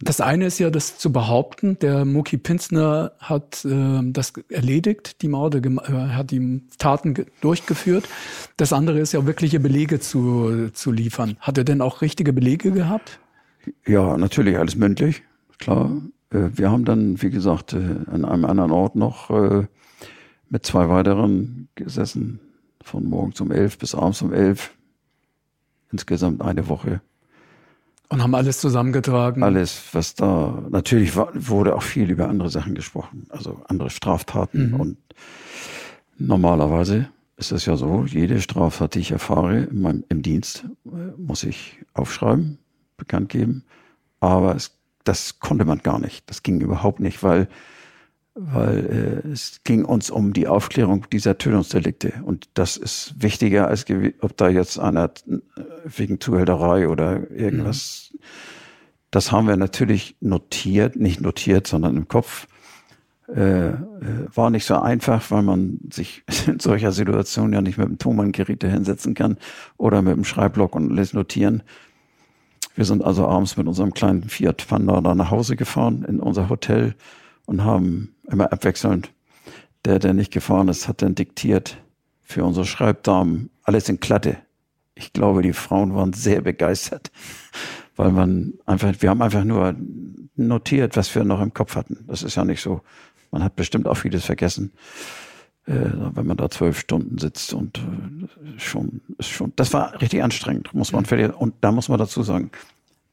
Das 0.00 0.20
eine 0.20 0.46
ist 0.46 0.58
ja, 0.58 0.70
das 0.70 0.98
zu 0.98 1.12
behaupten, 1.12 1.78
der 1.78 2.04
Muki 2.04 2.36
Pinsner 2.38 3.12
hat 3.18 3.64
äh, 3.64 4.00
das 4.02 4.32
erledigt, 4.48 5.22
die 5.22 5.28
Morde, 5.28 5.58
äh, 5.58 5.90
hat 5.90 6.30
die 6.30 6.62
Taten 6.78 7.26
durchgeführt. 7.40 8.08
Das 8.56 8.72
andere 8.72 9.00
ist 9.00 9.12
ja 9.12 9.26
wirkliche 9.26 9.60
Belege 9.60 10.00
zu, 10.00 10.70
zu 10.72 10.90
liefern. 10.90 11.36
Hat 11.40 11.58
er 11.58 11.64
denn 11.64 11.80
auch 11.80 12.00
richtige 12.00 12.32
Belege 12.32 12.70
gehabt? 12.70 13.20
Ja, 13.86 14.16
natürlich, 14.16 14.58
alles 14.58 14.76
mündlich, 14.76 15.22
klar. 15.58 15.90
Äh, 16.30 16.50
wir 16.54 16.70
haben 16.70 16.84
dann, 16.84 17.20
wie 17.22 17.30
gesagt, 17.30 17.72
äh, 17.72 17.96
an 18.10 18.24
einem 18.24 18.44
anderen 18.44 18.70
Ort 18.70 18.96
noch 18.96 19.30
äh, 19.30 19.66
mit 20.48 20.66
zwei 20.66 20.88
weiteren 20.88 21.68
gesessen, 21.74 22.40
von 22.82 23.04
morgens 23.04 23.40
um 23.40 23.50
elf 23.50 23.78
bis 23.78 23.94
abends 23.94 24.20
um 24.22 24.32
elf. 24.32 24.74
Insgesamt 25.90 26.42
eine 26.42 26.68
Woche. 26.68 27.00
Und 28.08 28.22
haben 28.22 28.34
alles 28.34 28.58
zusammengetragen. 28.58 29.42
Alles, 29.42 29.82
was 29.92 30.14
da, 30.14 30.62
natürlich 30.70 31.16
war, 31.16 31.30
wurde 31.34 31.74
auch 31.74 31.82
viel 31.82 32.10
über 32.10 32.28
andere 32.28 32.50
Sachen 32.50 32.74
gesprochen, 32.74 33.26
also 33.30 33.62
andere 33.68 33.90
Straftaten. 33.90 34.72
Mhm. 34.72 34.80
Und 34.80 34.96
normalerweise 36.18 37.08
ist 37.36 37.52
es 37.52 37.66
ja 37.66 37.76
so, 37.76 38.04
jede 38.06 38.40
Straftat, 38.40 38.94
die 38.94 39.00
ich 39.00 39.12
erfahre 39.12 39.62
in 39.64 39.80
meinem, 39.80 40.04
im 40.08 40.22
Dienst, 40.22 40.66
muss 41.16 41.42
ich 41.42 41.78
aufschreiben, 41.94 42.58
bekannt 42.96 43.28
geben. 43.28 43.64
Aber 44.20 44.54
es, 44.54 44.76
das 45.04 45.40
konnte 45.40 45.64
man 45.64 45.78
gar 45.78 45.98
nicht. 45.98 46.28
Das 46.30 46.42
ging 46.42 46.60
überhaupt 46.60 47.00
nicht, 47.00 47.22
weil 47.22 47.48
weil 48.34 49.22
äh, 49.24 49.28
es 49.28 49.60
ging 49.62 49.84
uns 49.84 50.10
um 50.10 50.32
die 50.32 50.48
Aufklärung 50.48 51.06
dieser 51.10 51.38
Tötungsdelikte. 51.38 52.14
Und 52.24 52.48
das 52.54 52.76
ist 52.76 53.14
wichtiger, 53.18 53.68
als 53.68 53.86
ob 54.20 54.36
da 54.36 54.48
jetzt 54.48 54.78
einer 54.78 55.04
äh, 55.28 55.38
wegen 55.84 56.20
Zuhälterei 56.20 56.88
oder 56.88 57.30
irgendwas. 57.30 58.10
Mhm. 58.12 58.18
Das 59.12 59.30
haben 59.30 59.46
wir 59.46 59.56
natürlich 59.56 60.16
notiert, 60.20 60.96
nicht 60.96 61.20
notiert, 61.20 61.68
sondern 61.68 61.96
im 61.96 62.08
Kopf. 62.08 62.48
Äh, 63.28 63.68
äh, 63.68 63.76
war 64.34 64.50
nicht 64.50 64.66
so 64.66 64.76
einfach, 64.76 65.30
weil 65.30 65.42
man 65.42 65.78
sich 65.90 66.24
in 66.46 66.58
solcher 66.58 66.90
Situation 66.90 67.52
ja 67.52 67.62
nicht 67.62 67.78
mit 67.78 67.88
dem 67.88 67.98
Thomann-Gerät 67.98 68.64
hinsetzen 68.64 69.14
kann 69.14 69.38
oder 69.76 70.02
mit 70.02 70.16
dem 70.16 70.24
Schreibblock 70.24 70.74
und 70.74 70.90
lässt 70.90 71.14
notieren. 71.14 71.62
Wir 72.74 72.84
sind 72.84 73.04
also 73.04 73.26
abends 73.26 73.56
mit 73.56 73.66
unserem 73.66 73.94
kleinen 73.94 74.24
Fiat 74.28 74.66
Panda 74.66 75.00
da 75.00 75.14
nach 75.14 75.30
Hause 75.30 75.56
gefahren 75.56 76.04
in 76.08 76.20
unser 76.20 76.48
Hotel 76.48 76.94
und 77.46 77.64
haben 77.64 78.14
immer 78.28 78.52
abwechselnd, 78.52 79.12
der, 79.84 79.98
der 79.98 80.14
nicht 80.14 80.32
gefahren 80.32 80.68
ist, 80.68 80.88
hat 80.88 81.02
dann 81.02 81.14
diktiert 81.14 81.78
für 82.22 82.44
unsere 82.44 82.66
Schreibdamen 82.66 83.50
alles 83.62 83.88
in 83.88 84.00
Klatte. 84.00 84.38
Ich 84.94 85.12
glaube, 85.12 85.42
die 85.42 85.52
Frauen 85.52 85.94
waren 85.94 86.12
sehr 86.12 86.40
begeistert, 86.40 87.10
weil 87.96 88.10
man 88.10 88.54
einfach, 88.66 88.92
wir 89.00 89.10
haben 89.10 89.22
einfach 89.22 89.44
nur 89.44 89.74
notiert, 90.36 90.96
was 90.96 91.14
wir 91.14 91.24
noch 91.24 91.40
im 91.40 91.52
Kopf 91.52 91.76
hatten. 91.76 92.04
Das 92.06 92.22
ist 92.22 92.36
ja 92.36 92.44
nicht 92.44 92.62
so. 92.62 92.80
Man 93.30 93.44
hat 93.44 93.56
bestimmt 93.56 93.86
auch 93.86 93.96
vieles 93.96 94.24
vergessen, 94.24 94.72
wenn 95.66 96.26
man 96.26 96.36
da 96.36 96.50
zwölf 96.50 96.78
Stunden 96.78 97.18
sitzt 97.18 97.54
und 97.54 97.78
äh, 97.78 98.58
schon, 98.58 99.00
schon, 99.20 99.52
das 99.56 99.72
war 99.72 100.00
richtig 100.00 100.22
anstrengend, 100.22 100.74
muss 100.74 100.92
man, 100.92 101.04
und 101.32 101.54
da 101.60 101.72
muss 101.72 101.88
man 101.88 101.98
dazu 101.98 102.22
sagen, 102.22 102.50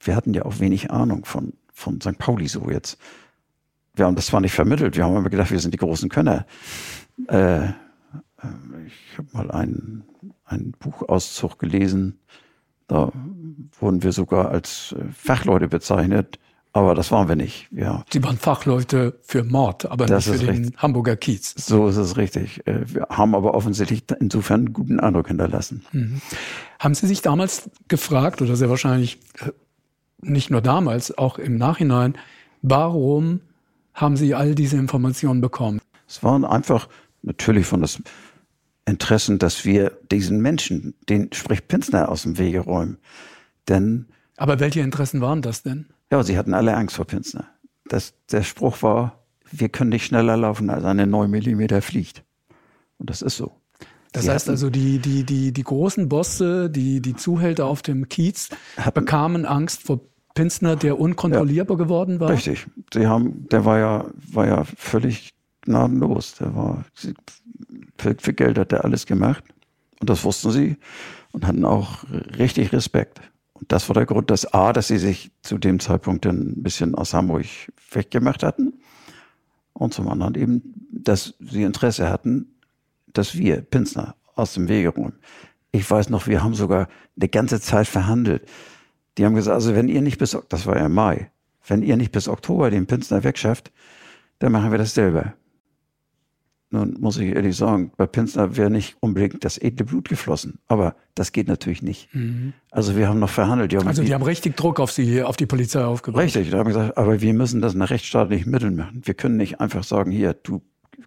wir 0.02 0.16
hatten 0.16 0.34
ja 0.34 0.44
auch 0.44 0.60
wenig 0.60 0.92
Ahnung 0.92 1.26
von, 1.26 1.54
von 1.74 2.02
St. 2.02 2.18
Pauli 2.18 2.48
so 2.48 2.70
jetzt 2.70 2.98
wir 3.94 4.06
haben 4.06 4.16
das 4.16 4.28
zwar 4.28 4.42
nicht 4.42 4.54
vermittelt, 4.54 4.96
wir 4.96 5.04
haben 5.04 5.16
immer 5.16 5.30
gedacht, 5.30 5.52
wir 5.52 5.60
sind 5.60 5.74
die 5.74 5.80
großen 5.80 6.10
Könner. 6.10 6.46
Äh, 7.28 7.70
ich 8.88 9.18
habe 9.18 9.28
mal 9.34 9.52
einen, 9.52 10.04
einen 10.46 10.72
Buchauszug 10.72 11.60
gelesen, 11.60 12.20
da 12.88 13.12
wurden 13.80 14.04
wir 14.04 14.12
sogar 14.12 14.50
als 14.50 14.96
äh, 14.98 15.04
Fachleute 15.14 15.68
bezeichnet, 15.68 16.40
aber 16.74 16.96
das 16.96 17.12
waren 17.12 17.28
wir 17.28 17.36
nicht. 17.36 17.68
Ja. 17.72 18.06
Sie 18.12 18.24
waren 18.24 18.38
Fachleute 18.38 19.20
für 19.24 19.44
Mord, 19.44 19.86
aber 19.86 20.06
das 20.06 20.26
nicht 20.28 20.40
für 20.40 20.46
den 20.46 20.64
richtig. 20.64 20.82
Hamburger 20.82 21.18
Kiez. 21.18 21.54
So 21.58 21.88
ist 21.88 21.98
es 21.98 22.16
richtig. 22.16 22.66
Äh, 22.66 22.94
wir 22.94 23.08
haben 23.10 23.36
aber 23.36 23.54
offensichtlich 23.54 24.04
insofern 24.20 24.62
einen 24.62 24.74
guten 24.74 25.00
Eindruck 25.00 25.28
hinterlassen. 25.28 25.84
Mhm. 25.92 26.22
Haben 26.80 26.94
Sie 26.94 27.08
sich 27.08 27.22
damals 27.22 27.70
gefragt, 27.90 28.42
oder 28.42 28.56
sehr 28.56 28.70
wahrscheinlich 28.70 29.20
äh, 29.40 29.52
nicht 30.22 30.50
nur 30.50 30.62
damals, 30.62 31.18
auch 31.18 31.38
im 31.38 31.58
Nachhinein, 31.58 32.18
warum 32.62 33.42
haben 33.94 34.16
Sie 34.16 34.34
all 34.34 34.56
diese 34.56 34.78
Informationen 34.78 35.42
bekommen? 35.42 35.82
Es 36.08 36.24
waren 36.24 36.46
einfach 36.46 36.88
natürlich 37.22 37.66
von 37.66 37.82
das 37.82 38.02
Interessen, 38.86 39.40
dass 39.40 39.66
wir 39.66 39.98
diesen 40.10 40.42
Menschen, 40.42 40.94
den 41.10 41.32
sprich 41.34 41.68
Pinsner, 41.68 42.10
aus 42.10 42.24
dem 42.24 42.38
Wege 42.38 42.62
räumen. 42.62 42.98
Denn. 43.68 44.08
Aber 44.38 44.60
welche 44.60 44.80
Interessen 44.80 45.22
waren 45.22 45.42
das 45.42 45.64
denn? 45.64 45.88
Ja, 46.12 46.22
sie 46.24 46.38
hatten 46.38 46.54
alle 46.54 46.76
Angst 46.76 46.96
vor 46.98 47.06
Pinsner. 47.06 47.46
Das, 47.86 48.14
der 48.32 48.44
Spruch 48.44 48.82
war, 48.84 49.24
wir 49.50 49.70
können 49.70 49.90
nicht 49.90 50.06
schneller 50.06 50.38
laufen, 50.38 50.70
als 50.70 50.84
eine 50.84 51.08
9 51.08 51.30
Millimeter 51.32 51.82
fliegt. 51.82 52.24
Und 52.98 53.10
das 53.10 53.22
ist 53.22 53.38
so. 53.38 53.54
Das 54.12 54.26
sie 54.26 54.32
heißt 54.32 54.50
also, 54.50 54.70
die, 54.70 55.00
die, 55.00 55.24
die, 55.24 55.54
die 55.54 55.64
großen 55.64 56.10
Bosse, 56.10 56.70
die, 56.70 57.02
die 57.02 57.16
Zuhälter 57.16 57.66
auf 57.66 57.82
dem 57.82 58.10
Kiez 58.10 58.50
bekamen 58.94 59.46
Angst 59.46 59.84
vor 59.84 60.02
Pinsner, 60.36 60.76
der 60.76 61.00
unkontrollierbar 61.00 61.78
ja, 61.78 61.84
geworden 61.84 62.20
war? 62.20 62.30
Richtig. 62.30 62.68
Sie 62.94 63.08
haben, 63.08 63.48
der 63.50 63.64
war 63.64 63.80
ja, 63.80 64.06
war 64.32 64.48
ja 64.48 64.66
völlig 64.66 65.34
gnadenlos. 65.62 66.36
Der 66.36 66.54
war, 66.56 66.84
für, 67.98 68.16
für 68.20 68.34
Geld 68.34 68.58
hat 68.58 68.74
er 68.74 68.84
alles 68.84 69.06
gemacht. 69.06 69.44
Und 70.00 70.10
das 70.10 70.24
wussten 70.26 70.52
sie 70.52 70.78
und 71.32 71.48
hatten 71.48 71.64
auch 71.64 72.04
richtig 72.38 72.74
Respekt. 72.74 73.22
Und 73.62 73.72
das 73.72 73.88
war 73.88 73.94
der 73.94 74.08
Grund, 74.08 74.32
dass 74.32 74.52
A, 74.54 74.74
dass 74.74 74.88
sie 74.88 74.98
sich 74.98 75.32
zu 75.44 75.60
dem 75.60 75.80
Zeitpunkt 75.80 76.26
dann 76.26 76.40
ein 76.40 76.64
bisschen 76.64 76.96
aus 76.96 77.14
Hamburg 77.14 77.46
weggemacht 77.92 78.44
hatten. 78.44 78.74
Und 79.74 79.94
zum 79.94 80.10
anderen 80.10 80.36
eben, 80.36 80.88
dass 80.92 81.36
sie 81.40 81.64
Interesse 81.64 82.10
hatten, 82.10 82.56
dass 83.14 83.38
wir 83.38 83.62
Pinsner 83.62 84.16
aus 84.36 84.56
dem 84.56 84.68
Wege 84.68 84.90
räumen. 84.90 85.20
Ich 85.72 85.90
weiß 85.90 86.10
noch, 86.10 86.28
wir 86.28 86.44
haben 86.44 86.56
sogar 86.56 86.90
eine 87.16 87.30
ganze 87.30 87.62
Zeit 87.62 87.88
verhandelt. 87.88 88.48
Die 89.18 89.26
haben 89.26 89.36
gesagt, 89.36 89.54
also 89.54 89.76
wenn 89.76 89.88
ihr 89.88 90.02
nicht 90.02 90.18
bis, 90.18 90.38
das 90.50 90.66
war 90.66 90.78
ja 90.78 90.90
Mai, 90.90 91.30
wenn 91.68 91.84
ihr 91.84 91.98
nicht 91.98 92.12
bis 92.12 92.28
Oktober 92.28 92.72
den 92.72 92.88
Pinsner 92.88 93.24
wegschafft, 93.24 93.72
dann 94.40 94.52
machen 94.52 94.72
wir 94.72 94.80
das 94.80 94.96
selber. 94.96 95.34
Nun 96.72 96.96
muss 97.00 97.18
ich 97.18 97.36
ehrlich 97.36 97.56
sagen, 97.56 97.92
bei 97.98 98.08
Pinsner 98.08 98.56
wäre 98.56 98.70
nicht 98.70 98.96
unbedingt 99.02 99.44
das 99.44 99.58
edle 99.58 99.86
Blut 99.86 100.10
geflossen. 100.10 100.60
Aber 100.68 100.96
das 101.16 101.32
geht 101.32 101.48
natürlich 101.48 101.82
nicht. 101.82 102.14
Mhm. 102.16 102.54
Also 102.72 102.96
wir 102.96 103.08
haben 103.08 103.20
noch 103.20 103.30
verhandelt. 103.30 103.72
Die 103.72 103.78
haben 103.78 103.88
also 103.88 104.02
die, 104.02 104.08
die, 104.08 104.14
haben 104.14 104.24
richtig 104.24 104.56
Druck 104.56 104.80
auf 104.80 104.92
sie, 104.92 105.22
auf 105.22 105.38
die 105.38 105.46
Polizei 105.46 105.84
aufgebracht. 105.84 106.24
Richtig, 106.24 106.50
da 106.50 106.60
haben 106.60 106.68
gesagt, 106.68 106.98
aber 106.98 107.22
wir 107.22 107.34
müssen 107.34 107.62
das 107.62 107.74
nach 107.74 107.90
rechtsstaatlichen 107.90 108.50
Mitteln 108.50 108.76
machen. 108.76 109.02
Wir 109.04 109.14
können 109.14 109.38
nicht 109.38 109.60
einfach 109.60 109.84
sagen, 109.84 110.12
hier, 110.12 110.34
du 110.34 110.62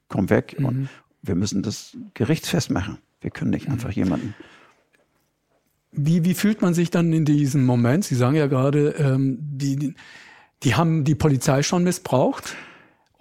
komm 0.08 0.30
weg. 0.30 0.56
Mhm. 0.58 0.64
Und 0.66 0.88
wir 1.22 1.34
müssen 1.34 1.62
das 1.62 1.96
gerichtsfest 2.12 2.70
machen. 2.70 2.98
Wir 3.20 3.30
können 3.30 3.50
nicht 3.50 3.66
mhm. 3.66 3.74
einfach 3.74 3.90
jemanden 3.90 4.34
wie, 5.96 6.24
wie 6.24 6.34
fühlt 6.34 6.62
man 6.62 6.74
sich 6.74 6.90
dann 6.90 7.12
in 7.12 7.24
diesem 7.24 7.64
Moment? 7.64 8.04
Sie 8.04 8.14
sagen 8.14 8.36
ja 8.36 8.46
gerade, 8.46 8.90
ähm, 8.98 9.38
die, 9.40 9.94
die 10.62 10.74
haben 10.74 11.04
die 11.04 11.14
Polizei 11.14 11.62
schon 11.62 11.84
missbraucht, 11.84 12.56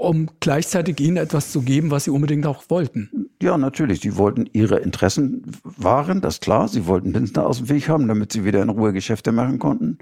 um 0.04 0.30
gleichzeitig 0.40 1.00
ihnen 1.00 1.18
etwas 1.18 1.52
zu 1.52 1.62
geben, 1.62 1.92
was 1.92 2.06
sie 2.06 2.12
unbedingt 2.12 2.46
auch 2.46 2.64
wollten. 2.70 3.30
Ja, 3.42 3.58
natürlich. 3.58 4.02
Sie 4.02 4.18
wollten 4.18 4.50
ihre 4.54 4.80
Interessen 4.80 5.44
wahren, 5.64 6.22
das 6.22 6.36
ist 6.36 6.42
klar. 6.42 6.68
Sie 6.68 6.86
wollten 6.88 7.14
Pinsner 7.14 7.46
aus 7.46 7.58
dem 7.58 7.70
Weg 7.70 7.90
haben, 7.90 8.08
damit 8.08 8.32
sie 8.32 8.46
wieder 8.46 8.62
in 8.62 8.70
Ruhe 8.70 8.94
Geschäfte 8.94 9.32
machen 9.32 9.60
konnten. 9.60 9.98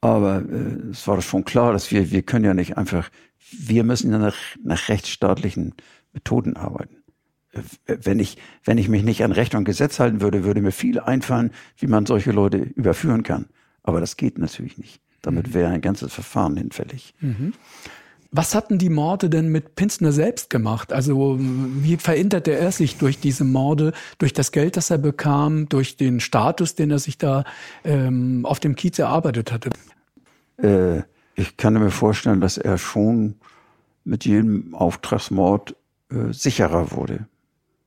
Aber 0.00 0.42
äh, 0.42 0.90
es 0.90 1.06
war 1.08 1.20
schon 1.22 1.44
klar, 1.44 1.72
dass 1.72 1.90
wir, 1.90 2.10
wir 2.10 2.22
können 2.22 2.44
ja 2.44 2.54
nicht 2.54 2.76
einfach, 2.78 3.10
wir 3.50 3.84
müssen 3.84 4.12
ja 4.12 4.18
nach, 4.18 4.36
nach 4.62 4.88
rechtsstaatlichen 4.88 5.74
Methoden 6.12 6.56
arbeiten 6.56 6.98
wenn 7.86 8.20
ich, 8.20 8.36
wenn 8.64 8.78
ich 8.78 8.88
mich 8.88 9.02
nicht 9.02 9.24
an 9.24 9.32
Recht 9.32 9.54
und 9.54 9.64
Gesetz 9.64 9.98
halten 9.98 10.20
würde, 10.20 10.44
würde 10.44 10.60
mir 10.60 10.72
viel 10.72 11.00
einfallen, 11.00 11.50
wie 11.78 11.86
man 11.86 12.06
solche 12.06 12.32
Leute 12.32 12.58
überführen 12.58 13.22
kann. 13.22 13.46
Aber 13.82 14.00
das 14.00 14.16
geht 14.16 14.38
natürlich 14.38 14.78
nicht. 14.78 15.00
Damit 15.22 15.48
mhm. 15.48 15.54
wäre 15.54 15.70
ein 15.70 15.80
ganzes 15.80 16.12
Verfahren 16.12 16.56
hinfällig. 16.56 17.14
Mhm. 17.20 17.54
Was 18.30 18.54
hatten 18.54 18.78
die 18.78 18.90
Morde 18.90 19.30
denn 19.30 19.48
mit 19.48 19.74
Pinsner 19.74 20.12
selbst 20.12 20.50
gemacht? 20.50 20.92
Also 20.92 21.38
wie 21.38 21.96
veränderte 21.96 22.52
er 22.52 22.72
sich 22.72 22.98
durch 22.98 23.18
diese 23.18 23.44
Morde, 23.44 23.92
durch 24.18 24.34
das 24.34 24.52
Geld, 24.52 24.76
das 24.76 24.90
er 24.90 24.98
bekam, 24.98 25.68
durch 25.68 25.96
den 25.96 26.20
Status, 26.20 26.74
den 26.74 26.90
er 26.90 26.98
sich 26.98 27.16
da 27.16 27.44
ähm, 27.84 28.44
auf 28.44 28.60
dem 28.60 28.74
Kiez 28.74 28.98
erarbeitet 28.98 29.50
hatte? 29.50 29.70
Äh, 30.58 31.02
ich 31.36 31.56
kann 31.56 31.72
mir 31.74 31.90
vorstellen, 31.90 32.40
dass 32.40 32.58
er 32.58 32.76
schon 32.76 33.36
mit 34.04 34.26
jedem 34.26 34.74
Auftragsmord 34.74 35.74
äh, 36.10 36.32
sicherer 36.32 36.92
wurde. 36.92 37.26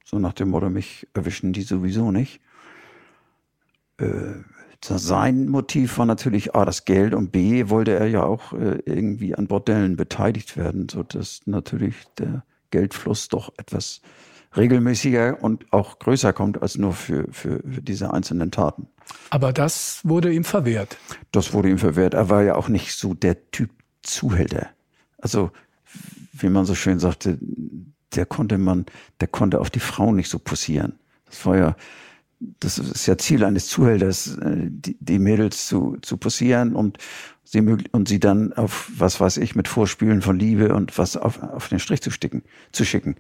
So 0.06 0.18
nach 0.18 0.34
dem 0.34 0.50
Motto, 0.50 0.70
mich 0.70 1.08
erwischen 1.14 1.54
die 1.54 1.62
sowieso 1.62 2.12
nicht. 2.12 2.42
Äh, 3.98 4.06
sein 4.84 5.48
Motiv 5.48 5.98
war 5.98 6.06
natürlich 6.06 6.56
A, 6.56 6.66
das 6.66 6.86
Geld 6.86 7.14
und 7.14 7.32
B, 7.32 7.70
wollte 7.70 7.92
er 7.92 8.08
ja 8.08 8.24
auch 8.24 8.54
äh, 8.54 8.80
irgendwie 8.86 9.36
an 9.36 9.48
Bordellen 9.48 9.96
beteiligt 9.96 10.58
werden, 10.58 10.90
so 10.90 11.04
dass 11.04 11.42
natürlich 11.46 11.96
der 12.18 12.44
Geldfluss 12.72 13.30
doch 13.30 13.54
etwas 13.58 14.02
regelmäßiger 14.56 15.42
und 15.42 15.72
auch 15.72 16.00
größer 16.00 16.34
kommt 16.34 16.62
als 16.62 16.78
nur 16.78 16.94
für, 16.94 17.28
für, 17.32 17.60
für 17.60 17.82
diese 17.82 18.14
einzelnen 18.14 18.52
Taten. 18.52 18.88
Aber 19.30 19.54
das 19.54 20.02
wurde 20.04 20.34
ihm 20.34 20.44
verwehrt. 20.44 20.98
Das 21.32 21.54
wurde 21.54 21.70
ihm 21.70 21.78
verwehrt. 21.78 22.14
Er 22.14 22.30
war 22.30 22.44
ja 22.44 22.56
auch 22.56 22.68
nicht 22.68 22.94
so 22.94 23.14
der 23.14 23.52
Typ 23.52 23.70
Zuhälter. 24.04 24.70
Also, 25.20 25.52
wie 26.34 26.50
man 26.50 26.66
so 26.66 26.76
schön 26.76 27.00
sagte, 27.00 27.38
der 28.16 28.26
konnte 28.26 28.58
man, 28.58 28.86
der 29.20 29.28
konnte 29.28 29.60
auf 29.60 29.70
die 29.70 29.80
Frau 29.80 30.12
nicht 30.12 30.30
so 30.30 30.40
posieren. 30.40 31.00
Das 31.26 31.46
war 31.46 31.58
ja, 31.58 31.76
das 32.60 32.80
ist 32.80 33.06
ja 33.06 33.18
Ziel 33.18 33.44
eines 33.44 33.68
Zuhälters, 33.68 34.38
äh, 34.38 34.68
die, 34.70 34.98
die 35.00 35.20
Mädels 35.20 35.68
zu, 35.68 35.98
zu 36.02 36.18
posieren 36.18 36.76
und 36.76 36.98
sie 37.44 37.60
und 37.92 38.08
sie 38.08 38.20
dann 38.20 38.54
auf 38.54 38.92
was 38.98 39.20
weiß 39.20 39.38
ich 39.38 39.56
mit 39.56 39.68
Vorspielen 39.68 40.22
von 40.22 40.40
Liebe 40.40 40.74
und 40.74 40.98
was 40.98 41.18
auf, 41.18 41.42
auf 41.42 41.70
den 41.70 41.80
Strich 41.80 42.02
zu 42.02 42.12
sticken, 42.12 42.44
zu 42.72 42.86
schicken. 42.86 43.16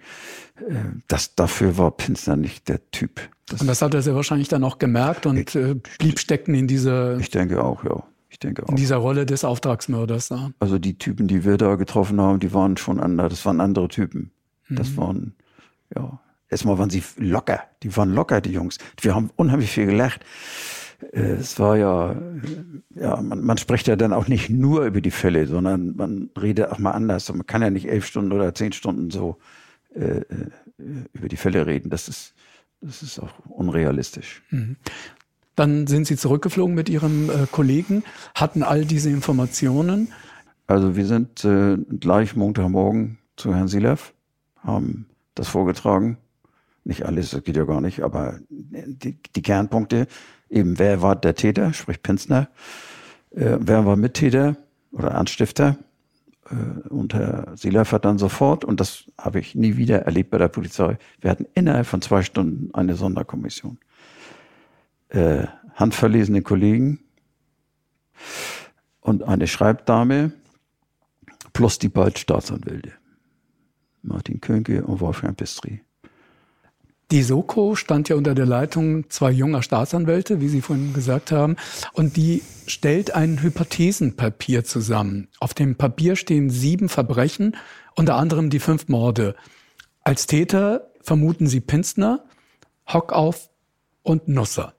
Äh, 0.57 0.73
das 1.07 1.35
dafür 1.35 1.77
war 1.77 1.91
Pinsner 1.91 2.35
nicht 2.35 2.67
der 2.67 2.89
Typ. 2.91 3.29
Das 3.47 3.61
und 3.61 3.67
das 3.67 3.81
hat 3.81 3.93
er 3.93 4.01
sehr 4.01 4.15
wahrscheinlich 4.15 4.47
dann 4.47 4.63
auch 4.63 4.79
gemerkt 4.79 5.25
und 5.25 5.37
ich, 5.37 5.55
äh, 5.55 5.75
blieb 5.99 6.19
stecken 6.19 6.55
in 6.55 6.67
dieser. 6.67 7.17
Ich 7.19 7.29
denke 7.29 7.63
auch, 7.63 7.83
ja. 7.83 8.03
Ich 8.29 8.39
denke 8.39 8.63
auch. 8.63 8.69
In 8.69 8.77
dieser 8.77 8.95
Rolle 8.95 9.25
des 9.25 9.43
Auftragsmörders. 9.43 10.29
Ja. 10.29 10.51
Also 10.59 10.79
die 10.79 10.97
Typen, 10.97 11.27
die 11.27 11.43
wir 11.43 11.57
da 11.57 11.75
getroffen 11.75 12.21
haben, 12.21 12.39
die 12.39 12.53
waren 12.53 12.77
schon 12.77 12.99
andere. 12.99 13.27
Das 13.27 13.45
waren 13.45 13.59
andere 13.59 13.89
Typen. 13.89 14.31
Das 14.69 14.91
mhm. 14.91 14.97
waren 14.97 15.35
ja 15.93 16.21
Erstmal 16.51 16.77
waren 16.77 16.89
sie 16.89 17.01
locker. 17.15 17.63
Die 17.81 17.95
waren 17.95 18.13
locker, 18.13 18.41
die 18.41 18.51
Jungs. 18.51 18.77
Wir 18.99 19.15
haben 19.15 19.31
unheimlich 19.37 19.71
viel 19.71 19.85
gelacht. 19.85 20.25
Äh, 21.13 21.35
es 21.39 21.57
war 21.59 21.77
ja, 21.77 22.13
ja, 22.93 23.21
man, 23.21 23.41
man 23.41 23.57
spricht 23.57 23.87
ja 23.87 23.95
dann 23.95 24.11
auch 24.11 24.27
nicht 24.27 24.49
nur 24.49 24.83
über 24.83 24.99
die 24.99 25.11
Fälle, 25.11 25.47
sondern 25.47 25.95
man 25.95 26.29
redet 26.39 26.69
auch 26.69 26.77
mal 26.77 26.91
anders. 26.91 27.31
man 27.33 27.47
kann 27.47 27.61
ja 27.61 27.69
nicht 27.69 27.87
elf 27.87 28.05
Stunden 28.05 28.33
oder 28.33 28.53
zehn 28.53 28.73
Stunden 28.73 29.09
so 29.11 29.37
äh, 29.95 30.19
äh, 30.19 30.23
über 31.13 31.29
die 31.29 31.37
Fälle 31.37 31.65
reden. 31.65 31.89
Das 31.89 32.09
ist, 32.09 32.33
das 32.81 33.01
ist 33.01 33.17
auch 33.19 33.31
unrealistisch. 33.47 34.43
Mhm. 34.49 34.75
Dann 35.55 35.87
sind 35.87 36.05
Sie 36.05 36.17
zurückgeflogen 36.17 36.75
mit 36.75 36.89
Ihrem 36.89 37.29
äh, 37.29 37.47
Kollegen, 37.49 38.03
hatten 38.35 38.63
all 38.63 38.83
diese 38.83 39.09
Informationen. 39.09 40.11
Also 40.67 40.97
wir 40.97 41.05
sind 41.05 41.45
äh, 41.45 41.77
gleich 41.77 42.35
Montagmorgen 42.35 43.19
zu 43.37 43.55
Herrn 43.55 43.69
Silev, 43.69 44.13
haben 44.63 45.05
das 45.35 45.47
vorgetragen 45.47 46.17
nicht 46.83 47.05
alles, 47.05 47.31
das 47.31 47.43
geht 47.43 47.57
ja 47.57 47.65
gar 47.65 47.81
nicht, 47.81 48.01
aber 48.01 48.39
die, 48.49 49.17
die 49.35 49.41
Kernpunkte, 49.41 50.07
eben 50.49 50.79
wer 50.79 51.01
war 51.01 51.15
der 51.15 51.35
Täter, 51.35 51.73
sprich 51.73 52.01
Penzner, 52.01 52.49
äh, 53.31 53.57
wer 53.59 53.85
war 53.85 53.95
Mittäter 53.95 54.57
oder 54.91 55.15
Anstifter 55.15 55.77
äh, 56.49 56.87
und 56.89 57.13
Herr 57.13 57.55
hat 57.55 58.05
dann 58.05 58.17
sofort, 58.17 58.65
und 58.65 58.79
das 58.79 59.05
habe 59.17 59.39
ich 59.39 59.55
nie 59.55 59.77
wieder 59.77 60.03
erlebt 60.03 60.31
bei 60.31 60.37
der 60.37 60.47
Polizei, 60.47 60.97
wir 61.19 61.31
hatten 61.31 61.45
innerhalb 61.53 61.87
von 61.87 62.01
zwei 62.01 62.23
Stunden 62.23 62.73
eine 62.73 62.95
Sonderkommission. 62.95 63.77
Äh, 65.09 65.47
handverlesene 65.75 66.41
Kollegen 66.41 66.99
und 69.01 69.23
eine 69.23 69.47
Schreibdame 69.47 70.31
plus 71.53 71.79
die 71.79 71.89
beiden 71.89 72.15
Staatsanwälte. 72.15 72.93
Martin 74.03 74.41
Könke 74.41 74.83
und 74.83 74.99
Wolfgang 74.99 75.37
Pistri. 75.37 75.81
Die 77.11 77.23
Soko 77.23 77.75
stand 77.75 78.07
ja 78.07 78.15
unter 78.15 78.33
der 78.33 78.45
Leitung 78.45 79.09
zwei 79.09 79.31
junger 79.31 79.63
Staatsanwälte, 79.63 80.39
wie 80.39 80.47
Sie 80.47 80.61
vorhin 80.61 80.93
gesagt 80.93 81.33
haben, 81.33 81.57
und 81.91 82.15
die 82.15 82.41
stellt 82.67 83.13
ein 83.13 83.43
Hypothesenpapier 83.43 84.63
zusammen. 84.63 85.27
Auf 85.41 85.53
dem 85.53 85.75
Papier 85.75 86.15
stehen 86.15 86.49
sieben 86.49 86.87
Verbrechen, 86.87 87.57
unter 87.97 88.15
anderem 88.15 88.49
die 88.49 88.59
fünf 88.59 88.87
Morde. 88.87 89.35
Als 90.05 90.25
Täter 90.25 90.89
vermuten 91.01 91.47
sie 91.47 91.59
Pinzner, 91.59 92.23
Hockauf 92.87 93.49
und 94.03 94.29
Nusser. 94.29 94.73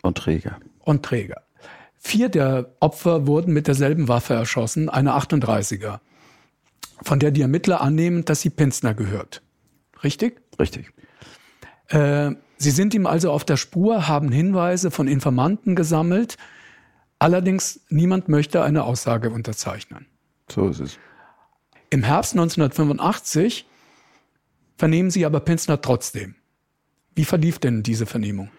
Und 0.00 0.16
Träger. 0.16 0.60
Und 0.78 1.04
Träger. 1.04 1.42
Vier 1.98 2.30
der 2.30 2.74
Opfer 2.80 3.26
wurden 3.26 3.52
mit 3.52 3.66
derselben 3.66 4.08
Waffe 4.08 4.32
erschossen, 4.32 4.88
eine 4.88 5.12
38er, 5.12 6.00
von 7.02 7.18
der 7.18 7.30
die 7.30 7.42
Ermittler 7.42 7.82
annehmen, 7.82 8.24
dass 8.24 8.40
sie 8.40 8.50
Pinzner 8.50 8.94
gehört. 8.94 9.42
Richtig? 10.02 10.40
Richtig. 10.58 10.94
Äh, 11.88 12.32
sie 12.56 12.70
sind 12.70 12.94
ihm 12.94 13.06
also 13.06 13.30
auf 13.30 13.44
der 13.44 13.56
Spur, 13.56 14.08
haben 14.08 14.30
Hinweise 14.30 14.90
von 14.90 15.08
Informanten 15.08 15.74
gesammelt. 15.76 16.36
Allerdings 17.18 17.80
niemand 17.88 18.28
möchte 18.28 18.62
eine 18.62 18.84
Aussage 18.84 19.30
unterzeichnen. 19.30 20.06
So 20.50 20.68
ist 20.68 20.80
es. 20.80 20.98
Im 21.90 22.02
Herbst 22.02 22.32
1985 22.32 23.66
vernehmen 24.76 25.10
sie 25.10 25.24
aber 25.24 25.40
Pinsner 25.40 25.80
trotzdem. 25.80 26.34
Wie 27.14 27.24
verlief 27.24 27.58
denn 27.58 27.82
diese 27.82 28.06
Vernehmung? 28.06 28.50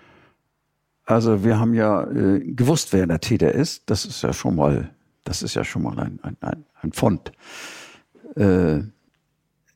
Also 1.05 1.43
wir 1.43 1.59
haben 1.59 1.73
ja 1.73 2.03
äh, 2.09 2.39
gewusst, 2.39 2.93
wer 2.93 3.05
der 3.05 3.19
Täter 3.19 3.51
ist. 3.51 3.89
Das 3.89 4.05
ist 4.05 4.21
ja 4.23 4.33
schon 4.33 4.55
mal, 4.55 4.89
das 5.23 5.43
ist 5.43 5.53
ja 5.53 5.63
schon 5.63 5.83
mal 5.83 5.99
ein, 5.99 6.19
ein, 6.23 6.37
ein, 6.41 6.65
ein 6.81 6.91
Fund. 6.93 7.31
Äh, 8.35 8.79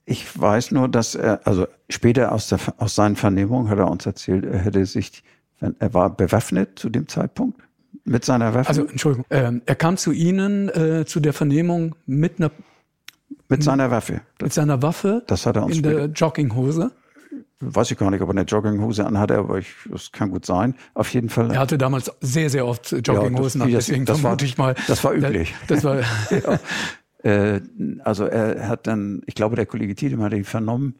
ich 0.10 0.39
weiß 0.39 0.72
nur, 0.72 0.88
dass 0.88 1.16
er, 1.16 1.45
also 1.45 1.68
später 1.89 2.32
aus, 2.32 2.47
der, 2.49 2.60
aus 2.78 2.95
seinen 2.95 3.16
Vernehmungen 3.16 3.70
hat 3.70 3.78
er 3.78 3.89
uns 3.89 4.05
erzählt, 4.05 4.43
er 4.43 4.60
hätte 4.60 4.86
sich, 4.86 5.24
er 5.60 5.93
war 5.93 6.10
bewaffnet 6.10 6.80
zu 6.80 6.89
dem 6.89 7.07
Zeitpunkt 7.07 7.62
mit 8.05 8.26
seiner 8.26 8.53
Waffe. 8.55 8.70
Also 8.70 8.86
Entschuldigung, 8.86 9.26
äh, 9.30 9.51
er 9.66 9.76
kam 9.76 9.97
zu 9.97 10.12
Ihnen 10.12 10.70
äh, 10.70 11.05
zu 11.05 11.20
der 11.20 11.34
Vernehmung 11.34 11.95
mit 12.05 12.39
einer 12.39 12.51
mit 13.47 13.64
seiner 13.64 13.91
Waffe. 13.91 14.22
Mit 14.41 14.53
seiner 14.53 14.82
Waffe. 14.82 15.24
Das 15.28 15.45
hat 15.45 15.55
er 15.55 15.66
uns 15.66 15.78
in 15.78 15.84
der 15.84 16.05
Jogginghose. 16.05 16.91
Weiß 17.60 17.91
ich 17.91 17.97
gar 17.97 18.10
nicht, 18.10 18.22
ob 18.22 18.30
er 18.30 18.32
eine 18.32 18.43
Jogginghose 18.43 19.05
anhatte, 19.05 19.38
aber 19.38 19.57
ich, 19.57 19.74
das 19.91 20.12
kann 20.12 20.32
gut 20.32 20.45
sein. 20.45 20.76
Auf 20.93 21.14
jeden 21.14 21.30
Fall. 21.30 21.51
Er 21.51 21.60
hatte 21.60 21.78
damals 21.78 22.12
sehr, 22.22 22.49
sehr 22.49 22.66
oft 22.66 22.91
Jogginghosen 22.91 23.62
ja, 23.62 23.68
das, 23.68 23.68
an, 23.68 23.72
deswegen 23.72 24.05
das 24.05 24.20
vermute 24.20 24.43
war, 24.43 24.49
ich 24.49 24.57
mal. 24.57 24.76
Das 24.88 25.03
war 25.03 25.14
üblich. 25.14 25.53
Das, 25.68 25.82
das 25.82 25.84
war, 25.84 25.99
ja. 26.32 26.60
Äh, 27.24 27.61
also 28.03 28.26
er 28.26 28.67
hat 28.67 28.88
dann, 28.88 29.22
ich 29.26 29.36
glaube, 29.36 29.55
der 29.55 29.65
Kollege 29.65 29.95
Tiedemann 29.95 30.28
hat 30.28 30.38
ihn 30.38 30.45
vernommen 30.45 30.95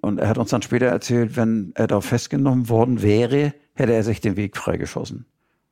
und 0.00 0.18
er 0.18 0.28
hat 0.28 0.38
uns 0.38 0.50
dann 0.50 0.62
später 0.62 0.86
erzählt, 0.86 1.36
wenn 1.36 1.72
er 1.74 1.86
da 1.86 2.00
festgenommen 2.00 2.68
worden 2.68 3.02
wäre, 3.02 3.54
hätte 3.74 3.92
er 3.92 4.02
sich 4.02 4.20
den 4.20 4.36
Weg 4.36 4.56
freigeschossen. 4.56 5.26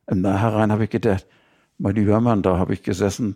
Im 0.07 0.21
Nachhinein 0.21 0.71
habe 0.71 0.85
ich 0.85 0.89
gedacht, 0.89 1.27
mein 1.77 1.95
lieber 1.95 2.19
Mann, 2.21 2.41
da 2.41 2.57
habe 2.57 2.73
ich 2.73 2.81
gesessen, 2.81 3.35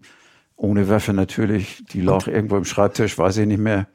ohne 0.55 0.89
Waffe 0.89 1.13
natürlich, 1.13 1.83
die 1.91 2.01
lag 2.01 2.27
irgendwo 2.27 2.57
im 2.57 2.65
Schreibtisch, 2.65 3.17
weiß 3.17 3.37
ich 3.37 3.47
nicht 3.47 3.59
mehr. 3.59 3.87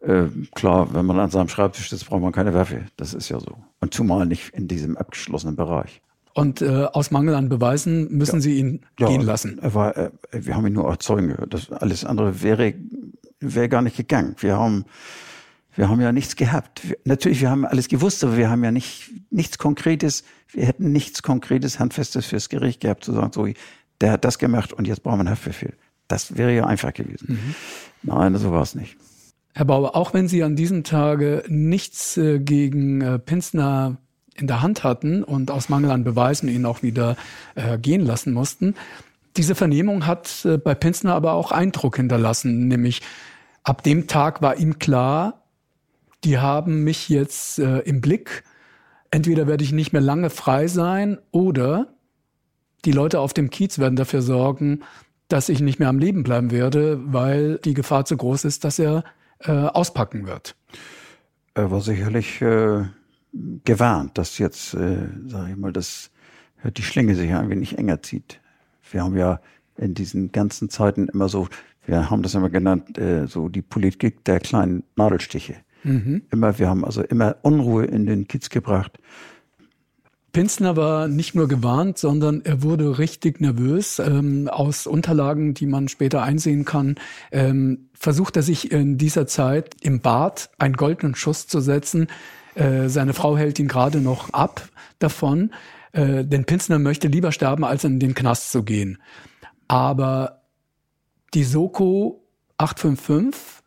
Äh, 0.00 0.26
klar, 0.54 0.92
wenn 0.92 1.06
man 1.06 1.18
an 1.18 1.30
seinem 1.30 1.48
Schreibtisch 1.48 1.90
sitzt, 1.90 2.08
braucht 2.08 2.20
man 2.20 2.32
keine 2.32 2.54
Waffe. 2.54 2.86
Das 2.96 3.14
ist 3.14 3.30
ja 3.30 3.40
so. 3.40 3.56
Und 3.80 3.94
zumal 3.94 4.26
nicht 4.26 4.50
in 4.50 4.68
diesem 4.68 4.96
abgeschlossenen 4.96 5.56
Bereich. 5.56 6.02
Und 6.34 6.62
äh, 6.62 6.86
aus 6.92 7.12
Mangel 7.12 7.36
an 7.36 7.48
Beweisen 7.48 8.10
müssen 8.10 8.36
ja. 8.36 8.40
Sie 8.40 8.58
ihn 8.58 8.80
ja, 8.98 9.08
gehen 9.08 9.22
lassen. 9.22 9.58
Er 9.62 9.72
war, 9.72 9.96
äh, 9.96 10.10
wir 10.32 10.56
haben 10.56 10.66
ihn 10.66 10.72
nur 10.72 10.90
als 10.90 11.04
Zeugen 11.04 11.28
gehört. 11.28 11.54
Das 11.54 11.70
alles 11.70 12.04
andere 12.04 12.42
wäre, 12.42 12.74
wäre 13.38 13.68
gar 13.68 13.82
nicht 13.82 13.96
gegangen. 13.96 14.34
Wir 14.40 14.58
haben, 14.58 14.84
wir 15.76 15.88
haben 15.88 16.00
ja 16.00 16.10
nichts 16.10 16.34
gehabt. 16.34 16.88
Wir, 16.88 16.96
natürlich, 17.04 17.40
wir 17.40 17.50
haben 17.50 17.64
alles 17.64 17.86
gewusst, 17.86 18.24
aber 18.24 18.36
wir 18.36 18.50
haben 18.50 18.64
ja 18.64 18.72
nicht, 18.72 19.12
nichts 19.30 19.58
Konkretes. 19.58 20.24
Wir 20.48 20.66
hätten 20.66 20.90
nichts 20.90 21.22
Konkretes, 21.22 21.78
Handfestes 21.78 22.26
fürs 22.26 22.48
Gericht 22.48 22.80
gehabt, 22.80 23.04
zu 23.04 23.12
sagen, 23.12 23.30
so, 23.32 23.46
der 24.00 24.10
hat 24.10 24.24
das 24.24 24.40
gemacht 24.40 24.72
und 24.72 24.88
jetzt 24.88 25.04
brauchen 25.04 25.18
wir 25.18 25.20
einen 25.20 25.30
Haftbefehl. 25.30 25.74
Das 26.08 26.36
wäre 26.36 26.52
ja 26.52 26.66
einfach 26.66 26.92
gewesen. 26.92 27.26
Mhm. 27.28 27.54
Nein, 28.02 28.34
so 28.36 28.50
war 28.50 28.62
es 28.62 28.74
nicht. 28.74 28.96
Herr 29.54 29.66
Bauer, 29.66 29.94
auch 29.94 30.12
wenn 30.14 30.26
Sie 30.26 30.42
an 30.42 30.56
diesem 30.56 30.82
Tage 30.82 31.44
nichts 31.46 32.16
äh, 32.16 32.40
gegen 32.40 33.02
äh, 33.02 33.20
Pinsner 33.20 33.98
in 34.34 34.46
der 34.46 34.62
Hand 34.62 34.84
hatten 34.84 35.22
und 35.22 35.50
aus 35.50 35.68
Mangel 35.68 35.90
an 35.90 36.04
Beweisen 36.04 36.48
ihn 36.48 36.66
auch 36.66 36.82
wieder 36.82 37.16
äh, 37.54 37.78
gehen 37.78 38.04
lassen 38.04 38.32
mussten. 38.32 38.74
Diese 39.36 39.54
Vernehmung 39.54 40.06
hat 40.06 40.44
äh, 40.44 40.58
bei 40.58 40.74
Pinsner 40.74 41.14
aber 41.14 41.32
auch 41.32 41.52
Eindruck 41.52 41.96
hinterlassen, 41.96 42.68
nämlich 42.68 43.02
ab 43.62 43.82
dem 43.82 44.06
Tag 44.06 44.42
war 44.42 44.56
ihm 44.56 44.78
klar, 44.78 45.44
die 46.24 46.38
haben 46.38 46.84
mich 46.84 47.08
jetzt 47.08 47.58
äh, 47.58 47.80
im 47.80 48.00
Blick. 48.00 48.44
Entweder 49.10 49.46
werde 49.46 49.64
ich 49.64 49.72
nicht 49.72 49.92
mehr 49.92 50.02
lange 50.02 50.30
frei 50.30 50.66
sein 50.66 51.18
oder 51.30 51.94
die 52.84 52.92
Leute 52.92 53.20
auf 53.20 53.32
dem 53.32 53.50
Kiez 53.50 53.78
werden 53.78 53.96
dafür 53.96 54.22
sorgen, 54.22 54.80
dass 55.28 55.48
ich 55.48 55.60
nicht 55.60 55.78
mehr 55.78 55.88
am 55.88 55.98
Leben 55.98 56.22
bleiben 56.22 56.50
werde, 56.50 57.00
weil 57.04 57.58
die 57.58 57.74
Gefahr 57.74 58.04
zu 58.04 58.16
groß 58.16 58.44
ist, 58.44 58.64
dass 58.64 58.78
er 58.78 59.04
äh, 59.40 59.52
auspacken 59.52 60.26
wird. 60.26 60.54
Er 61.54 61.70
war 61.70 61.80
sicherlich 61.80 62.42
äh, 62.42 62.84
gewarnt, 63.64 64.16
dass 64.18 64.38
jetzt, 64.38 64.74
äh, 64.74 65.08
sage 65.26 65.50
ich 65.50 65.56
mal, 65.56 65.72
dass 65.72 66.10
die 66.76 66.82
Schlinge 66.82 67.14
sich 67.14 67.32
ein 67.32 67.50
wenig 67.50 67.76
enger 67.76 68.02
zieht. 68.02 68.40
Wir 68.90 69.02
haben 69.02 69.16
ja 69.16 69.40
in 69.76 69.94
diesen 69.94 70.32
ganzen 70.32 70.70
Zeiten 70.70 71.08
immer 71.08 71.28
so, 71.28 71.48
wir 71.86 72.10
haben 72.10 72.22
das 72.22 72.34
immer 72.34 72.50
genannt, 72.50 72.96
äh, 72.96 73.26
so 73.26 73.48
die 73.48 73.62
Politik 73.62 74.24
der 74.24 74.40
kleinen 74.40 74.84
Nadelstiche. 74.96 75.56
Mhm. 75.82 76.22
Immer, 76.30 76.58
wir 76.58 76.68
haben 76.68 76.84
also 76.84 77.02
immer 77.02 77.36
Unruhe 77.42 77.84
in 77.84 78.06
den 78.06 78.26
Kiez 78.26 78.48
gebracht. 78.48 78.98
Pinsner 80.32 80.76
war 80.76 81.06
nicht 81.06 81.36
nur 81.36 81.46
gewarnt, 81.46 81.96
sondern 81.96 82.40
er 82.44 82.62
wurde 82.62 82.98
richtig 82.98 83.40
nervös. 83.40 84.00
Ähm, 84.00 84.48
aus 84.48 84.86
Unterlagen, 84.86 85.54
die 85.54 85.66
man 85.66 85.86
später 85.88 86.22
einsehen 86.22 86.64
kann, 86.64 86.96
ähm, 87.30 87.90
versucht 87.92 88.36
er 88.36 88.42
sich 88.42 88.72
in 88.72 88.98
dieser 88.98 89.26
Zeit 89.26 89.76
im 89.80 90.00
Bad 90.00 90.50
einen 90.58 90.74
goldenen 90.74 91.14
Schuss 91.14 91.46
zu 91.46 91.60
setzen. 91.60 92.08
Äh, 92.54 92.88
seine 92.88 93.14
Frau 93.14 93.36
hält 93.36 93.58
ihn 93.58 93.68
gerade 93.68 94.00
noch 94.00 94.32
ab 94.32 94.68
davon, 94.98 95.50
äh, 95.92 96.24
denn 96.24 96.44
Pinsner 96.44 96.78
möchte 96.78 97.08
lieber 97.08 97.32
sterben, 97.32 97.64
als 97.64 97.84
in 97.84 97.98
den 97.98 98.14
Knast 98.14 98.50
zu 98.50 98.62
gehen. 98.62 98.98
Aber 99.68 100.42
die 101.34 101.44
Soko 101.44 102.24
855 102.58 103.62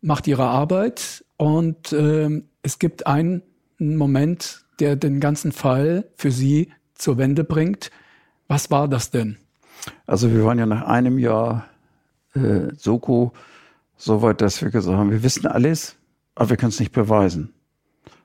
macht 0.00 0.26
ihre 0.26 0.46
Arbeit 0.46 1.24
und 1.36 1.92
äh, 1.92 2.42
es 2.62 2.78
gibt 2.78 3.06
einen 3.06 3.42
Moment, 3.78 4.64
der 4.80 4.96
den 4.96 5.20
ganzen 5.20 5.52
Fall 5.52 6.08
für 6.16 6.30
Sie 6.30 6.72
zur 6.94 7.18
Wende 7.18 7.44
bringt. 7.44 7.90
Was 8.48 8.70
war 8.70 8.88
das 8.88 9.10
denn? 9.10 9.38
Also 10.06 10.30
wir 10.32 10.44
waren 10.44 10.58
ja 10.58 10.66
nach 10.66 10.82
einem 10.82 11.18
Jahr 11.18 11.68
äh, 12.34 12.74
Soko 12.76 13.32
so 13.96 14.22
weit, 14.22 14.40
dass 14.40 14.62
wir 14.62 14.70
gesagt 14.70 14.96
haben, 14.96 15.10
wir 15.10 15.22
wissen 15.22 15.46
alles, 15.46 15.96
aber 16.34 16.50
wir 16.50 16.56
können 16.56 16.70
es 16.70 16.80
nicht 16.80 16.92
beweisen. 16.92 17.52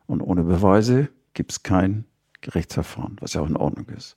Und 0.08 0.22
ohne 0.22 0.44
Beweise 0.44 1.10
gibt 1.34 1.52
es 1.52 1.64
kein 1.64 2.06
Gerichtsverfahren, 2.42 3.18
was 3.20 3.34
ja 3.34 3.42
auch 3.42 3.50
in 3.50 3.58
Ordnung 3.58 3.88
ist. 3.90 4.16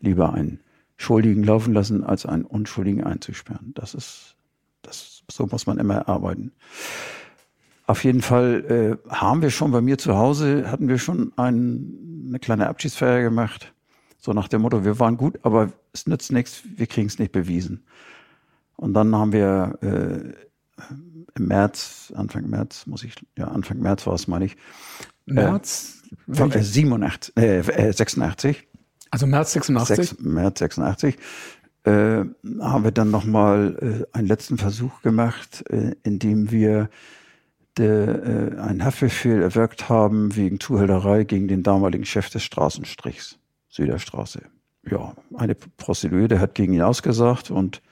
Lieber 0.00 0.32
einen 0.32 0.60
Schuldigen 0.96 1.42
laufen 1.42 1.74
lassen, 1.74 2.04
als 2.04 2.26
einen 2.26 2.44
Unschuldigen 2.44 3.04
einzusperren. 3.04 3.72
Das 3.74 3.94
ist, 3.94 4.36
das, 4.82 5.22
so 5.30 5.46
muss 5.46 5.66
man 5.66 5.78
immer 5.78 6.08
arbeiten. 6.08 6.52
Auf 7.86 8.02
jeden 8.02 8.22
Fall 8.22 8.98
äh, 9.08 9.12
haben 9.12 9.42
wir 9.42 9.50
schon 9.50 9.70
bei 9.70 9.80
mir 9.80 9.98
zu 9.98 10.16
Hause, 10.16 10.70
hatten 10.70 10.88
wir 10.88 10.98
schon 10.98 11.32
ein, 11.36 12.26
eine 12.28 12.38
kleine 12.38 12.68
Abschiedsfeier 12.68 13.22
gemacht. 13.22 13.72
So 14.18 14.32
nach 14.32 14.48
dem 14.48 14.62
Motto, 14.62 14.84
wir 14.84 14.98
waren 14.98 15.16
gut, 15.16 15.38
aber 15.42 15.72
es 15.92 16.06
nützt 16.06 16.32
nichts, 16.32 16.62
wir 16.64 16.86
kriegen 16.86 17.06
es 17.06 17.18
nicht 17.18 17.32
bewiesen. 17.32 17.84
Und 18.76 18.94
dann 18.94 19.14
haben 19.14 19.32
wir 19.32 19.78
äh, 19.82 20.32
im 21.34 21.46
März, 21.46 22.12
Anfang 22.16 22.48
März, 22.48 22.86
muss 22.86 23.04
ich, 23.04 23.14
ja, 23.36 23.48
Anfang 23.48 23.78
März 23.78 24.06
war 24.06 24.14
es, 24.14 24.26
meine 24.26 24.46
ich. 24.46 24.56
März? 25.26 26.02
Äh, 26.28 26.62
87, 26.62 27.36
äh, 27.36 27.92
86. 27.92 28.56
Äh, 28.56 28.66
also 29.10 29.26
März 29.26 29.52
86? 29.52 30.10
6, 30.10 30.20
März 30.20 30.58
86. 30.60 31.16
Äh, 31.84 32.24
haben 32.60 32.84
wir 32.84 32.90
dann 32.90 33.10
nochmal 33.10 34.06
äh, 34.12 34.16
einen 34.16 34.26
letzten 34.26 34.58
Versuch 34.58 35.02
gemacht, 35.02 35.64
äh, 35.70 35.94
in 36.02 36.18
dem 36.18 36.50
wir 36.50 36.88
der, 37.76 38.54
äh, 38.54 38.58
einen 38.58 38.84
Haftbefehl 38.84 39.42
erwirkt 39.42 39.88
haben 39.88 40.34
wegen 40.34 40.58
Zuhälterei 40.58 41.24
gegen 41.24 41.46
den 41.46 41.62
damaligen 41.62 42.04
Chef 42.04 42.30
des 42.30 42.42
Straßenstrichs, 42.42 43.38
Süderstraße. 43.68 44.42
Ja, 44.88 45.14
eine 45.36 45.54
Prostituierte 45.54 46.40
hat 46.40 46.54
gegen 46.54 46.72
ihn 46.72 46.82
ausgesagt 46.82 47.50
und 47.50 47.82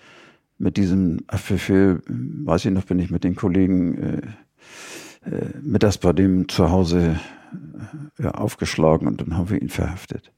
mit 0.58 0.76
diesem 0.76 1.20
Haftbefehl, 1.30 2.02
weiß 2.06 2.64
ich 2.64 2.72
noch, 2.72 2.84
bin 2.84 2.98
ich 2.98 3.10
mit 3.10 3.24
den 3.24 3.34
Kollegen 3.34 4.34
äh, 5.24 5.58
mittags 5.60 5.98
bei 5.98 6.12
dem 6.12 6.48
zu 6.48 6.70
Hause 6.70 7.18
äh, 8.18 8.22
ja, 8.22 8.30
aufgeschlagen 8.32 9.06
und 9.08 9.20
dann 9.20 9.36
haben 9.36 9.50
wir 9.50 9.60
ihn 9.60 9.68
verhaftet. 9.68 10.32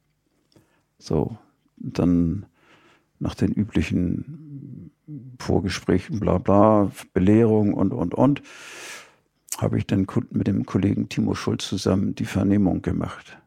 So, 0.98 1.36
dann 1.76 2.46
nach 3.18 3.34
den 3.34 3.52
üblichen 3.52 4.92
Vorgesprächen, 5.38 6.20
bla 6.20 6.38
bla, 6.38 6.90
Belehrung 7.12 7.74
und, 7.74 7.92
und, 7.92 8.14
und, 8.14 8.42
habe 9.58 9.78
ich 9.78 9.86
dann 9.86 10.06
mit 10.30 10.46
dem 10.46 10.66
Kollegen 10.66 11.08
Timo 11.08 11.34
Schulz 11.34 11.66
zusammen 11.68 12.14
die 12.14 12.24
Vernehmung 12.24 12.82
gemacht. 12.82 13.38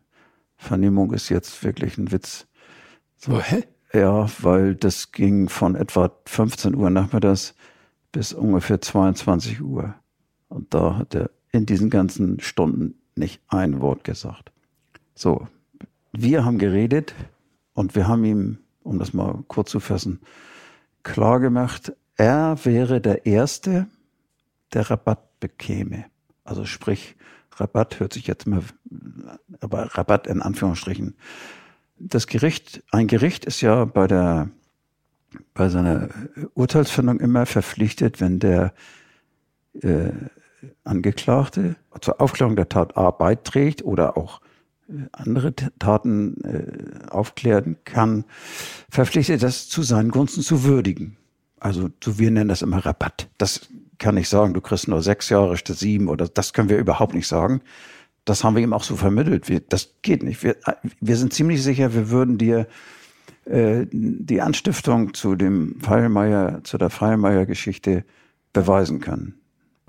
Vernehmung 0.58 1.14
ist 1.14 1.30
jetzt 1.30 1.64
wirklich 1.64 1.98
ein 1.98 2.12
Witz. 2.12 2.48
So, 3.16 3.40
hä? 3.40 3.64
Ja, 3.94 4.28
weil 4.42 4.76
das 4.76 5.12
ging 5.12 5.50
von 5.50 5.76
etwa 5.76 6.12
15 6.26 6.76
Uhr 6.76 6.90
nachmittags 6.90 7.56
bis 8.12 8.34
ungefähr 8.34 8.82
22 8.82 9.62
Uhr. 9.62 9.96
Und 10.50 10.74
da 10.74 10.98
hat 10.98 11.16
er 11.16 11.30
in 11.52 11.66
diesen 11.66 11.90
ganzen 11.90 12.40
Stunden 12.40 12.96
nicht 13.16 13.42
ein 13.48 13.82
Wort 13.82 14.04
gesagt. 14.04 14.52
So, 15.16 15.48
wir 16.12 16.46
haben 16.46 16.58
geredet 16.58 17.14
und 17.74 17.96
wir 17.96 18.08
haben 18.08 18.26
ihm, 18.26 18.58
um 18.84 19.00
das 19.00 19.14
mal 19.14 19.44
kurz 19.48 19.72
zu 19.72 19.80
fassen, 19.80 20.20
klar 21.04 21.40
gemacht, 21.40 21.94
er 22.16 22.58
wäre 22.64 23.00
der 23.00 23.26
Erste, 23.26 23.88
der 24.74 24.90
Rabatt 24.90 25.40
bekäme. 25.40 26.06
Also 26.44 26.66
sprich, 26.66 27.16
Rabatt 27.56 28.00
hört 28.00 28.14
sich 28.14 28.28
jetzt 28.28 28.48
mal, 28.48 28.64
aber 29.62 29.96
Rabatt 29.96 30.28
in 30.28 30.42
Anführungsstrichen. 30.42 31.16
Das 31.98 32.28
Gericht, 32.28 32.84
ein 32.92 33.08
Gericht 33.08 33.46
ist 33.46 33.62
ja 33.62 33.86
bei 33.86 34.08
der, 34.08 34.50
bei 35.54 35.70
seiner 35.70 36.10
Urteilsfindung 36.54 37.20
immer 37.20 37.46
verpflichtet, 37.46 38.22
wenn 38.22 38.40
der 38.40 38.74
äh, 39.82 40.12
Angeklagte 40.84 41.76
zur 42.02 42.22
Aufklärung 42.22 42.56
der 42.56 42.70
Tat 42.70 42.98
A 42.98 43.12
beiträgt 43.12 43.84
oder 43.84 44.18
auch 44.18 44.42
äh, 44.90 44.94
andere 45.12 45.54
Taten 45.56 46.42
äh, 46.44 47.10
aufklären 47.10 47.78
kann, 47.86 48.26
verpflichtet 48.90 49.44
das 49.44 49.70
zu 49.70 49.84
seinen 49.84 50.12
Gunsten 50.12 50.42
zu 50.42 50.64
würdigen. 50.64 51.18
Also 51.60 51.90
so 52.04 52.20
wir 52.20 52.32
nennen 52.32 52.50
das 52.50 52.62
immer 52.62 52.86
Rabatt. 52.86 53.30
Das 53.38 53.70
kann 53.98 54.16
nicht 54.16 54.30
sagen, 54.30 54.54
du 54.54 54.62
kriegst 54.62 54.88
nur 54.88 55.02
sechs 55.02 55.30
Jahre 55.30 55.58
statt 55.58 55.78
sieben 55.78 56.08
oder 56.08 56.28
das 56.28 56.54
können 56.54 56.70
wir 56.70 56.78
überhaupt 56.78 57.14
nicht 57.14 57.28
sagen. 57.28 57.62
Das 58.26 58.44
haben 58.44 58.56
wir 58.56 58.64
ihm 58.64 58.74
auch 58.74 58.84
so 58.84 58.96
vermittelt. 58.96 59.50
Wir, 59.50 59.60
das 59.60 59.96
geht 60.02 60.24
nicht. 60.24 60.44
Wir, 60.44 60.56
wir 61.00 61.18
sind 61.18 61.34
ziemlich 61.34 61.64
sicher, 61.64 61.94
wir 61.94 62.10
würden 62.10 62.38
dir 62.38 62.68
äh, 63.46 63.86
die 63.92 64.42
Anstiftung 64.42 65.14
zu 65.14 65.36
dem 65.36 65.80
Feilmeier, 65.82 66.62
zu 66.64 66.78
der 66.78 66.90
Feilmeier-Geschichte 66.90 68.06
beweisen 68.54 69.00
können. 69.00 69.39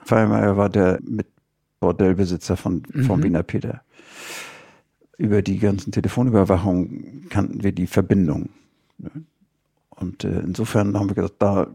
Feilmeier 0.04 0.56
war 0.56 0.68
der 0.68 0.98
mit 1.02 1.26
Bordellbesitzer 1.80 2.56
von, 2.56 2.82
von 3.06 3.20
mhm. 3.20 3.24
Wiener 3.24 3.42
Peter. 3.42 3.82
Über 5.16 5.42
die 5.42 5.58
ganzen 5.58 5.92
Telefonüberwachungen 5.92 7.28
kannten 7.28 7.62
wir 7.62 7.72
die 7.72 7.86
Verbindung. 7.86 8.50
Und 9.90 10.24
äh, 10.24 10.40
insofern 10.40 10.98
haben 10.98 11.08
wir 11.08 11.14
gesagt, 11.14 11.36
da 11.40 11.66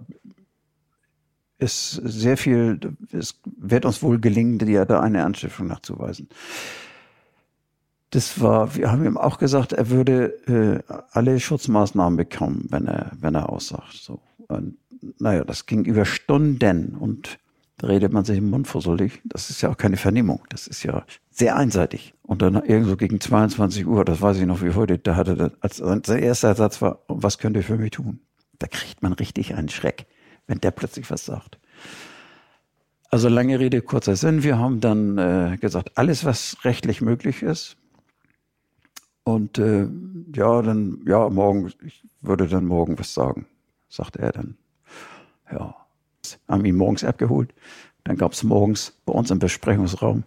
ist 1.57 1.93
sehr 2.03 2.37
viel, 2.37 2.79
es 3.11 3.39
wird 3.45 3.85
uns 3.85 4.03
wohl 4.03 4.19
gelingen, 4.19 4.59
dir 4.59 4.85
da 4.85 4.99
eine 4.99 5.23
Anstiftung 5.23 5.67
nachzuweisen. 5.67 6.27
Das 8.09 8.39
war, 8.41 8.75
wir 8.75 8.91
haben 8.91 9.05
ihm 9.05 9.17
auch 9.17 9.37
gesagt, 9.37 9.73
er 9.73 9.89
würde 9.89 10.83
äh, 10.87 10.93
alle 11.11 11.39
Schutzmaßnahmen 11.39 12.17
bekommen, 12.17 12.65
wenn 12.69 12.87
er, 12.87 13.11
wenn 13.19 13.35
er 13.35 13.49
aussagt. 13.49 13.93
So. 13.93 14.21
Und, 14.47 14.77
naja, 15.19 15.43
das 15.43 15.65
ging 15.65 15.85
über 15.85 16.05
Stunden 16.05 16.95
und 16.95 17.39
da 17.77 17.87
redet 17.87 18.13
man 18.13 18.23
sich 18.23 18.37
im 18.37 18.49
Mund 18.49 18.67
fusselig. 18.67 19.21
Das 19.25 19.49
ist 19.49 19.61
ja 19.61 19.69
auch 19.69 19.77
keine 19.77 19.97
Vernehmung. 19.97 20.43
Das 20.49 20.67
ist 20.67 20.83
ja 20.83 21.05
sehr 21.29 21.55
einseitig. 21.55 22.13
Und 22.21 22.41
dann 22.41 22.55
irgendwo 22.55 22.95
gegen 22.95 23.19
22 23.19 23.85
Uhr, 23.85 24.05
das 24.05 24.21
weiß 24.21 24.37
ich 24.37 24.45
noch 24.45 24.61
wie 24.61 24.73
heute, 24.73 24.97
da 24.97 25.15
hatte 25.15 25.35
er, 25.37 25.51
als 25.59 25.77
sein 25.77 26.19
erster 26.19 26.55
Satz 26.55 26.81
war, 26.81 26.99
was 27.07 27.37
könnt 27.37 27.57
ihr 27.57 27.63
für 27.63 27.77
mich 27.77 27.91
tun? 27.91 28.19
Da 28.59 28.67
kriegt 28.67 29.03
man 29.03 29.11
richtig 29.13 29.55
einen 29.55 29.69
Schreck 29.69 30.07
wenn 30.47 30.59
der 30.59 30.71
plötzlich 30.71 31.09
was 31.09 31.25
sagt. 31.25 31.59
Also 33.09 33.29
lange 33.29 33.59
Rede, 33.59 33.81
kurzer 33.81 34.15
Sinn. 34.15 34.43
Wir 34.43 34.57
haben 34.57 34.81
dann 34.81 35.17
äh, 35.17 35.57
gesagt, 35.59 35.97
alles, 35.97 36.25
was 36.25 36.57
rechtlich 36.63 37.01
möglich 37.01 37.43
ist. 37.43 37.77
Und 39.23 39.57
äh, 39.57 39.87
ja, 40.35 40.61
dann, 40.61 41.03
ja, 41.07 41.29
morgen, 41.29 41.71
ich 41.83 42.03
würde 42.21 42.47
dann 42.47 42.65
morgen 42.65 42.99
was 42.99 43.13
sagen, 43.13 43.47
sagte 43.89 44.19
er 44.19 44.31
dann. 44.33 44.57
Ja, 45.51 45.75
haben 46.47 46.65
ihn 46.65 46.75
morgens 46.75 47.03
abgeholt. 47.03 47.53
Dann 48.03 48.17
gab 48.17 48.33
es 48.33 48.43
morgens 48.43 48.97
bei 49.05 49.13
uns 49.13 49.31
im 49.31 49.39
Besprechungsraum, 49.39 50.23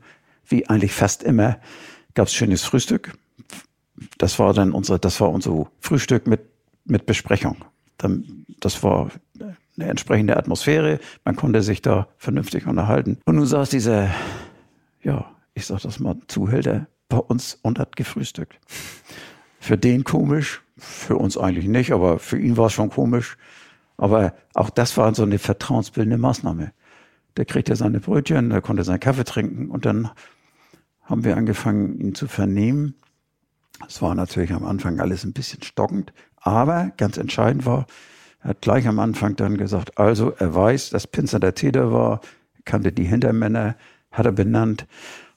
wie 0.47 0.69
eigentlich 0.69 0.93
fast 0.93 1.23
immer, 1.23 1.59
gab 2.15 2.27
es 2.27 2.35
schönes 2.35 2.65
Frühstück. 2.65 3.17
Das 4.19 4.39
war 4.39 4.53
dann 4.53 4.73
unser, 4.73 4.99
das 4.99 5.21
war 5.21 5.31
unser 5.31 5.71
Frühstück 5.81 6.27
mit, 6.27 6.41
mit 6.85 7.07
Besprechung. 7.07 7.57
Dann, 7.97 8.47
das 8.61 8.83
war 8.83 9.11
eine 9.41 9.89
entsprechende 9.89 10.37
Atmosphäre. 10.37 11.01
Man 11.25 11.37
konnte 11.37 11.63
sich 11.63 11.83
da 11.83 12.09
vernünftig 12.17 12.67
unterhalten. 12.67 13.19
Und 13.25 13.37
nun 13.37 13.47
saß 13.47 13.71
dieser, 13.71 14.11
ja, 15.03 15.31
ich 15.55 15.67
sag 15.67 15.81
das 15.81 16.01
mal, 16.01 16.17
Zuhälter 16.29 16.87
bei 17.09 17.19
uns 17.19 17.59
und 17.63 17.79
hat 17.79 17.97
gefrühstückt. 17.97 18.59
Für 19.61 19.77
den 19.77 20.05
komisch, 20.05 20.63
für 20.77 21.17
uns 21.17 21.37
eigentlich 21.37 21.67
nicht, 21.67 21.93
aber 21.93 22.19
für 22.19 22.39
ihn 22.39 22.57
war 22.57 22.67
es 22.67 22.73
schon 22.73 22.91
komisch. 22.91 23.37
Aber 23.99 24.33
auch 24.55 24.71
das 24.71 24.97
war 24.97 25.15
so 25.15 25.25
eine 25.25 25.39
vertrauensbildende 25.39 26.17
Maßnahme. 26.19 26.73
Der 27.37 27.45
kriegte 27.45 27.77
seine 27.77 28.01
Brötchen, 28.01 28.51
der 28.51 28.63
konnte 28.63 28.85
seinen 28.85 29.01
Kaffee 29.01 29.25
trinken 29.25 29.69
und 29.69 29.85
dann 29.85 30.11
haben 31.03 31.25
wir 31.25 31.37
angefangen, 31.37 31.99
ihn 32.01 32.15
zu 32.15 32.27
vernehmen. 32.29 32.95
Es 33.87 34.01
war 34.01 34.15
natürlich 34.15 34.53
am 34.53 34.65
Anfang 34.65 35.01
alles 35.01 35.25
ein 35.25 35.33
bisschen 35.33 35.63
stockend, 35.63 36.13
aber 36.37 36.93
ganz 36.97 37.17
entscheidend 37.17 37.67
war, 37.67 37.87
er 38.41 38.51
hat 38.51 38.61
gleich 38.61 38.87
am 38.87 38.99
Anfang 38.99 39.37
dann 39.37 39.57
gesagt, 39.57 39.99
also 39.99 40.33
er 40.33 40.55
weiß, 40.55 40.91
dass 40.91 41.07
Pinzer 41.07 41.41
der 41.41 41.55
Täter 41.55 41.93
war, 41.93 42.21
kannte 42.65 42.93
die 42.93 43.05
Hintermänner, 43.05 43.77
hat 44.13 44.27
er 44.27 44.33
benannt 44.33 44.87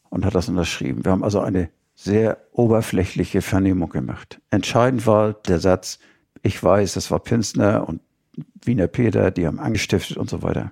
und 0.09 0.25
hat 0.25 0.35
das 0.35 0.49
unterschrieben. 0.49 1.03
Wir 1.03 1.11
haben 1.11 1.23
also 1.23 1.39
eine 1.39 1.69
sehr 1.95 2.37
oberflächliche 2.51 3.41
Vernehmung 3.41 3.89
gemacht. 3.89 4.39
Entscheidend 4.49 5.07
war 5.07 5.33
der 5.33 5.59
Satz, 5.59 5.99
ich 6.43 6.61
weiß, 6.63 6.93
das 6.93 7.11
war 7.11 7.19
Pinsner 7.19 7.87
und 7.87 8.01
Wiener 8.63 8.87
Peter, 8.87 9.31
die 9.31 9.47
haben 9.47 9.59
angestiftet 9.59 10.17
und 10.17 10.29
so 10.29 10.41
weiter. 10.43 10.71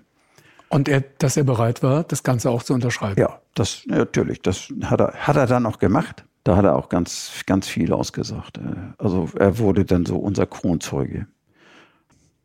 Und 0.70 0.88
er, 0.88 1.02
dass 1.02 1.36
er 1.36 1.44
bereit 1.44 1.82
war, 1.82 2.04
das 2.04 2.24
Ganze 2.24 2.52
auch 2.52 2.64
zu 2.64 2.74
unterschreiben. 2.74 3.20
Ja, 3.20 3.42
das 3.56 3.84
natürlich. 3.88 4.42
Das 4.42 4.72
hat 4.84 5.02
er, 5.02 5.14
hat 5.14 5.36
er 5.36 5.48
dann 5.48 5.66
auch 5.66 5.80
gemacht. 5.80 6.26
Da 6.44 6.56
hat 6.56 6.66
er 6.66 6.76
auch 6.76 6.90
ganz, 6.90 7.32
ganz 7.46 7.68
viel 7.68 7.92
ausgesagt. 7.92 8.58
Äh, 8.58 8.62
also 8.98 9.30
er 9.38 9.58
wurde 9.58 9.86
dann 9.86 10.06
so 10.06 10.18
unser 10.18 10.46
Kronzeuge. 10.46 11.28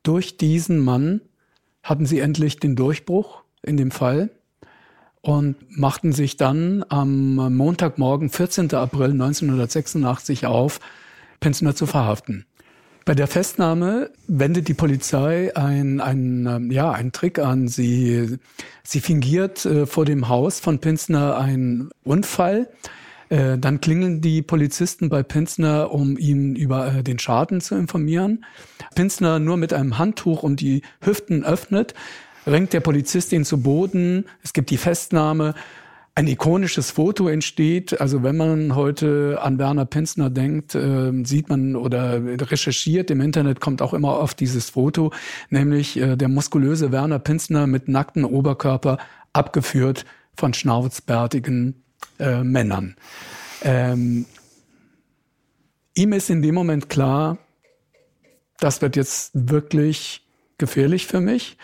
Durch 0.03 0.37
diesen 0.37 0.79
Mann 0.79 1.20
hatten 1.83 2.07
sie 2.07 2.20
endlich 2.20 2.59
den 2.59 2.77
Durchbruch 2.77 3.43
in 3.62 3.77
dem 3.77 3.91
Fall 3.91 4.31
und 5.20 5.57
machten 5.68 6.12
sich 6.12 6.37
dann 6.37 6.85
am 6.89 7.37
Montagmorgen, 7.57 8.29
14. 8.31 8.75
April 8.75 9.12
1986 9.12 10.47
auf, 10.47 10.81
Penzner 11.41 11.75
zu 11.75 11.87
verhaften. 11.87 12.47
Bei 13.05 13.14
der 13.14 13.26
Festnahme 13.26 14.11
wendet 14.28 14.68
die 14.68 14.74
Polizei 14.74 15.55
ein, 15.55 16.00
ein, 16.00 16.70
ja, 16.70 16.90
einen 16.90 17.12
Trick 17.12 17.38
an. 17.38 17.68
Sie, 17.68 18.38
sie 18.82 19.00
fingiert 19.00 19.66
äh, 19.66 19.84
vor 19.86 20.07
dem 20.07 20.28
Haus 20.28 20.59
von 20.59 20.78
Pinsner 20.78 21.36
einen 21.36 21.90
Unfall. 22.02 22.68
Äh, 23.28 23.59
dann 23.59 23.82
klingeln 23.82 24.22
die 24.22 24.40
Polizisten 24.40 25.11
bei 25.11 25.22
Pinsner, 25.22 25.92
um 25.92 26.16
ihn 26.16 26.57
über 26.57 26.94
äh, 26.94 27.02
den 27.02 27.18
Schaden 27.18 27.61
zu 27.61 27.74
informieren. 27.74 28.46
Pinsner 28.94 29.38
nur 29.38 29.59
mit 29.59 29.74
einem 29.74 29.98
Handtuch 29.98 30.42
um 30.42 30.57
die 30.57 30.80
Hüften 31.02 31.44
öffnet, 31.44 31.92
ringt 32.46 32.72
der 32.72 32.80
Polizist 32.80 33.32
ihn 33.32 33.44
zu 33.44 33.61
Boden. 33.61 34.24
Es 34.42 34.55
gibt 34.55 34.70
die 34.70 34.78
Festnahme 34.78 35.55
ein 36.17 36.29
ikonisches 36.29 36.93
Foto 36.93 37.29
entsteht. 37.29 38.01
Also 38.01 38.23
wenn 38.23 38.37
man 38.37 38.75
heute 38.77 39.39
an 39.43 39.59
Werner 39.59 39.85
Penzner 39.85 40.31
denkt, 40.31 40.75
äh, 40.75 41.12
sieht 41.25 41.49
man 41.49 41.75
oder 41.75 42.23
recherchiert 42.51 43.11
im 43.11 43.21
Internet 43.21 43.61
kommt 43.61 43.83
auch 43.83 43.95
immer 43.95 44.21
auf 44.21 44.35
dieses 44.35 44.71
Foto, 44.71 45.12
nämlich 45.51 45.97
äh, 45.97 46.17
der 46.17 46.29
muskulöse 46.29 46.93
Werner 46.93 47.19
Penzner 47.19 47.67
mit 47.67 47.89
nacktem 47.89 48.25
Oberkörper 48.25 48.99
abgeführt 49.33 50.05
von 50.37 50.55
schnauzbärtigen 50.55 51.83
äh, 52.21 52.45
Männern. 52.45 52.95
Ähm, 53.62 54.27
ihm 55.95 56.12
ist 56.12 56.31
in 56.31 56.43
dem 56.43 56.55
Moment 56.55 56.89
klar, 56.89 57.39
das 58.61 58.83
wird 58.83 58.95
jetzt 58.95 59.33
wirklich 59.35 60.25
gefährlich 60.59 61.07
für 61.07 61.21
mich. 61.21 61.57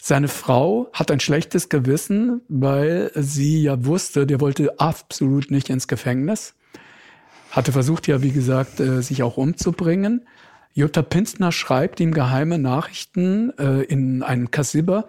Seine 0.00 0.28
Frau 0.28 0.88
hat 0.92 1.10
ein 1.10 1.20
schlechtes 1.20 1.68
Gewissen, 1.68 2.40
weil 2.48 3.10
sie 3.14 3.62
ja 3.62 3.84
wusste, 3.84 4.26
der 4.26 4.40
wollte 4.40 4.78
absolut 4.78 5.50
nicht 5.50 5.70
ins 5.70 5.88
Gefängnis. 5.88 6.54
Hatte 7.50 7.72
versucht 7.72 8.06
ja, 8.06 8.22
wie 8.22 8.30
gesagt, 8.30 8.78
äh, 8.78 9.02
sich 9.02 9.22
auch 9.22 9.36
umzubringen. 9.36 10.26
Jutta 10.72 11.02
Pinsner 11.02 11.50
schreibt 11.50 11.98
ihm 11.98 12.12
geheime 12.12 12.58
Nachrichten 12.58 13.50
äh, 13.58 13.82
in 13.82 14.22
einen 14.22 14.52
Kassiber, 14.52 15.08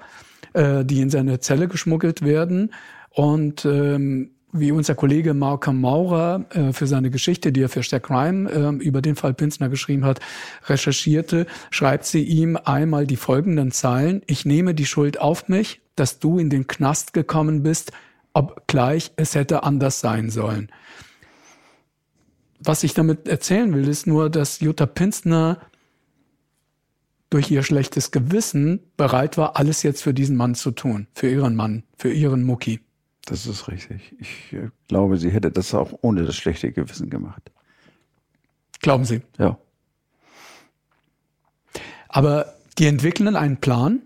äh, 0.54 0.84
die 0.84 1.02
in 1.02 1.12
seine 1.12 1.40
Zelle 1.40 1.68
geschmuggelt 1.68 2.24
werden. 2.24 2.74
Und 3.12 3.66
ähm, 3.66 4.32
wie 4.52 4.72
unser 4.72 4.95
Kollege 4.95 5.34
Malcolm 5.34 5.82
Maurer 5.82 6.45
äh, 6.52 6.74
für 6.74 6.88
seine 6.88 7.10
Geschichte, 7.10 7.52
die 7.52 7.62
er 7.62 7.70
für 7.70 7.84
Stack 7.84 8.04
Crime 8.04 8.50
äh, 8.50 8.84
über 8.84 9.02
den 9.02 9.16
Fall 9.16 9.34
Pinsner 9.34 9.70
geschrieben 9.70 10.06
hat, 10.06 10.20
recherchierte, 10.66 11.45
schreibt 11.70 12.06
sie 12.06 12.24
ihm 12.24 12.58
einmal 12.58 13.06
die 13.06 13.16
folgenden 13.16 13.72
Zeilen. 13.72 14.22
Ich 14.28 14.45
nehme 14.45 14.74
die 14.74 14.86
Schuld 14.86 15.20
auf 15.20 15.47
mich, 15.47 15.82
dass 15.95 16.20
du 16.20 16.39
in 16.39 16.50
den 16.50 16.68
Knast 16.68 17.14
gekommen 17.14 17.64
bist, 17.64 17.91
obgleich 18.34 19.12
es 19.16 19.36
hätte 19.36 19.64
anders 19.64 20.00
sein 20.00 20.30
sollen. 20.30 20.72
Was 22.60 22.84
ich 22.84 22.93
damit 22.93 23.28
erzählen 23.28 23.74
will, 23.74 23.88
ist 23.88 24.08
nur, 24.08 24.30
dass 24.30 24.60
Jutta 24.60 24.86
Pinsner 24.86 25.60
durch 27.30 27.52
ihr 27.52 27.64
schlechtes 27.64 28.12
Gewissen 28.12 28.80
bereit 28.97 29.38
war, 29.38 29.56
alles 29.58 29.84
jetzt 29.84 30.02
für 30.02 30.14
diesen 30.14 30.36
Mann 30.36 30.56
zu 30.56 30.72
tun, 30.72 31.08
für 31.14 31.30
ihren 31.30 31.56
Mann, 31.56 31.84
für 31.95 32.12
ihren 32.12 32.43
Mucki. 32.43 32.80
Das 33.30 33.46
ist 33.46 33.68
richtig. 33.68 34.16
Ich 34.20 34.54
äh, 34.54 34.70
glaube, 34.88 35.18
sie 35.18 35.30
hätte 35.30 35.52
das 35.52 35.76
auch 35.76 36.00
ohne 36.02 36.24
das 36.24 36.36
schlechte 36.36 36.72
Gewissen 36.72 37.12
gemacht. 37.12 37.52
Glauben 38.82 39.06
Sie? 39.06 39.22
Ja. 39.38 39.60
Aber 42.08 42.56
die 42.80 42.88
entwickeln 42.88 43.36
einen 43.36 43.58
Plan. 43.58 44.02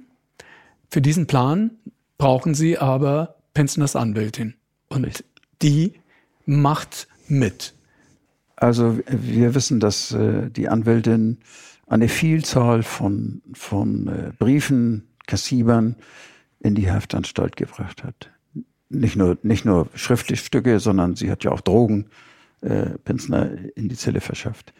Für 0.89 1.01
diesen 1.01 1.25
Plan 1.25 1.71
brauchen 2.17 2.53
sie 2.53 2.77
aber 2.77 3.35
Pensners 3.53 3.95
Anwältin. 3.95 4.55
Und 4.89 5.05
richtig. 5.05 5.25
die 5.61 5.93
macht 6.45 7.07
mit. 7.29 7.73
Also 8.57 8.99
wir 9.07 9.55
wissen, 9.55 9.79
dass 9.79 10.11
äh, 10.11 10.49
die 10.49 10.67
Anwältin 10.67 11.37
eine 11.87 12.09
Vielzahl 12.09 12.83
von, 12.83 13.41
von 13.53 14.07
äh, 14.09 14.31
Briefen, 14.37 15.07
Kassibern 15.27 15.95
in 16.59 16.75
die 16.75 16.91
Haftanstalt 16.91 17.55
gebracht 17.55 18.03
hat 18.03 18.32
nicht 18.93 19.15
nur, 19.15 19.37
nicht 19.43 19.65
nur 19.65 19.87
Schriftstücke, 19.95 20.79
sondern 20.79 21.15
sie 21.15 21.31
hat 21.31 21.43
ja 21.43 21.51
auch 21.51 21.61
Drogen, 21.61 22.07
äh, 22.61 22.97
Pinsner 23.03 23.49
in 23.75 23.89
die 23.89 23.97
Zelle 23.97 24.21
verschafft. 24.21 24.73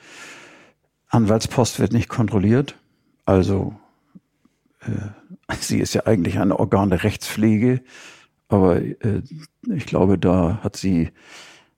Anwaltspost 1.09 1.79
wird 1.79 1.93
nicht 1.93 2.09
kontrolliert, 2.09 2.77
also 3.25 3.75
äh, 4.81 5.53
sie 5.59 5.79
ist 5.79 5.93
ja 5.93 6.05
eigentlich 6.05 6.39
ein 6.39 6.51
Organ 6.51 6.89
der 6.89 7.03
Rechtspflege, 7.03 7.81
aber 8.47 8.81
äh, 8.81 9.21
ich 9.73 9.85
glaube, 9.85 10.17
da 10.17 10.59
hat 10.63 10.75
sie 10.75 11.09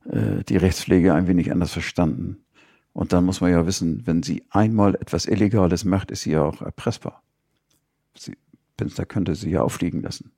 äh, 0.09 0.43
die 0.47 0.57
Rechtspflege 0.57 1.13
ein 1.13 1.27
wenig 1.27 1.51
anders 1.51 1.71
verstanden. 1.71 2.37
Und 2.93 3.11
dann 3.11 3.25
muss 3.25 3.41
man 3.41 3.51
ja 3.51 3.65
wissen, 3.65 4.07
wenn 4.07 4.23
sie 4.23 4.43
einmal 4.49 4.95
etwas 4.95 5.25
Illegales 5.25 5.83
macht, 5.83 6.11
ist 6.11 6.21
sie 6.21 6.31
ja 6.31 6.43
auch 6.43 6.61
erpressbar. 6.61 7.23
Sie, 8.17 8.37
Pinsner 8.77 9.05
könnte 9.05 9.35
sie 9.35 9.49
ja 9.49 9.61
auffliegen 9.61 10.01
lassen. 10.01 10.31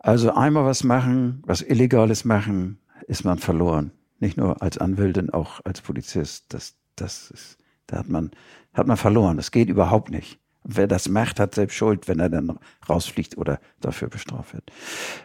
Also 0.00 0.32
einmal 0.32 0.64
was 0.64 0.82
machen, 0.82 1.42
was 1.46 1.60
Illegales 1.60 2.24
machen, 2.24 2.78
ist 3.06 3.24
man 3.24 3.38
verloren. 3.38 3.92
Nicht 4.18 4.36
nur 4.36 4.62
als 4.62 4.78
Anwältin, 4.78 5.30
auch 5.30 5.60
als 5.64 5.82
Polizist. 5.82 6.46
Das, 6.54 6.74
das 6.96 7.30
ist, 7.30 7.58
da 7.86 7.98
hat 7.98 8.08
man, 8.08 8.30
hat 8.72 8.86
man 8.86 8.96
verloren. 8.96 9.36
Das 9.36 9.50
geht 9.50 9.68
überhaupt 9.68 10.10
nicht. 10.10 10.40
Wer 10.64 10.86
das 10.86 11.08
macht, 11.08 11.38
hat 11.38 11.54
selbst 11.54 11.74
Schuld, 11.74 12.08
wenn 12.08 12.18
er 12.18 12.30
dann 12.30 12.58
rausfliegt 12.88 13.36
oder 13.36 13.60
dafür 13.80 14.08
bestraft 14.08 14.54
wird. 14.54 14.70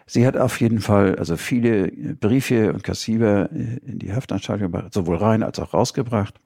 Sie 0.05 0.25
hat 0.27 0.37
auf 0.37 0.59
jeden 0.59 0.79
Fall 0.79 1.15
also 1.15 1.35
viele 1.37 1.87
Briefe 1.87 2.73
und 2.73 2.83
Kassiber 2.83 3.51
in 3.51 3.99
die 3.99 4.13
Haftanstalt 4.13 4.61
gebracht, 4.61 4.93
sowohl 4.93 5.17
rein 5.17 5.43
als 5.43 5.59
auch 5.59 5.73
rausgebracht. 5.73 6.39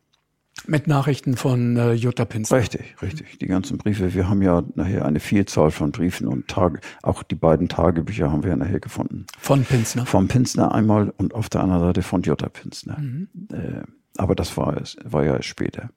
Mit 0.69 0.85
Nachrichten 0.85 1.35
von 1.35 1.77
äh, 1.77 1.93
Jutta 1.93 2.25
Pinsner. 2.25 2.59
Richtig, 2.59 2.95
richtig. 3.01 3.39
Die 3.39 3.47
ganzen 3.47 3.79
Briefe. 3.79 4.13
Wir 4.13 4.29
haben 4.29 4.43
ja 4.43 4.63
nachher 4.75 5.03
eine 5.03 5.19
Vielzahl 5.19 5.71
von 5.71 5.91
Briefen 5.91 6.27
und 6.27 6.47
Tage, 6.47 6.79
auch 7.01 7.23
die 7.23 7.33
beiden 7.33 7.69
Tagebücher 7.69 8.31
haben 8.31 8.43
wir 8.43 8.55
nachher 8.55 8.79
gefunden. 8.79 9.25
Von 9.39 9.63
Pinsner. 9.63 10.05
Von 10.05 10.27
Pinsner 10.27 10.71
einmal 10.71 11.11
und 11.17 11.33
auf 11.33 11.49
der 11.49 11.61
anderen 11.61 11.81
Seite 11.81 12.03
von 12.03 12.21
Jutta 12.21 12.49
Pinsner. 12.49 12.99
Mhm. 12.99 13.27
Äh, 13.51 13.81
aber 14.17 14.35
das 14.35 14.55
war 14.57 14.77
es, 14.77 14.95
war 15.03 15.25
ja 15.25 15.41
später. 15.41 15.89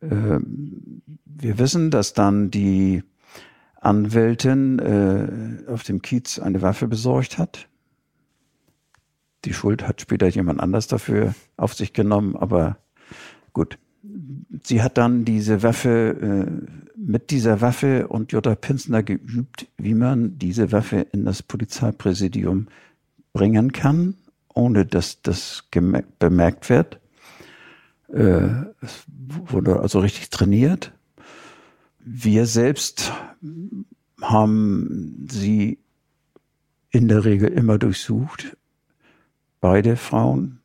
Äh, 0.00 0.38
wir 1.26 1.58
wissen, 1.58 1.90
dass 1.90 2.14
dann 2.14 2.50
die 2.50 3.02
Anwältin 3.82 4.78
äh, 4.78 5.70
auf 5.70 5.82
dem 5.82 6.00
Kiez 6.00 6.38
eine 6.38 6.62
Waffe 6.62 6.88
besorgt 6.88 7.36
hat. 7.36 7.68
Die 9.44 9.52
Schuld 9.52 9.86
hat 9.86 10.00
später 10.00 10.28
jemand 10.28 10.58
anders 10.60 10.86
dafür 10.86 11.34
auf 11.58 11.74
sich 11.74 11.92
genommen, 11.92 12.34
aber 12.34 12.78
Gut. 13.52 13.78
Sie 14.64 14.82
hat 14.82 14.98
dann 14.98 15.24
diese 15.24 15.62
Waffe, 15.62 15.90
äh, 15.90 16.92
mit 16.96 17.30
dieser 17.30 17.60
Waffe 17.60 18.08
und 18.08 18.32
Jutta 18.32 18.54
Pinsner 18.54 19.02
geübt, 19.02 19.66
wie 19.76 19.94
man 19.94 20.38
diese 20.38 20.72
Waffe 20.72 21.06
in 21.12 21.24
das 21.24 21.42
Polizeipräsidium 21.42 22.68
bringen 23.32 23.72
kann, 23.72 24.14
ohne 24.54 24.84
dass 24.84 25.22
das 25.22 25.64
bemerkt 26.18 26.68
wird. 26.68 27.00
Äh, 28.08 28.48
es 28.80 29.04
wurde 29.08 29.80
also 29.80 30.00
richtig 30.00 30.30
trainiert. 30.30 30.92
Wir 31.98 32.46
selbst 32.46 33.12
haben 34.20 35.26
sie 35.30 35.78
in 36.90 37.08
der 37.08 37.24
Regel 37.24 37.48
immer 37.48 37.78
durchsucht. 37.78 38.56
Beide 39.60 39.96
Frauen, 39.96 40.60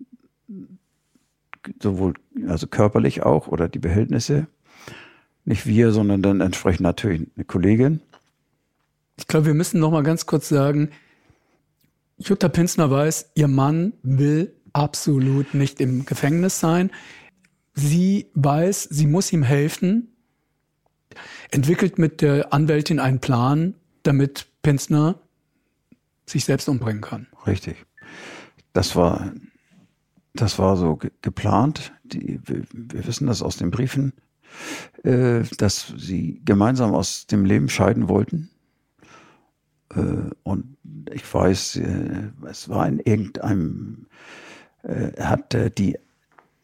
sowohl 1.81 2.13
also 2.47 2.67
körperlich 2.67 3.23
auch 3.23 3.47
oder 3.47 3.67
die 3.67 3.79
Behältnisse. 3.79 4.47
Nicht 5.45 5.65
wir, 5.65 5.91
sondern 5.91 6.21
dann 6.21 6.41
entsprechend 6.41 6.81
natürlich 6.81 7.27
eine 7.35 7.45
Kollegin. 7.45 8.01
Ich 9.17 9.27
glaube, 9.27 9.47
wir 9.47 9.53
müssen 9.53 9.79
noch 9.79 9.91
mal 9.91 10.03
ganz 10.03 10.25
kurz 10.25 10.49
sagen, 10.49 10.89
Jutta 12.17 12.49
Pinsner 12.49 12.89
weiß, 12.89 13.31
ihr 13.35 13.47
Mann 13.47 13.93
will 14.03 14.53
absolut 14.73 15.53
nicht 15.53 15.79
im 15.79 16.05
Gefängnis 16.05 16.59
sein. 16.59 16.91
Sie 17.73 18.27
weiß, 18.33 18.83
sie 18.83 19.07
muss 19.07 19.31
ihm 19.31 19.43
helfen, 19.43 20.09
entwickelt 21.51 21.99
mit 21.99 22.21
der 22.21 22.53
Anwältin 22.53 22.99
einen 22.99 23.19
Plan, 23.19 23.75
damit 24.03 24.47
Pinsner 24.63 25.19
sich 26.25 26.43
selbst 26.45 26.67
umbringen 26.67 27.01
kann. 27.01 27.27
Richtig. 27.45 27.85
Das 28.73 28.95
war 28.95 29.31
das 30.41 30.59
war 30.59 30.77
so 30.77 30.95
ge 30.95 31.11
geplant. 31.21 31.93
Die, 32.03 32.39
wir, 32.45 32.63
wir, 32.71 33.05
wissen 33.05 33.27
das 33.27 33.41
aus 33.41 33.57
den 33.57 33.71
Briefen, 33.71 34.13
äh, 35.03 35.43
dass 35.57 35.93
sie 35.97 36.41
gemeinsam 36.45 36.93
aus 36.93 37.27
dem 37.27 37.45
Leben 37.45 37.69
scheiden 37.69 38.07
wollten. 38.07 38.49
Äh, 39.93 40.31
und 40.43 40.77
ich 41.11 41.31
weiß, 41.31 41.77
äh, 41.77 42.29
es 42.49 42.69
war 42.69 42.87
in 42.87 42.99
irgendeinem, 42.99 44.07
äh, 44.83 45.21
hat 45.21 45.55
die, 45.77 45.97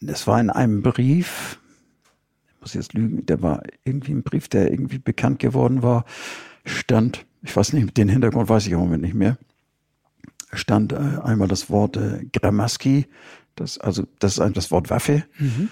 es 0.06 0.28
war 0.28 0.40
in 0.40 0.50
einem 0.50 0.82
Brief, 0.82 1.60
ich 2.48 2.62
muss 2.62 2.74
jetzt 2.74 2.94
lügen, 2.94 3.26
der 3.26 3.42
war 3.42 3.64
irgendwie 3.84 4.14
ein 4.14 4.24
Brief, 4.24 4.48
der 4.48 4.72
irgendwie 4.72 5.00
bekannt 5.00 5.40
geworden 5.40 5.84
war, 5.84 6.06
stand, 6.66 7.26
ich 7.42 7.56
weiß 7.56 7.74
nicht, 7.74 7.98
den 7.98 8.10
Hintergrund 8.10 8.50
weiß 8.50 8.66
ich 8.66 8.72
im 8.72 8.80
Moment 8.80 9.04
nicht 9.04 9.16
mehr, 9.16 9.38
stand 10.54 10.94
äh, 10.94 11.20
einmal 11.24 11.48
das 11.48 11.70
Wort 11.70 11.98
äh, 11.98 12.26
Gramaski, 12.32 13.08
das, 13.56 13.78
also 13.78 14.04
das 14.20 14.38
ist 14.38 14.58
das 14.58 14.72
Wort 14.72 14.90
Waffe. 14.90 15.24
Mhm. 15.38 15.70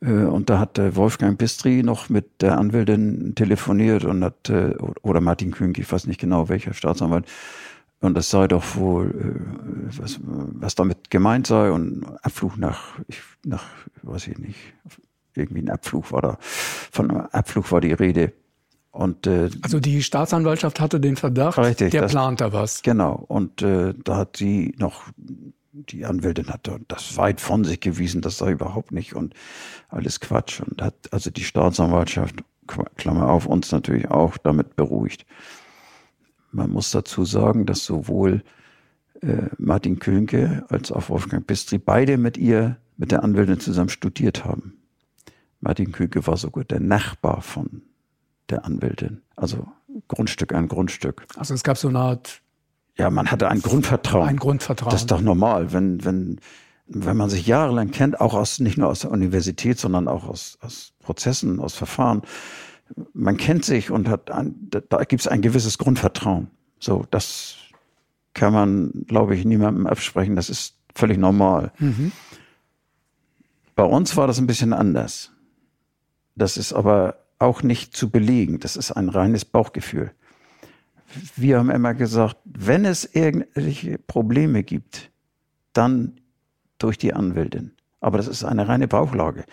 Äh, 0.00 0.24
und 0.24 0.50
da 0.50 0.58
hat 0.58 0.78
äh, 0.78 0.96
Wolfgang 0.96 1.38
Bistri 1.38 1.82
noch 1.82 2.08
mit 2.08 2.42
der 2.42 2.58
Anwältin 2.58 3.34
telefoniert 3.34 4.04
und 4.04 4.24
hat, 4.24 4.50
äh, 4.50 4.74
oder 5.02 5.20
Martin 5.20 5.50
Kühnke, 5.50 5.80
ich 5.80 5.90
weiß 5.90 6.06
nicht 6.06 6.20
genau 6.20 6.48
welcher 6.48 6.74
Staatsanwalt, 6.74 7.26
und 8.00 8.14
das 8.14 8.28
sei 8.28 8.48
doch 8.48 8.76
wohl, 8.76 9.40
was, 9.96 10.20
was 10.22 10.74
damit 10.74 11.08
gemeint 11.10 11.46
sei 11.46 11.70
und 11.70 12.04
Abflug 12.22 12.58
nach, 12.58 12.98
ich, 13.08 13.22
nach, 13.46 13.64
weiß 14.02 14.26
ich 14.26 14.36
nicht, 14.36 14.58
irgendwie 15.34 15.62
ein 15.62 15.70
Abflug 15.70 16.12
war 16.12 16.20
da, 16.20 16.38
von 16.40 17.10
Abflug 17.10 17.72
war 17.72 17.80
die 17.80 17.94
Rede. 17.94 18.34
Und, 18.90 19.26
äh, 19.26 19.48
also 19.62 19.80
die 19.80 20.02
Staatsanwaltschaft 20.02 20.80
hatte 20.80 21.00
den 21.00 21.16
Verdacht, 21.16 21.56
richtig, 21.58 21.92
der 21.92 22.02
das, 22.02 22.12
plant 22.12 22.42
da 22.42 22.52
was. 22.52 22.82
Genau. 22.82 23.24
Und 23.26 23.62
äh, 23.62 23.94
da 24.04 24.18
hat 24.18 24.36
sie 24.36 24.74
noch, 24.78 25.04
die 25.74 26.04
Anwältin 26.04 26.48
hat 26.48 26.70
das 26.88 27.16
weit 27.16 27.40
von 27.40 27.64
sich 27.64 27.80
gewiesen, 27.80 28.20
das 28.20 28.38
sei 28.38 28.52
überhaupt 28.52 28.92
nicht 28.92 29.14
und 29.14 29.34
alles 29.88 30.20
Quatsch. 30.20 30.60
Und 30.60 30.80
hat 30.80 31.12
also 31.12 31.30
die 31.30 31.44
Staatsanwaltschaft, 31.44 32.44
Klammer 32.96 33.28
auf, 33.28 33.46
uns 33.46 33.72
natürlich 33.72 34.10
auch 34.10 34.38
damit 34.38 34.76
beruhigt. 34.76 35.26
Man 36.52 36.70
muss 36.70 36.92
dazu 36.92 37.24
sagen, 37.24 37.66
dass 37.66 37.84
sowohl 37.84 38.42
äh, 39.20 39.48
Martin 39.58 39.98
Könke 39.98 40.64
als 40.68 40.92
auch 40.92 41.08
Wolfgang 41.08 41.46
Bistri 41.46 41.78
beide 41.78 42.16
mit 42.16 42.38
ihr, 42.38 42.78
mit 42.96 43.10
der 43.10 43.24
Anwältin 43.24 43.58
zusammen 43.58 43.88
studiert 43.88 44.44
haben. 44.44 44.78
Martin 45.60 45.92
Könke 45.92 46.26
war 46.26 46.36
sogar 46.36 46.64
der 46.64 46.80
Nachbar 46.80 47.42
von 47.42 47.82
der 48.48 48.64
Anwältin. 48.64 49.22
Also 49.34 49.66
Grundstück 50.06 50.54
an 50.54 50.68
Grundstück. 50.68 51.26
Also 51.36 51.54
es 51.54 51.64
gab 51.64 51.76
so 51.76 51.88
eine 51.88 51.98
Art. 51.98 52.40
Ja, 52.96 53.10
man 53.10 53.30
hatte 53.30 53.48
ein 53.48 53.60
Grundvertrauen. 53.60 54.28
Ein 54.28 54.36
Grundvertrauen. 54.36 54.90
Das 54.90 55.02
ist 55.02 55.10
doch 55.10 55.20
normal, 55.20 55.72
wenn, 55.72 56.04
wenn, 56.04 56.40
wenn 56.86 57.16
man 57.16 57.28
sich 57.28 57.46
jahrelang 57.46 57.90
kennt, 57.90 58.20
auch 58.20 58.34
aus, 58.34 58.60
nicht 58.60 58.78
nur 58.78 58.88
aus 58.88 59.00
der 59.00 59.10
Universität, 59.10 59.78
sondern 59.78 60.06
auch 60.06 60.28
aus, 60.28 60.58
aus 60.60 60.92
Prozessen, 61.00 61.60
aus 61.60 61.74
Verfahren. 61.74 62.22
Man 63.12 63.36
kennt 63.36 63.64
sich 63.64 63.90
und 63.90 64.08
hat 64.08 64.30
ein, 64.30 64.70
da, 64.70 65.04
gibt 65.04 65.20
es 65.20 65.28
ein 65.28 65.42
gewisses 65.42 65.78
Grundvertrauen. 65.78 66.48
So, 66.78 67.04
das 67.10 67.56
kann 68.34 68.52
man, 68.52 68.92
glaube 69.06 69.34
ich, 69.34 69.44
niemandem 69.44 69.86
absprechen. 69.86 70.36
Das 70.36 70.50
ist 70.50 70.76
völlig 70.94 71.18
normal. 71.18 71.72
Mhm. 71.78 72.12
Bei 73.74 73.84
uns 73.84 74.16
war 74.16 74.26
das 74.26 74.38
ein 74.38 74.46
bisschen 74.46 74.72
anders. 74.72 75.32
Das 76.36 76.56
ist 76.56 76.72
aber 76.72 77.16
auch 77.38 77.62
nicht 77.62 77.96
zu 77.96 78.10
belegen. 78.10 78.60
Das 78.60 78.76
ist 78.76 78.92
ein 78.92 79.08
reines 79.08 79.44
Bauchgefühl. 79.44 80.12
Wir 81.36 81.58
haben 81.58 81.70
immer 81.70 81.94
gesagt, 81.94 82.36
wenn 82.44 82.84
es 82.84 83.04
irgendwelche 83.04 83.98
Probleme 83.98 84.62
gibt, 84.62 85.10
dann 85.72 86.20
durch 86.78 86.98
die 86.98 87.12
Anwältin. 87.12 87.72
Aber 88.00 88.18
das 88.18 88.28
ist 88.28 88.44
eine 88.44 88.68
reine 88.68 88.88
Bauchlage. 88.88 89.44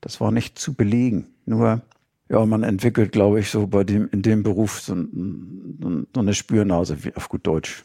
Das 0.00 0.20
war 0.20 0.30
nicht 0.30 0.58
zu 0.58 0.74
belegen. 0.74 1.28
Nur, 1.46 1.82
ja, 2.28 2.44
man 2.46 2.62
entwickelt, 2.62 3.12
glaube 3.12 3.40
ich, 3.40 3.50
so 3.50 3.66
bei 3.66 3.84
dem, 3.84 4.08
in 4.10 4.22
dem 4.22 4.42
Beruf 4.42 4.80
so, 4.80 4.94
so 4.94 6.20
eine 6.20 6.34
Spürnase, 6.34 7.04
wie 7.04 7.14
auf 7.14 7.28
gut 7.28 7.46
Deutsch. 7.46 7.84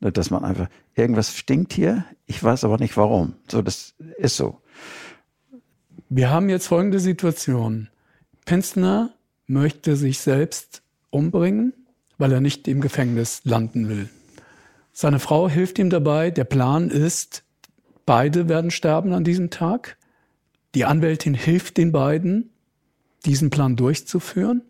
Ne, 0.00 0.12
dass 0.12 0.30
man 0.30 0.44
einfach, 0.44 0.68
irgendwas 0.94 1.36
stinkt 1.36 1.72
hier, 1.72 2.04
ich 2.26 2.42
weiß 2.42 2.64
aber 2.64 2.78
nicht 2.78 2.96
warum. 2.96 3.34
So, 3.50 3.62
das 3.62 3.94
ist 4.18 4.36
so. 4.36 4.60
Wir 6.08 6.30
haben 6.30 6.48
jetzt 6.48 6.66
folgende 6.66 7.00
Situation. 7.00 7.88
Penzner 8.44 9.14
möchte 9.46 9.96
sich 9.96 10.18
selbst 10.18 10.82
umbringen, 11.10 11.72
weil 12.18 12.32
er 12.32 12.40
nicht 12.40 12.68
im 12.68 12.80
Gefängnis 12.80 13.40
landen 13.44 13.88
will. 13.88 14.08
Seine 14.92 15.18
Frau 15.18 15.48
hilft 15.48 15.78
ihm 15.78 15.90
dabei. 15.90 16.30
Der 16.30 16.44
Plan 16.44 16.88
ist, 16.88 17.42
beide 18.06 18.48
werden 18.48 18.70
sterben 18.70 19.12
an 19.12 19.24
diesem 19.24 19.50
Tag. 19.50 19.96
Die 20.74 20.84
Anwältin 20.84 21.34
hilft 21.34 21.76
den 21.76 21.92
beiden, 21.92 22.50
diesen 23.24 23.50
Plan 23.50 23.76
durchzuführen. 23.76 24.62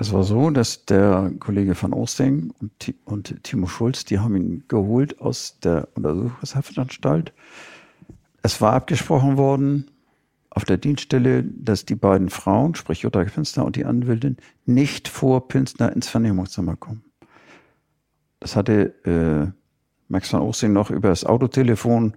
Es 0.00 0.12
war 0.12 0.22
so, 0.22 0.50
dass 0.50 0.84
der 0.84 1.32
Kollege 1.40 1.74
van 1.80 1.92
Oosting 1.92 2.52
und, 2.60 2.94
und 3.04 3.42
Timo 3.42 3.66
Schulz, 3.66 4.04
die 4.04 4.20
haben 4.20 4.36
ihn 4.36 4.64
geholt 4.68 5.20
aus 5.20 5.58
der 5.60 5.88
Untersuchungshaftanstalt. 5.94 7.32
Es 8.42 8.60
war 8.60 8.74
abgesprochen 8.74 9.36
worden, 9.36 9.90
auf 10.50 10.64
der 10.64 10.78
Dienststelle, 10.78 11.44
dass 11.44 11.84
die 11.84 11.94
beiden 11.94 12.30
Frauen, 12.30 12.74
sprich 12.74 13.02
Jutta 13.02 13.24
Pinsner 13.24 13.64
und 13.64 13.76
die 13.76 13.84
Anwältin, 13.84 14.36
nicht 14.64 15.08
vor 15.08 15.48
Pinsner 15.48 15.92
ins 15.92 16.08
Vernehmungszimmer 16.08 16.76
kommen. 16.76 17.04
Das 18.40 18.56
hatte 18.56 18.94
äh, 19.04 19.52
Max 20.08 20.32
van 20.32 20.40
Oosting 20.40 20.72
noch 20.72 20.90
über 20.90 21.08
das 21.10 21.24
Autotelefon 21.24 22.14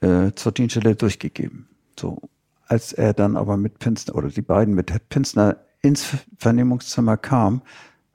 äh, 0.00 0.32
zur 0.34 0.52
Dienststelle 0.52 0.96
durchgegeben. 0.96 1.68
So, 1.98 2.20
als 2.66 2.92
er 2.92 3.14
dann 3.14 3.36
aber 3.36 3.56
mit 3.56 3.78
Pinsner 3.78 4.14
oder 4.14 4.28
die 4.28 4.42
beiden 4.42 4.74
mit 4.74 4.92
Pinsner 5.08 5.56
ins 5.82 6.16
Vernehmungszimmer 6.36 7.16
kam, 7.16 7.62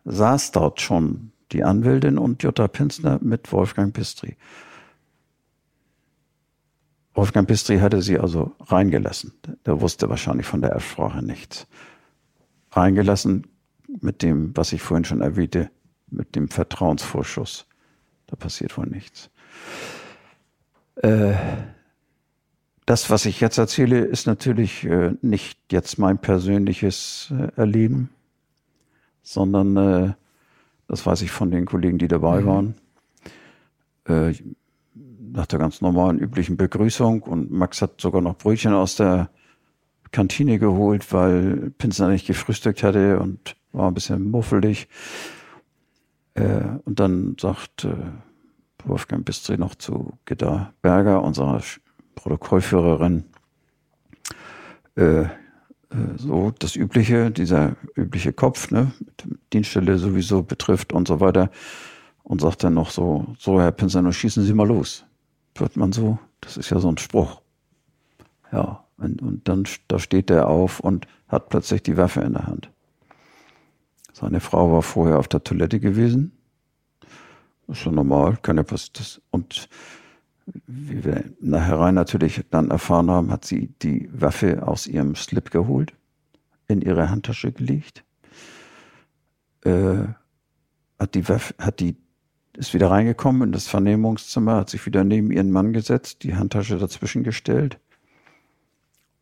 saß 0.05 0.51
dort 0.51 0.81
schon 0.81 1.31
die 1.51 1.63
Anwältin 1.63 2.17
und 2.17 2.43
Jutta 2.43 2.67
Pinsner 2.67 3.19
mit 3.21 3.51
Wolfgang 3.51 3.93
Pistri. 3.93 4.37
Wolfgang 7.13 7.47
Pistri 7.47 7.79
hatte 7.79 8.01
sie 8.01 8.19
also 8.19 8.55
reingelassen. 8.59 9.33
Der 9.65 9.81
wusste 9.81 10.09
wahrscheinlich 10.09 10.47
von 10.47 10.61
der 10.61 10.71
Erbsprache 10.71 11.21
nichts. 11.21 11.67
Reingelassen 12.71 13.47
mit 13.99 14.21
dem, 14.21 14.55
was 14.55 14.71
ich 14.71 14.81
vorhin 14.81 15.03
schon 15.03 15.21
erwähnte, 15.21 15.69
mit 16.09 16.35
dem 16.35 16.47
Vertrauensvorschuss. 16.47 17.65
Da 18.27 18.35
passiert 18.37 18.77
wohl 18.77 18.87
nichts. 18.87 19.29
Äh, 20.95 21.33
das, 22.85 23.09
was 23.09 23.25
ich 23.25 23.41
jetzt 23.41 23.57
erzähle, 23.57 23.99
ist 23.99 24.25
natürlich 24.25 24.85
äh, 24.85 25.13
nicht 25.21 25.59
jetzt 25.71 25.97
mein 25.97 26.17
persönliches 26.17 27.31
äh, 27.37 27.51
Erleben, 27.59 28.09
sondern 29.21 29.77
äh, 29.77 30.13
das 30.87 31.05
weiß 31.05 31.21
ich 31.21 31.31
von 31.31 31.51
den 31.51 31.65
Kollegen, 31.65 31.97
die 31.97 32.07
dabei 32.07 32.41
mhm. 32.41 32.45
waren. 32.45 32.75
Nach 35.33 35.45
der 35.45 35.59
ganz 35.59 35.79
normalen, 35.79 36.19
üblichen 36.19 36.57
Begrüßung 36.57 37.21
und 37.21 37.51
Max 37.51 37.81
hat 37.81 38.01
sogar 38.01 38.21
noch 38.21 38.37
Brötchen 38.37 38.73
aus 38.73 38.97
der 38.97 39.29
Kantine 40.11 40.59
geholt, 40.59 41.13
weil 41.13 41.71
Pinsner 41.77 42.09
nicht 42.09 42.27
gefrühstückt 42.27 42.83
hatte 42.83 43.17
und 43.19 43.55
war 43.71 43.87
ein 43.87 43.93
bisschen 43.93 44.29
muffelig. 44.29 44.89
Äh, 46.33 46.63
und 46.83 46.99
dann 46.99 47.37
sagt 47.39 47.85
äh, 47.85 47.95
Wolfgang 48.83 49.23
Bistri 49.23 49.57
noch 49.57 49.75
zu 49.75 50.17
Gitta 50.25 50.73
Berger, 50.81 51.23
unserer 51.23 51.61
Protokollführerin, 52.15 53.23
äh, 54.97 55.21
äh, 55.21 55.27
so 56.17 56.51
das 56.59 56.75
Übliche, 56.75 57.31
dieser 57.31 57.77
übliche 57.95 58.33
Kopf, 58.33 58.69
ne, 58.69 58.91
mit 58.99 59.39
Dienststelle 59.53 59.97
sowieso 59.97 60.43
betrifft 60.43 60.91
und 60.91 61.07
so 61.07 61.21
weiter. 61.21 61.51
Und 62.23 62.41
sagt 62.41 62.65
dann 62.65 62.73
noch 62.73 62.89
so, 62.89 63.33
so 63.39 63.61
Herr 63.61 63.71
Pinsner, 63.71 64.11
schießen 64.11 64.43
Sie 64.43 64.53
mal 64.53 64.67
los 64.67 65.05
wird 65.61 65.77
man 65.77 65.93
so, 65.93 66.19
das 66.41 66.57
ist 66.57 66.69
ja 66.69 66.79
so 66.79 66.89
ein 66.89 66.97
Spruch. 66.97 67.41
Ja, 68.51 68.83
und, 68.97 69.21
und 69.21 69.47
dann 69.47 69.65
da 69.87 69.99
steht 69.99 70.29
er 70.29 70.49
auf 70.49 70.81
und 70.81 71.07
hat 71.29 71.47
plötzlich 71.47 71.83
die 71.83 71.95
Waffe 71.95 72.21
in 72.21 72.33
der 72.33 72.47
Hand. 72.47 72.69
Seine 74.11 74.41
Frau 74.41 74.73
war 74.73 74.81
vorher 74.81 75.17
auf 75.17 75.29
der 75.29 75.43
Toilette 75.43 75.79
gewesen. 75.79 76.33
Das 77.65 77.77
ist 77.77 77.83
schon 77.83 77.95
normal, 77.95 78.37
kann 78.41 78.57
ja 78.57 78.63
passieren. 78.63 79.23
Und 79.31 79.69
wie 80.67 81.03
wir 81.05 81.23
nachher 81.39 81.91
natürlich 81.91 82.43
dann 82.49 82.71
erfahren 82.71 83.09
haben, 83.09 83.31
hat 83.31 83.45
sie 83.45 83.67
die 83.81 84.09
Waffe 84.11 84.67
aus 84.67 84.87
ihrem 84.87 85.15
Slip 85.15 85.51
geholt, 85.51 85.93
in 86.67 86.81
ihre 86.81 87.09
Handtasche 87.09 87.51
gelegt, 87.51 88.03
äh, 89.63 90.03
hat 90.99 91.15
die 91.15 91.27
Waffe, 91.29 91.53
hat 91.57 91.79
die 91.79 91.95
ist 92.61 92.75
wieder 92.75 92.91
reingekommen 92.91 93.41
in 93.41 93.51
das 93.51 93.67
Vernehmungszimmer, 93.67 94.57
hat 94.57 94.69
sich 94.69 94.85
wieder 94.85 95.03
neben 95.03 95.31
ihren 95.31 95.49
Mann 95.49 95.73
gesetzt, 95.73 96.21
die 96.21 96.35
Handtasche 96.35 96.77
dazwischen 96.77 97.23
gestellt. 97.23 97.79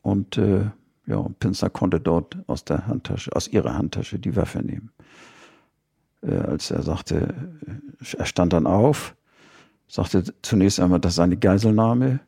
Und 0.02 0.38
äh, 0.38 0.66
ja, 1.06 1.26
Pinsner 1.40 1.70
konnte 1.70 2.02
dort 2.02 2.38
aus 2.48 2.66
der 2.66 2.86
Handtasche, 2.86 3.34
aus 3.34 3.48
ihrer 3.48 3.76
Handtasche 3.76 4.20
die 4.20 4.36
Waffe 4.36 4.60
nehmen. 4.60 4.92
Äh, 6.22 6.36
als 6.36 6.70
er 6.70 6.84
sagte, 6.84 7.34
äh, 7.66 8.18
er 8.18 8.26
stand 8.26 8.52
dann 8.52 8.68
auf, 8.68 9.16
sagte 9.88 10.26
zunächst 10.42 10.82
einmal, 10.82 11.00
das 11.00 11.16
sei 11.16 11.24
eine 11.24 11.38
Geiselnahme. 11.38 12.20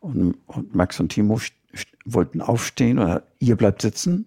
Und, 0.00 0.36
und 0.46 0.74
Max 0.74 1.00
und 1.00 1.08
Timo 1.08 1.40
wollten 2.04 2.42
aufstehen 2.42 2.98
oder 2.98 3.22
ihr 3.38 3.56
bleibt 3.56 3.80
sitzen. 3.80 4.26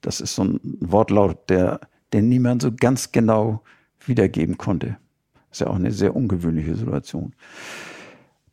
Das 0.00 0.20
ist 0.20 0.34
so 0.34 0.42
ein 0.42 0.60
Wortlaut, 0.80 1.48
der, 1.48 1.80
der 2.12 2.22
niemand 2.22 2.62
so 2.62 2.72
ganz 2.72 3.12
genau 3.12 3.62
wiedergeben 4.06 4.58
konnte. 4.58 4.96
Das 5.48 5.58
ist 5.58 5.60
ja 5.60 5.66
auch 5.68 5.76
eine 5.76 5.92
sehr 5.92 6.16
ungewöhnliche 6.16 6.74
Situation. 6.74 7.34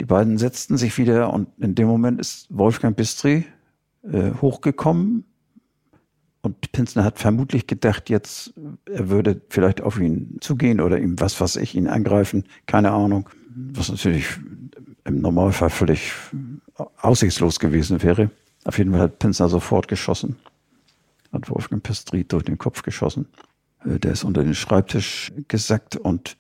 Die 0.02 0.06
beiden 0.06 0.38
setzten 0.38 0.78
sich 0.78 0.98
wieder 0.98 1.34
und 1.34 1.50
in 1.58 1.76
dem 1.76 1.88
Moment 1.88 2.20
ist 2.20 2.48
Wolfgang 2.50 2.96
Bistri 2.96 3.46
äh, 4.04 4.32
hochgekommen 4.42 5.26
und 6.42 6.72
Pinsner 6.72 7.04
hat 7.04 7.20
vermutlich 7.20 7.68
gedacht, 7.68 8.10
jetzt 8.10 8.54
er 8.86 9.10
würde 9.10 9.42
vielleicht 9.50 9.82
auf 9.82 10.00
ihn 10.00 10.38
zugehen 10.40 10.80
oder 10.80 10.98
ihm 11.00 11.20
was 11.20 11.42
was 11.42 11.58
ich 11.58 11.76
ihn 11.76 11.88
angreifen, 11.88 12.46
keine 12.66 12.92
Ahnung, 12.92 13.30
was 13.50 13.90
natürlich 13.90 14.26
im 15.04 15.22
Normalfall 15.22 15.70
völlig 15.70 16.14
aussichtslos 17.02 17.60
gewesen 17.60 18.02
wäre. 18.04 18.32
Auf 18.64 18.78
jeden 18.78 18.92
Fall 18.92 19.02
hat 19.02 19.20
Pinsner 19.20 19.50
sofort 19.50 19.88
geschossen, 19.88 20.38
hat 21.34 21.50
Wolfgang 21.50 21.84
Pistri 21.84 22.24
durch 22.24 22.44
den 22.44 22.58
Kopf 22.58 22.84
geschossen. 22.84 23.28
Äh, 23.86 24.00
der 24.00 24.12
ist 24.14 24.24
unter 24.24 24.44
den 24.44 24.56
Schreibtisch 24.56 25.32
gesackt 25.48 25.96
und 25.96 26.38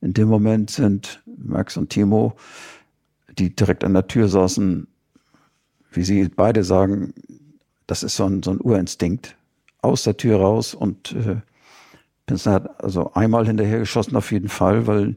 in 0.00 0.12
dem 0.14 0.28
Moment 0.28 0.70
sind 0.70 1.22
Max 1.26 1.76
und 1.76 1.90
Timo, 1.90 2.34
die 3.38 3.54
direkt 3.54 3.84
an 3.84 3.94
der 3.94 4.08
Tür 4.08 4.28
saßen, 4.28 4.88
wie 5.92 6.04
sie 6.04 6.28
beide 6.28 6.64
sagen, 6.64 7.14
das 7.86 8.02
ist 8.02 8.16
so 8.16 8.24
ein, 8.24 8.42
so 8.42 8.50
ein 8.50 8.60
Urinstinkt, 8.60 9.36
aus 9.80 10.04
der 10.04 10.16
Tür 10.16 10.38
raus 10.38 10.74
und 10.74 11.12
äh, 11.12 11.36
Pinsner 12.26 12.52
hat 12.52 12.82
also 12.82 13.12
einmal 13.14 13.46
hinterher 13.46 13.80
geschossen 13.80 14.16
auf 14.16 14.30
jeden 14.30 14.48
Fall, 14.48 14.86
weil 14.86 15.16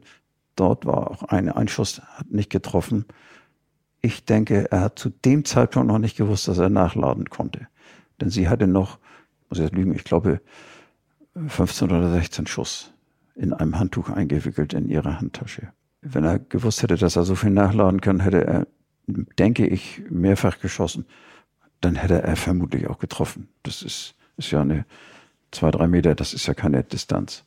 dort 0.56 0.86
war 0.86 1.10
auch 1.10 1.22
ein 1.24 1.48
Einschuss, 1.48 2.00
hat 2.00 2.30
nicht 2.30 2.50
getroffen. 2.50 3.04
Ich 4.02 4.24
denke, 4.24 4.70
er 4.70 4.80
hat 4.80 4.98
zu 4.98 5.10
dem 5.10 5.44
Zeitpunkt 5.44 5.88
noch 5.88 5.98
nicht 5.98 6.16
gewusst, 6.16 6.48
dass 6.48 6.58
er 6.58 6.68
nachladen 6.68 7.30
konnte. 7.30 7.68
Denn 8.20 8.30
sie 8.30 8.48
hatte 8.48 8.66
noch, 8.66 8.98
muss 9.48 9.58
ich 9.58 9.64
jetzt 9.64 9.74
lügen, 9.74 9.94
ich 9.94 10.04
glaube 10.04 10.40
15 11.48 11.90
oder 11.90 12.10
16 12.10 12.46
Schuss 12.46 12.92
in 13.34 13.52
einem 13.52 13.78
Handtuch 13.78 14.08
eingewickelt 14.08 14.72
in 14.72 14.88
ihrer 14.88 15.20
Handtasche. 15.20 15.72
Wenn 16.00 16.24
er 16.24 16.38
gewusst 16.38 16.82
hätte, 16.82 16.96
dass 16.96 17.16
er 17.16 17.24
so 17.24 17.34
viel 17.34 17.50
nachladen 17.50 18.00
kann, 18.00 18.20
hätte 18.20 18.44
er, 18.46 18.66
denke 19.06 19.66
ich, 19.66 20.02
mehrfach 20.08 20.60
geschossen. 20.60 21.06
Dann 21.80 21.96
hätte 21.96 22.22
er 22.22 22.36
vermutlich 22.36 22.86
auch 22.88 22.98
getroffen. 22.98 23.48
Das 23.62 23.82
ist, 23.82 24.14
ist 24.36 24.50
ja 24.50 24.62
eine 24.62 24.86
zwei, 25.50 25.70
drei 25.70 25.86
Meter, 25.86 26.14
das 26.14 26.32
ist 26.32 26.46
ja 26.46 26.54
keine 26.54 26.82
Distanz. 26.82 27.44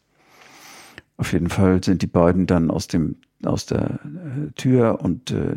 Auf 1.17 1.33
jeden 1.33 1.49
Fall 1.49 1.83
sind 1.83 2.01
die 2.01 2.07
beiden 2.07 2.47
dann 2.47 2.71
aus 2.71 2.87
dem 2.87 3.17
aus 3.45 3.65
der 3.65 3.99
äh, 4.03 4.51
Tür 4.55 4.99
und 5.01 5.31
äh, 5.31 5.55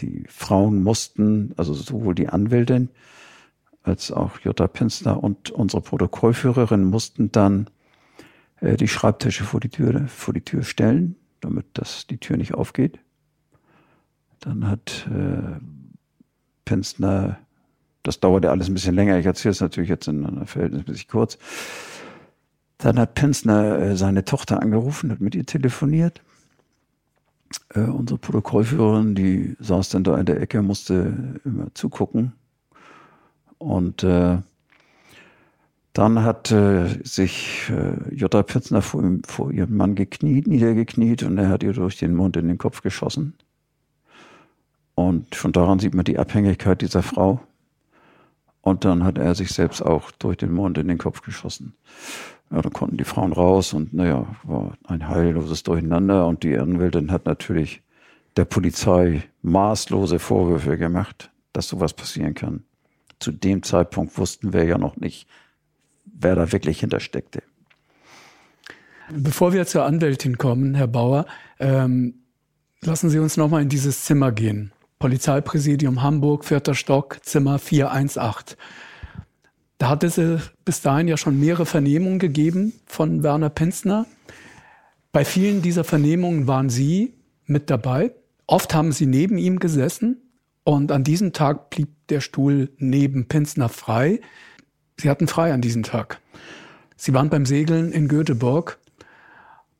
die 0.00 0.24
Frauen 0.28 0.82
mussten, 0.82 1.52
also 1.56 1.74
sowohl 1.74 2.14
die 2.14 2.28
Anwältin 2.28 2.90
als 3.84 4.10
auch 4.10 4.40
Jutta 4.40 4.66
Pinsner 4.66 5.22
und 5.22 5.50
unsere 5.50 5.82
Protokollführerin 5.82 6.84
mussten 6.84 7.30
dann 7.30 7.68
äh, 8.60 8.76
die 8.76 8.88
Schreibtische 8.88 9.44
vor 9.44 9.60
die 9.60 9.68
Tür, 9.68 10.08
vor 10.08 10.34
die 10.34 10.40
Tür 10.40 10.62
stellen, 10.62 11.16
damit 11.40 11.66
das 11.74 12.06
die 12.06 12.18
Tür 12.18 12.38
nicht 12.38 12.54
aufgeht. 12.54 12.98
Dann 14.40 14.66
hat 14.68 15.06
äh, 15.14 15.60
Pinsner, 16.64 17.38
das 18.02 18.20
dauerte 18.20 18.50
alles 18.50 18.68
ein 18.68 18.74
bisschen 18.74 18.94
länger, 18.94 19.18
ich 19.18 19.26
erzähle 19.26 19.52
es 19.52 19.60
natürlich 19.60 19.90
jetzt 19.90 20.08
in 20.08 20.24
einer 20.24 20.46
verhältnismäßig 20.46 21.08
kurz. 21.08 21.38
Dann 22.78 22.98
hat 22.98 23.14
Pinsner 23.14 23.78
äh, 23.78 23.96
seine 23.96 24.24
Tochter 24.24 24.62
angerufen, 24.62 25.12
hat 25.12 25.20
mit 25.20 25.34
ihr 25.34 25.44
telefoniert. 25.44 26.22
Äh, 27.74 27.80
unsere 27.80 28.18
Protokollführerin, 28.18 29.14
die 29.14 29.56
saß 29.60 29.90
dann 29.90 30.04
da 30.04 30.18
in 30.18 30.26
der 30.26 30.40
Ecke, 30.40 30.62
musste 30.62 31.40
immer 31.44 31.72
zugucken. 31.74 32.32
Und 33.64 34.04
äh, 34.04 34.36
dann 35.94 36.22
hat 36.22 36.52
äh, 36.52 37.02
sich 37.02 37.70
äh, 37.70 38.14
Jutta 38.14 38.42
Pitzner 38.42 38.82
vor, 38.82 39.02
ihm, 39.02 39.22
vor 39.24 39.50
ihrem 39.50 39.78
Mann 39.78 39.94
gekniet, 39.94 40.46
niedergekniet 40.46 41.22
und 41.22 41.38
er 41.38 41.48
hat 41.48 41.62
ihr 41.62 41.72
durch 41.72 41.96
den 41.96 42.14
Mund 42.14 42.36
in 42.36 42.46
den 42.46 42.58
Kopf 42.58 42.82
geschossen. 42.82 43.34
Und 44.94 45.34
von 45.34 45.52
daran 45.52 45.78
sieht 45.78 45.94
man 45.94 46.04
die 46.04 46.18
Abhängigkeit 46.18 46.82
dieser 46.82 47.02
Frau. 47.02 47.40
Und 48.60 48.84
dann 48.84 49.02
hat 49.02 49.16
er 49.16 49.34
sich 49.34 49.48
selbst 49.50 49.80
auch 49.80 50.10
durch 50.10 50.36
den 50.36 50.52
Mund 50.52 50.76
in 50.76 50.88
den 50.88 50.98
Kopf 50.98 51.22
geschossen. 51.22 51.74
Ja, 52.50 52.60
dann 52.60 52.72
konnten 52.72 52.98
die 52.98 53.04
Frauen 53.04 53.32
raus 53.32 53.72
und 53.72 53.94
naja, 53.94 54.26
war 54.42 54.76
ein 54.86 55.08
heilloses 55.08 55.62
Durcheinander 55.62 56.26
und 56.26 56.42
die 56.42 56.58
Anwältin 56.58 57.10
hat 57.10 57.24
natürlich 57.24 57.82
der 58.36 58.44
Polizei 58.44 59.22
maßlose 59.40 60.18
Vorwürfe 60.18 60.76
gemacht, 60.76 61.30
dass 61.54 61.68
sowas 61.68 61.94
passieren 61.94 62.34
kann. 62.34 62.64
Zu 63.24 63.32
dem 63.32 63.62
Zeitpunkt 63.62 64.18
wussten 64.18 64.52
wir 64.52 64.64
ja 64.64 64.76
noch 64.76 64.98
nicht, 64.98 65.26
wer 66.04 66.34
da 66.34 66.52
wirklich 66.52 66.80
hintersteckte. 66.80 67.42
Bevor 69.10 69.54
wir 69.54 69.64
zur 69.64 69.86
Anwältin 69.86 70.36
kommen, 70.36 70.74
Herr 70.74 70.88
Bauer, 70.88 71.24
ähm, 71.58 72.16
lassen 72.82 73.08
Sie 73.08 73.18
uns 73.18 73.38
nochmal 73.38 73.62
in 73.62 73.70
dieses 73.70 74.04
Zimmer 74.04 74.30
gehen. 74.30 74.72
Polizeipräsidium 74.98 76.02
Hamburg, 76.02 76.44
vierter 76.44 76.74
Stock, 76.74 77.16
Zimmer 77.22 77.58
418. 77.58 78.58
Da 79.78 79.88
hat 79.88 80.04
es 80.04 80.20
bis 80.66 80.82
dahin 80.82 81.08
ja 81.08 81.16
schon 81.16 81.40
mehrere 81.40 81.64
Vernehmungen 81.64 82.18
gegeben 82.18 82.74
von 82.84 83.22
Werner 83.22 83.48
Penzner. 83.48 84.04
Bei 85.12 85.24
vielen 85.24 85.62
dieser 85.62 85.84
Vernehmungen 85.84 86.46
waren 86.46 86.68
Sie 86.68 87.14
mit 87.46 87.70
dabei. 87.70 88.12
Oft 88.46 88.74
haben 88.74 88.92
Sie 88.92 89.06
neben 89.06 89.38
ihm 89.38 89.60
gesessen 89.60 90.20
und 90.64 90.90
an 90.90 91.04
diesem 91.04 91.32
Tag 91.32 91.70
blieb 91.70 91.88
der 92.08 92.20
Stuhl 92.20 92.70
neben 92.78 93.28
Penzner 93.28 93.68
frei. 93.68 94.20
Sie 94.98 95.10
hatten 95.10 95.28
frei 95.28 95.52
an 95.52 95.60
diesem 95.60 95.82
Tag. 95.82 96.20
Sie 96.96 97.12
waren 97.12 97.28
beim 97.28 97.46
Segeln 97.46 97.92
in 97.92 98.08
Göteborg 98.08 98.78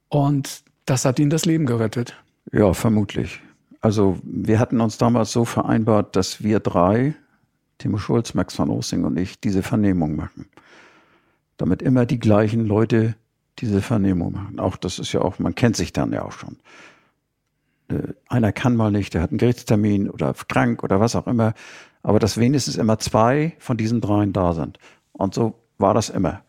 und 0.09 0.63
das 0.87 1.05
hat 1.05 1.19
Ihnen 1.19 1.31
das 1.31 1.47
Leben 1.47 1.67
gerettet. 1.67 2.23
Ja, 2.53 2.75
vermutlich. 2.75 3.41
Also 3.81 4.19
wir 4.23 4.59
hatten 4.59 4.81
uns 4.81 4.99
damals 4.99 5.33
so 5.33 5.45
vereinbart, 5.45 6.17
dass 6.17 6.43
wir 6.43 6.61
drei, 6.61 7.15
Timo 7.79 7.99
Schulz, 7.99 8.35
Max 8.35 8.59
van 8.59 8.71
Ossing 8.71 9.05
und 9.05 9.19
ich, 9.19 9.41
diese 9.41 9.63
Vernehmung 9.63 10.17
machen. 10.17 10.47
Damit 11.57 11.83
immer 11.83 12.07
die 12.07 12.19
gleichen 12.19 12.67
Leute 12.67 13.15
diese 13.59 13.81
Vernehmung 13.81 14.33
machen. 14.33 14.59
Auch 14.59 14.77
das 14.77 14.99
ist 14.99 15.13
ja 15.13 15.21
auch, 15.21 15.39
man 15.39 15.55
kennt 15.55 15.77
sich 15.77 15.93
dann 15.93 16.13
ja 16.13 16.23
auch 16.23 16.33
schon. 16.33 16.57
Äh, 17.89 18.15
einer 18.29 18.53
kann 18.53 18.77
mal 18.77 18.91
nicht, 18.91 19.15
der 19.15 19.23
hat 19.23 19.31
einen 19.31 19.39
Gerichtstermin 19.39 20.11
oder 20.11 20.35
krank 20.35 20.83
oder 20.83 21.01
was 21.01 21.17
auch 21.17 21.27
immer. 21.27 21.55
Aber 22.03 22.19
dass 22.19 22.39
wenigstens 22.39 22.77
immer 22.77 22.99
zwei 22.99 23.55
von 23.59 23.77
diesen 23.77 24.01
dreien 24.01 24.33
da 24.33 24.53
sind. 24.53 24.79
Und 25.13 25.35
so 25.35 25.55
war 25.79 25.95
das 25.95 26.11
immer. 26.11 26.43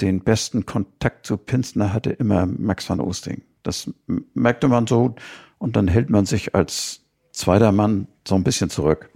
Den 0.00 0.20
besten 0.20 0.66
Kontakt 0.66 1.26
zu 1.26 1.36
Pinsner 1.36 1.92
hatte 1.92 2.10
immer 2.10 2.46
Max 2.46 2.88
van 2.90 3.00
Oosting. 3.00 3.42
Das 3.62 3.90
merkte 4.34 4.66
man 4.66 4.86
so 4.86 5.14
und 5.58 5.76
dann 5.76 5.86
hält 5.86 6.10
man 6.10 6.26
sich 6.26 6.54
als 6.54 7.02
zweiter 7.30 7.70
Mann 7.70 8.08
so 8.26 8.34
ein 8.34 8.42
bisschen 8.42 8.68
zurück. 8.68 9.10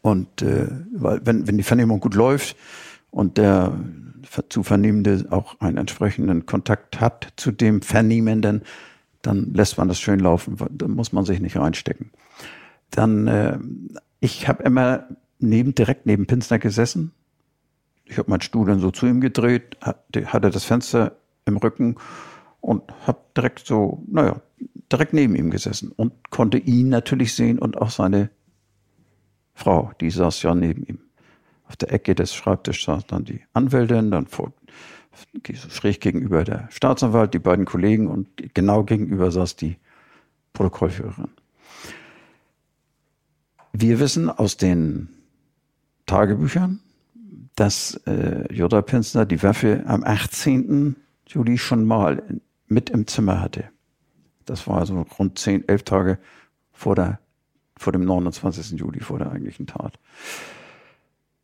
Und 0.00 0.42
äh, 0.42 0.68
weil 0.92 1.20
wenn, 1.24 1.46
wenn 1.46 1.56
die 1.58 1.62
Vernehmung 1.62 2.00
gut 2.00 2.14
läuft 2.14 2.56
und 3.10 3.38
der 3.38 3.72
zu 4.48 4.62
Vernehmende 4.62 5.26
auch 5.30 5.60
einen 5.60 5.76
entsprechenden 5.76 6.46
Kontakt 6.46 7.00
hat 7.00 7.32
zu 7.36 7.52
dem 7.52 7.82
Vernehmenden, 7.82 8.62
dann 9.26 9.52
lässt 9.52 9.78
man 9.78 9.88
das 9.88 10.00
schön 10.00 10.20
laufen, 10.20 10.56
da 10.70 10.88
muss 10.88 11.12
man 11.12 11.24
sich 11.24 11.40
nicht 11.40 11.56
reinstecken. 11.56 12.10
Dann, 12.90 13.26
äh, 13.26 13.58
ich 14.20 14.48
habe 14.48 14.62
immer 14.62 15.04
neben, 15.38 15.74
direkt 15.74 16.06
neben 16.06 16.26
Pinsner 16.26 16.58
gesessen. 16.58 17.12
Ich 18.04 18.18
habe 18.18 18.30
meinen 18.30 18.40
Stuhl 18.40 18.66
dann 18.66 18.78
so 18.78 18.90
zu 18.90 19.06
ihm 19.06 19.20
gedreht, 19.20 19.76
hatte 19.82 20.50
das 20.50 20.64
Fenster 20.64 21.16
im 21.44 21.56
Rücken 21.56 21.96
und 22.60 22.82
habe 23.06 23.18
direkt 23.36 23.66
so, 23.66 24.04
naja, 24.06 24.40
direkt 24.90 25.12
neben 25.12 25.34
ihm 25.34 25.50
gesessen 25.50 25.92
und 25.92 26.30
konnte 26.30 26.58
ihn 26.58 26.88
natürlich 26.88 27.34
sehen 27.34 27.58
und 27.58 27.76
auch 27.78 27.90
seine 27.90 28.30
Frau, 29.54 29.90
die 30.00 30.10
saß 30.10 30.42
ja 30.42 30.54
neben 30.54 30.84
ihm. 30.84 31.00
Auf 31.66 31.76
der 31.76 31.92
Ecke 31.92 32.14
des 32.14 32.34
Schreibtisches 32.34 32.84
saß 32.84 33.06
dann 33.06 33.24
die 33.24 33.40
Anwältin, 33.52 34.10
dann 34.10 34.26
vor, 34.26 34.52
schräg 35.70 36.00
gegenüber 36.00 36.44
der 36.44 36.68
Staatsanwalt, 36.70 37.34
die 37.34 37.38
beiden 37.38 37.64
Kollegen 37.64 38.08
und 38.08 38.28
genau 38.54 38.84
gegenüber 38.84 39.30
saß 39.30 39.56
die 39.56 39.76
Protokollführerin. 40.52 41.30
Wir 43.72 44.00
wissen 44.00 44.30
aus 44.30 44.56
den 44.56 45.08
Tagebüchern, 46.06 46.80
dass 47.56 47.94
äh, 48.06 48.52
Jutta 48.52 48.82
Pinsner 48.82 49.26
die 49.26 49.42
Waffe 49.42 49.84
am 49.86 50.04
18. 50.04 50.96
Juli 51.28 51.58
schon 51.58 51.84
mal 51.84 52.22
mit 52.68 52.90
im 52.90 53.06
Zimmer 53.06 53.40
hatte. 53.40 53.64
Das 54.44 54.66
war 54.66 54.78
also 54.78 55.04
rund 55.18 55.38
10, 55.38 55.68
11 55.68 55.82
Tage 55.82 56.18
vor, 56.72 56.94
der, 56.94 57.18
vor 57.76 57.92
dem 57.92 58.04
29. 58.04 58.78
Juli, 58.78 59.00
vor 59.00 59.18
der 59.18 59.32
eigentlichen 59.32 59.66
Tat. 59.66 59.98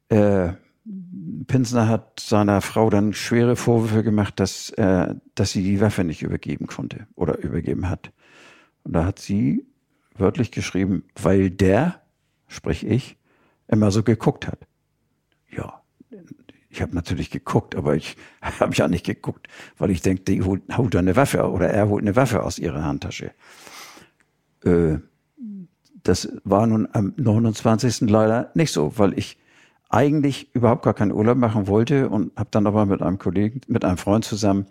Äh, 0.09 0.53
Pinsner 1.47 1.89
hat 1.89 2.19
seiner 2.19 2.61
Frau 2.61 2.91
dann 2.91 3.13
schwere 3.13 3.57
Vorwürfe 3.57 4.03
gemacht, 4.03 4.41
dass, 4.41 4.71
äh, 4.71 5.15
dass 5.35 5.53
sie 5.53 5.63
die 5.63 5.81
Waffe 5.81 6.03
nicht 6.05 6.23
übergeben 6.23 6.67
konnte 6.67 7.07
oder 7.15 7.39
übergeben 7.39 7.89
hat. 7.89 8.13
Und 8.83 8.95
da 8.95 9.05
hat 9.05 9.19
sie 9.19 9.65
wörtlich 10.17 10.51
geschrieben, 10.51 11.05
weil 11.21 11.51
der, 11.51 12.03
sprich 12.49 12.85
ich, 12.85 13.17
immer 13.69 13.91
so 13.91 14.03
geguckt 14.03 14.47
hat. 14.47 14.67
Ja, 15.51 15.83
ich 16.69 16.83
habe 16.83 16.95
natürlich 16.95 17.31
geguckt, 17.31 17.77
aber 17.77 17.95
ich 17.95 18.17
habe 18.43 18.75
ja 18.75 18.89
nicht 18.89 19.07
geguckt, 19.07 19.47
weil 19.79 19.91
ich 19.91 20.03
denke, 20.03 20.25
die 20.25 20.43
holt, 20.43 20.63
holt 20.77 20.97
eine 20.97 21.15
Waffe 21.15 21.49
oder 21.49 21.69
er 21.69 21.89
holt 21.89 22.03
eine 22.03 22.17
Waffe 22.17 22.43
aus 22.43 22.59
ihrer 22.59 22.83
Handtasche. 22.83 23.33
Äh, 24.65 24.99
das 26.03 26.29
war 26.43 26.67
nun 26.67 26.89
am 26.93 27.15
29. 27.17 28.11
leider 28.11 28.51
nicht 28.55 28.73
so, 28.73 28.99
weil 28.99 29.17
ich 29.17 29.39
eigentlich 29.93 30.55
überhaupt 30.55 30.83
gar 30.83 30.95
keinen 30.95 31.13
Urlaub 31.13 31.37
machen 31.37 31.67
wollte 31.69 32.09
und 32.09 32.33
habe 32.37 32.49
dann 32.51 32.67
aber 32.67 32.87
mit 32.87 33.03
einem 33.03 33.19
Kollegen, 33.19 33.61
mit 33.69 33.85
einem 33.85 33.99
Freund 33.99 34.25
zusammen 34.25 34.67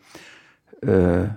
äh, 0.82 1.28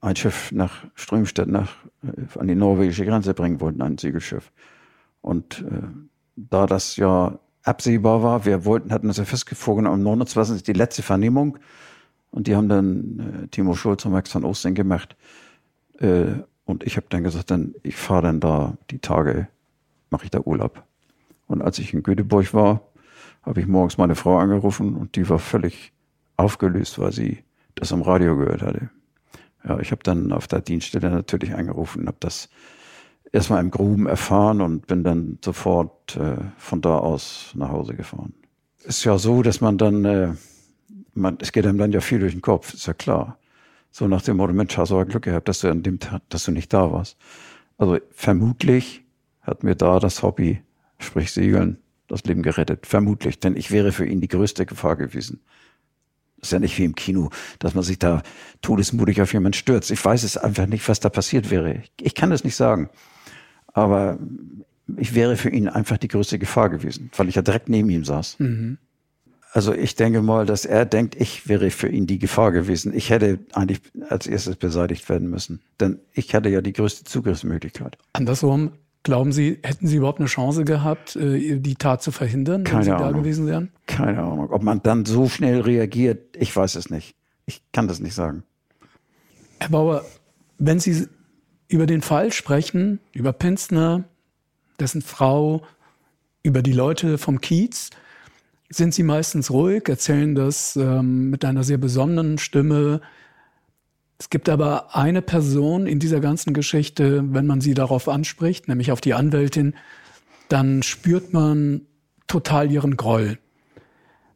ein 0.00 0.16
Schiff 0.16 0.52
nach 0.52 0.84
Strömstedt, 0.94 1.48
nach 1.48 1.76
äh, 2.04 2.38
an 2.38 2.46
die 2.46 2.54
norwegische 2.54 3.06
Grenze 3.06 3.32
bringen 3.32 3.60
wollten, 3.60 3.80
ein 3.80 3.96
Segelschiff. 3.96 4.52
Und 5.22 5.64
äh, 5.68 5.82
da 6.36 6.66
das 6.66 6.96
ja 6.96 7.38
absehbar 7.62 8.22
war, 8.22 8.44
wir 8.44 8.64
wollten, 8.66 8.92
hatten 8.92 9.08
uns 9.08 9.16
ja 9.16 9.24
fest 9.24 9.46
am 9.66 10.02
29. 10.02 10.56
ist 10.56 10.68
die 10.68 10.74
letzte 10.74 11.02
Vernehmung 11.02 11.58
und 12.30 12.46
die 12.46 12.54
haben 12.54 12.68
dann 12.68 13.44
äh, 13.44 13.48
Timo 13.48 13.74
Schulz 13.74 14.04
und 14.04 14.12
Max 14.12 14.34
van 14.34 14.44
Osten 14.44 14.74
gemacht. 14.74 15.16
Äh, 15.98 16.26
und 16.66 16.84
ich 16.84 16.96
habe 16.96 17.06
dann 17.08 17.24
gesagt, 17.24 17.50
dann 17.50 17.74
ich 17.82 17.96
fahre 17.96 18.22
dann 18.22 18.40
da 18.40 18.76
die 18.90 18.98
Tage, 18.98 19.48
mache 20.10 20.24
ich 20.24 20.30
da 20.30 20.40
Urlaub. 20.40 20.82
Und 21.46 21.62
als 21.62 21.78
ich 21.78 21.94
in 21.94 22.02
Göteborg 22.02 22.52
war, 22.52 22.82
habe 23.46 23.60
ich 23.60 23.66
morgens 23.66 23.96
meine 23.96 24.16
Frau 24.16 24.38
angerufen 24.38 24.96
und 24.96 25.16
die 25.16 25.28
war 25.28 25.38
völlig 25.38 25.92
aufgelöst, 26.36 26.98
weil 26.98 27.12
sie 27.12 27.44
das 27.76 27.92
am 27.92 28.02
Radio 28.02 28.36
gehört 28.36 28.62
hatte. 28.62 28.90
Ja, 29.66 29.78
ich 29.78 29.92
habe 29.92 30.02
dann 30.02 30.32
auf 30.32 30.48
der 30.48 30.60
Dienststelle 30.60 31.10
natürlich 31.10 31.54
angerufen 31.54 32.02
und 32.02 32.08
habe 32.08 32.18
das 32.20 32.48
erstmal 33.32 33.60
im 33.60 33.70
Gruben 33.70 34.06
erfahren 34.06 34.60
und 34.60 34.86
bin 34.86 35.04
dann 35.04 35.38
sofort 35.44 36.16
äh, 36.16 36.36
von 36.58 36.80
da 36.80 36.98
aus 36.98 37.52
nach 37.54 37.70
Hause 37.70 37.94
gefahren. 37.94 38.34
Ist 38.84 39.04
ja 39.04 39.18
so, 39.18 39.42
dass 39.42 39.60
man 39.60 39.78
dann, 39.78 40.04
äh, 40.04 40.32
man, 41.14 41.38
es 41.40 41.52
geht 41.52 41.66
einem 41.66 41.78
dann 41.78 41.92
ja 41.92 42.00
viel 42.00 42.20
durch 42.20 42.32
den 42.32 42.42
Kopf, 42.42 42.74
ist 42.74 42.86
ja 42.86 42.94
klar. 42.94 43.38
So 43.90 44.06
nach 44.08 44.22
dem 44.22 44.36
Motto, 44.36 44.52
Mensch, 44.52 44.76
hast 44.76 44.90
du 44.90 45.04
Glück 45.06 45.24
gehabt, 45.24 45.48
dass 45.48 45.60
du 45.60 45.70
an 45.70 45.82
dem 45.82 45.98
Tag, 45.98 46.22
dass 46.28 46.44
du 46.44 46.52
nicht 46.52 46.72
da 46.72 46.92
warst. 46.92 47.16
Also 47.78 47.98
vermutlich 48.10 49.04
hat 49.42 49.62
mir 49.62 49.74
da 49.74 49.98
das 49.98 50.22
Hobby, 50.22 50.62
sprich 50.98 51.32
Segeln, 51.32 51.78
das 52.08 52.24
Leben 52.24 52.42
gerettet. 52.42 52.86
Vermutlich, 52.86 53.40
denn 53.40 53.56
ich 53.56 53.70
wäre 53.70 53.92
für 53.92 54.06
ihn 54.06 54.20
die 54.20 54.28
größte 54.28 54.66
Gefahr 54.66 54.96
gewesen. 54.96 55.40
Das 56.38 56.48
ist 56.48 56.52
ja 56.52 56.58
nicht 56.58 56.78
wie 56.78 56.84
im 56.84 56.94
Kino, 56.94 57.30
dass 57.58 57.74
man 57.74 57.82
sich 57.82 57.98
da 57.98 58.22
todesmutig 58.60 59.22
auf 59.22 59.32
jemanden 59.32 59.56
stürzt. 59.56 59.90
Ich 59.90 60.04
weiß 60.04 60.22
es 60.22 60.36
einfach 60.36 60.66
nicht, 60.66 60.86
was 60.88 61.00
da 61.00 61.08
passiert 61.08 61.50
wäre. 61.50 61.82
Ich 62.00 62.14
kann 62.14 62.30
es 62.30 62.44
nicht 62.44 62.56
sagen. 62.56 62.90
Aber 63.72 64.18
ich 64.96 65.14
wäre 65.14 65.36
für 65.36 65.50
ihn 65.50 65.68
einfach 65.68 65.98
die 65.98 66.08
größte 66.08 66.38
Gefahr 66.38 66.70
gewesen, 66.70 67.10
weil 67.16 67.28
ich 67.28 67.34
ja 67.34 67.42
direkt 67.42 67.68
neben 67.68 67.90
ihm 67.90 68.04
saß. 68.04 68.38
Mhm. 68.38 68.78
Also 69.52 69.72
ich 69.72 69.94
denke 69.94 70.20
mal, 70.20 70.44
dass 70.44 70.66
er 70.66 70.84
denkt, 70.84 71.14
ich 71.18 71.48
wäre 71.48 71.70
für 71.70 71.88
ihn 71.88 72.06
die 72.06 72.18
Gefahr 72.18 72.52
gewesen. 72.52 72.92
Ich 72.94 73.08
hätte 73.08 73.38
eigentlich 73.54 73.80
als 74.08 74.26
erstes 74.26 74.56
beseitigt 74.56 75.08
werden 75.08 75.30
müssen. 75.30 75.62
Denn 75.80 75.98
ich 76.12 76.34
hatte 76.34 76.50
ja 76.50 76.60
die 76.60 76.74
größte 76.74 77.04
Zugriffsmöglichkeit. 77.04 77.96
Andersrum, 78.12 78.72
glauben 79.06 79.32
Sie, 79.32 79.58
hätten 79.62 79.86
Sie 79.86 79.96
überhaupt 79.96 80.18
eine 80.20 80.28
Chance 80.28 80.64
gehabt, 80.64 81.16
äh, 81.16 81.58
die 81.58 81.76
Tat 81.76 82.02
zu 82.02 82.12
verhindern, 82.12 82.64
Keine 82.64 82.78
wenn 82.78 82.84
Sie 82.84 82.90
Ahnung. 82.90 83.12
da 83.12 83.18
gewesen 83.18 83.46
wären? 83.46 83.70
Keine 83.86 84.18
Ahnung. 84.18 84.50
Ob 84.50 84.62
man 84.62 84.82
dann 84.82 85.06
so 85.06 85.28
schnell 85.28 85.60
reagiert, 85.62 86.36
ich 86.36 86.54
weiß 86.54 86.74
es 86.74 86.90
nicht. 86.90 87.14
Ich 87.46 87.62
kann 87.72 87.88
das 87.88 88.00
nicht 88.00 88.14
sagen. 88.14 88.42
Herr 89.60 89.70
Bauer, 89.70 90.04
wenn 90.58 90.78
Sie 90.80 91.06
über 91.68 91.86
den 91.86 92.02
Fall 92.02 92.32
sprechen, 92.32 93.00
über 93.14 93.32
Penzner, 93.32 94.04
dessen 94.78 95.00
Frau, 95.00 95.62
über 96.42 96.62
die 96.62 96.72
Leute 96.72 97.16
vom 97.16 97.40
Kiez, 97.40 97.90
sind 98.68 98.92
sie 98.92 99.02
meistens 99.02 99.50
ruhig, 99.50 99.88
erzählen 99.88 100.34
das 100.34 100.76
ähm, 100.76 101.30
mit 101.30 101.44
einer 101.44 101.64
sehr 101.64 101.78
besonnenen 101.78 102.38
Stimme. 102.38 103.00
Es 104.18 104.30
gibt 104.30 104.48
aber 104.48 104.96
eine 104.96 105.20
Person 105.20 105.86
in 105.86 105.98
dieser 105.98 106.20
ganzen 106.20 106.54
Geschichte, 106.54 107.22
wenn 107.34 107.46
man 107.46 107.60
sie 107.60 107.74
darauf 107.74 108.08
anspricht, 108.08 108.68
nämlich 108.68 108.90
auf 108.90 109.00
die 109.00 109.14
Anwältin, 109.14 109.74
dann 110.48 110.82
spürt 110.82 111.32
man 111.32 111.82
total 112.26 112.70
ihren 112.70 112.96
Groll. 112.96 113.38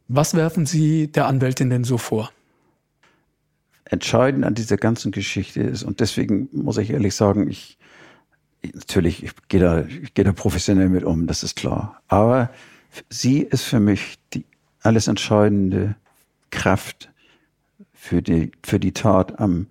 Was 0.07 0.35
werfen 0.35 0.65
Sie 0.65 1.11
der 1.11 1.25
Anwältin 1.27 1.69
denn 1.69 1.83
so 1.83 1.97
vor? 1.97 2.31
Entscheidend 3.85 4.45
an 4.45 4.55
dieser 4.55 4.77
ganzen 4.77 5.11
Geschichte 5.11 5.61
ist, 5.61 5.83
und 5.83 5.99
deswegen 5.99 6.49
muss 6.51 6.77
ich 6.77 6.91
ehrlich 6.91 7.15
sagen, 7.15 7.49
ich, 7.49 7.77
natürlich, 8.73 9.23
ich 9.23 9.31
gehe 9.47 9.59
da, 9.59 9.85
ich 9.85 10.13
gehe 10.13 10.25
da 10.25 10.33
professionell 10.33 10.89
mit 10.89 11.03
um, 11.03 11.27
das 11.27 11.43
ist 11.43 11.55
klar. 11.55 12.01
Aber 12.07 12.51
sie 13.09 13.39
ist 13.39 13.63
für 13.63 13.79
mich 13.79 14.19
die 14.33 14.45
alles 14.81 15.07
entscheidende 15.07 15.95
Kraft 16.51 17.10
für 18.01 18.23
die, 18.23 18.51
für 18.63 18.79
die 18.79 18.93
Tat 18.93 19.39
am 19.39 19.67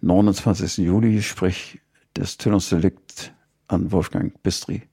29. 0.00 0.78
Juli, 0.78 1.20
sprich 1.20 1.82
das 2.14 2.38
Tötungsdelikt 2.38 3.34
an 3.68 3.92
Wolfgang 3.92 4.42
Bistri. 4.42 4.84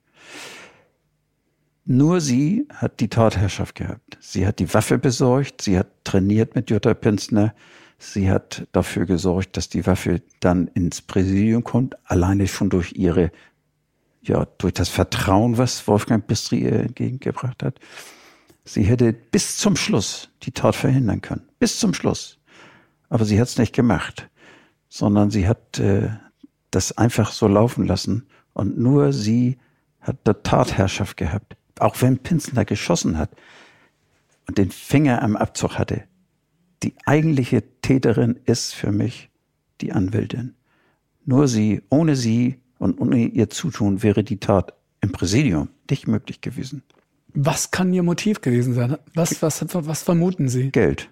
Nur 1.86 2.20
sie 2.20 2.68
hat 2.68 3.00
die 3.00 3.08
Tatherrschaft 3.08 3.76
gehabt. 3.76 4.18
Sie 4.20 4.46
hat 4.46 4.58
die 4.58 4.72
Waffe 4.74 4.98
besorgt, 4.98 5.62
sie 5.62 5.78
hat 5.78 5.88
trainiert 6.04 6.54
mit 6.54 6.68
Jutta 6.68 6.92
Pinsner, 6.92 7.54
sie 7.98 8.30
hat 8.30 8.66
dafür 8.72 9.06
gesorgt, 9.06 9.56
dass 9.56 9.70
die 9.70 9.86
Waffe 9.86 10.20
dann 10.40 10.68
ins 10.68 11.00
Präsidium 11.00 11.64
kommt, 11.64 11.96
alleine 12.04 12.46
schon 12.46 12.68
durch 12.68 12.92
ihre 12.92 13.32
ja, 14.22 14.46
durch 14.58 14.74
das 14.74 14.90
Vertrauen, 14.90 15.56
was 15.56 15.88
Wolfgang 15.88 16.26
Bistri 16.26 16.58
ihr 16.58 16.80
entgegengebracht 16.80 17.62
hat, 17.62 17.80
sie 18.66 18.82
hätte 18.82 19.14
bis 19.14 19.56
zum 19.56 19.76
Schluss 19.76 20.28
die 20.42 20.52
Tat 20.52 20.76
verhindern 20.76 21.22
können. 21.22 21.48
Bis 21.58 21.78
zum 21.78 21.94
Schluss. 21.94 22.36
Aber 23.10 23.26
sie 23.26 23.38
hat 23.38 23.48
es 23.48 23.58
nicht 23.58 23.74
gemacht, 23.74 24.30
sondern 24.88 25.30
sie 25.30 25.46
hat 25.46 25.78
äh, 25.78 26.08
das 26.70 26.96
einfach 26.96 27.32
so 27.32 27.46
laufen 27.46 27.86
lassen. 27.86 28.26
Und 28.54 28.78
nur 28.78 29.12
sie 29.12 29.58
hat 30.00 30.26
die 30.26 30.32
Tatherrschaft 30.32 31.16
gehabt. 31.16 31.56
Auch 31.78 32.00
wenn 32.00 32.18
Pinsner 32.18 32.64
geschossen 32.64 33.18
hat 33.18 33.30
und 34.46 34.56
den 34.58 34.70
Finger 34.70 35.22
am 35.22 35.36
Abzug 35.36 35.78
hatte. 35.78 36.04
Die 36.82 36.94
eigentliche 37.04 37.62
Täterin 37.82 38.38
ist 38.46 38.74
für 38.74 38.92
mich 38.92 39.30
die 39.80 39.92
Anwältin. 39.92 40.54
Nur 41.24 41.48
sie, 41.48 41.82
ohne 41.90 42.16
sie 42.16 42.60
und 42.78 43.00
ohne 43.00 43.26
ihr 43.26 43.50
Zutun 43.50 44.02
wäre 44.02 44.24
die 44.24 44.40
Tat 44.40 44.72
im 45.00 45.12
Präsidium 45.12 45.68
nicht 45.90 46.06
möglich 46.06 46.40
gewesen. 46.40 46.82
Was 47.32 47.70
kann 47.70 47.92
Ihr 47.92 48.02
Motiv 48.02 48.40
gewesen 48.40 48.74
sein? 48.74 48.96
Was, 49.14 49.40
was, 49.42 49.64
was 49.72 50.02
vermuten 50.02 50.48
Sie? 50.48 50.70
Geld. 50.70 51.10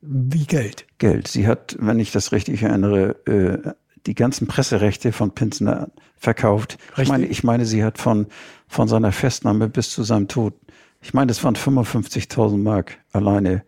Wie 0.00 0.46
Geld? 0.46 0.86
Geld. 0.98 1.28
Sie 1.28 1.46
hat, 1.46 1.76
wenn 1.78 1.98
ich 1.98 2.12
das 2.12 2.32
richtig 2.32 2.62
erinnere, 2.62 3.16
äh, 3.26 3.72
die 4.06 4.14
ganzen 4.14 4.46
Presserechte 4.46 5.12
von 5.12 5.32
Pinsner 5.32 5.90
verkauft. 6.16 6.78
Ich 6.96 7.08
meine, 7.08 7.26
ich 7.26 7.44
meine, 7.44 7.66
sie 7.66 7.84
hat 7.84 7.98
von, 7.98 8.26
von 8.66 8.88
seiner 8.88 9.12
Festnahme 9.12 9.68
bis 9.68 9.90
zu 9.90 10.02
seinem 10.02 10.28
Tod, 10.28 10.54
ich 11.02 11.14
meine, 11.14 11.30
es 11.30 11.42
waren 11.44 11.54
55.000 11.54 12.58
Mark 12.58 12.98
alleine 13.12 13.64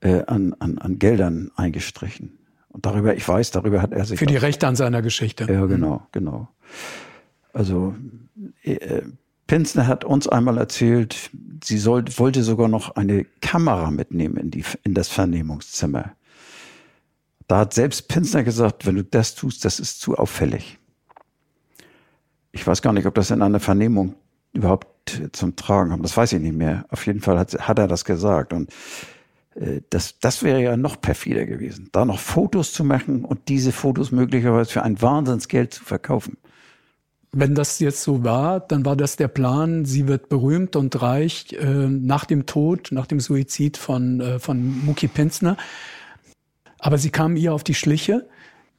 äh, 0.00 0.22
an, 0.26 0.54
an, 0.58 0.78
an 0.78 0.98
Geldern 0.98 1.50
eingestrichen. 1.56 2.38
Und 2.68 2.86
darüber, 2.86 3.14
ich 3.14 3.26
weiß, 3.26 3.50
darüber 3.50 3.82
hat 3.82 3.92
er 3.92 4.04
sich. 4.04 4.18
Für 4.18 4.26
die 4.26 4.36
Rechte 4.36 4.66
an 4.66 4.76
seiner 4.76 5.02
Geschichte. 5.02 5.50
Ja, 5.50 5.64
genau, 5.66 6.06
genau. 6.12 6.48
Also 7.52 7.94
äh, 8.62 9.02
Pinsner 9.48 9.86
hat 9.86 10.04
uns 10.04 10.28
einmal 10.28 10.58
erzählt, 10.58 11.30
sie 11.64 11.78
soll, 11.78 12.04
wollte 12.18 12.44
sogar 12.44 12.68
noch 12.68 12.94
eine 12.94 13.24
Kamera 13.40 13.90
mitnehmen 13.90 14.36
in, 14.36 14.50
die, 14.50 14.62
in 14.84 14.94
das 14.94 15.08
Vernehmungszimmer. 15.08 16.12
Da 17.48 17.60
hat 17.60 17.74
selbst 17.74 18.08
Pinsner 18.08 18.44
gesagt, 18.44 18.86
wenn 18.86 18.94
du 18.94 19.02
das 19.02 19.34
tust, 19.34 19.64
das 19.64 19.80
ist 19.80 20.00
zu 20.00 20.16
auffällig. 20.16 20.78
Ich 22.52 22.66
weiß 22.66 22.82
gar 22.82 22.92
nicht, 22.92 23.06
ob 23.06 23.14
das 23.14 23.30
in 23.30 23.40
einer 23.40 23.58
Vernehmung 23.58 24.14
überhaupt 24.52 25.22
zum 25.32 25.56
Tragen 25.56 25.90
kommt. 25.90 26.04
Das 26.04 26.16
weiß 26.16 26.34
ich 26.34 26.40
nicht 26.40 26.54
mehr. 26.54 26.84
Auf 26.90 27.06
jeden 27.06 27.20
Fall 27.20 27.38
hat, 27.38 27.54
hat 27.54 27.78
er 27.78 27.88
das 27.88 28.04
gesagt. 28.04 28.52
Und 28.52 28.70
äh, 29.54 29.80
das, 29.88 30.18
das 30.18 30.42
wäre 30.42 30.62
ja 30.62 30.76
noch 30.76 31.00
perfider 31.00 31.46
gewesen, 31.46 31.88
da 31.92 32.04
noch 32.04 32.18
Fotos 32.18 32.72
zu 32.72 32.84
machen 32.84 33.24
und 33.24 33.48
diese 33.48 33.72
Fotos 33.72 34.12
möglicherweise 34.12 34.70
für 34.70 34.82
ein 34.82 35.00
Wahnsinnsgeld 35.00 35.72
zu 35.72 35.84
verkaufen. 35.84 36.36
Wenn 37.32 37.54
das 37.54 37.78
jetzt 37.78 38.02
so 38.02 38.24
war, 38.24 38.60
dann 38.60 38.84
war 38.84 38.96
das 38.96 39.16
der 39.16 39.28
Plan, 39.28 39.84
sie 39.84 40.08
wird 40.08 40.28
berühmt 40.28 40.76
und 40.76 41.00
reich 41.02 41.52
äh, 41.52 41.64
nach 41.64 42.24
dem 42.24 42.46
Tod, 42.46 42.88
nach 42.90 43.06
dem 43.06 43.20
Suizid 43.20 43.76
von, 43.76 44.20
äh, 44.20 44.38
von 44.38 44.84
Muki 44.86 45.08
Pinsner. 45.08 45.56
Aber 46.78 46.96
sie 46.96 47.10
kam 47.10 47.36
ihr 47.36 47.52
auf 47.52 47.64
die 47.64 47.74
Schliche 47.74 48.26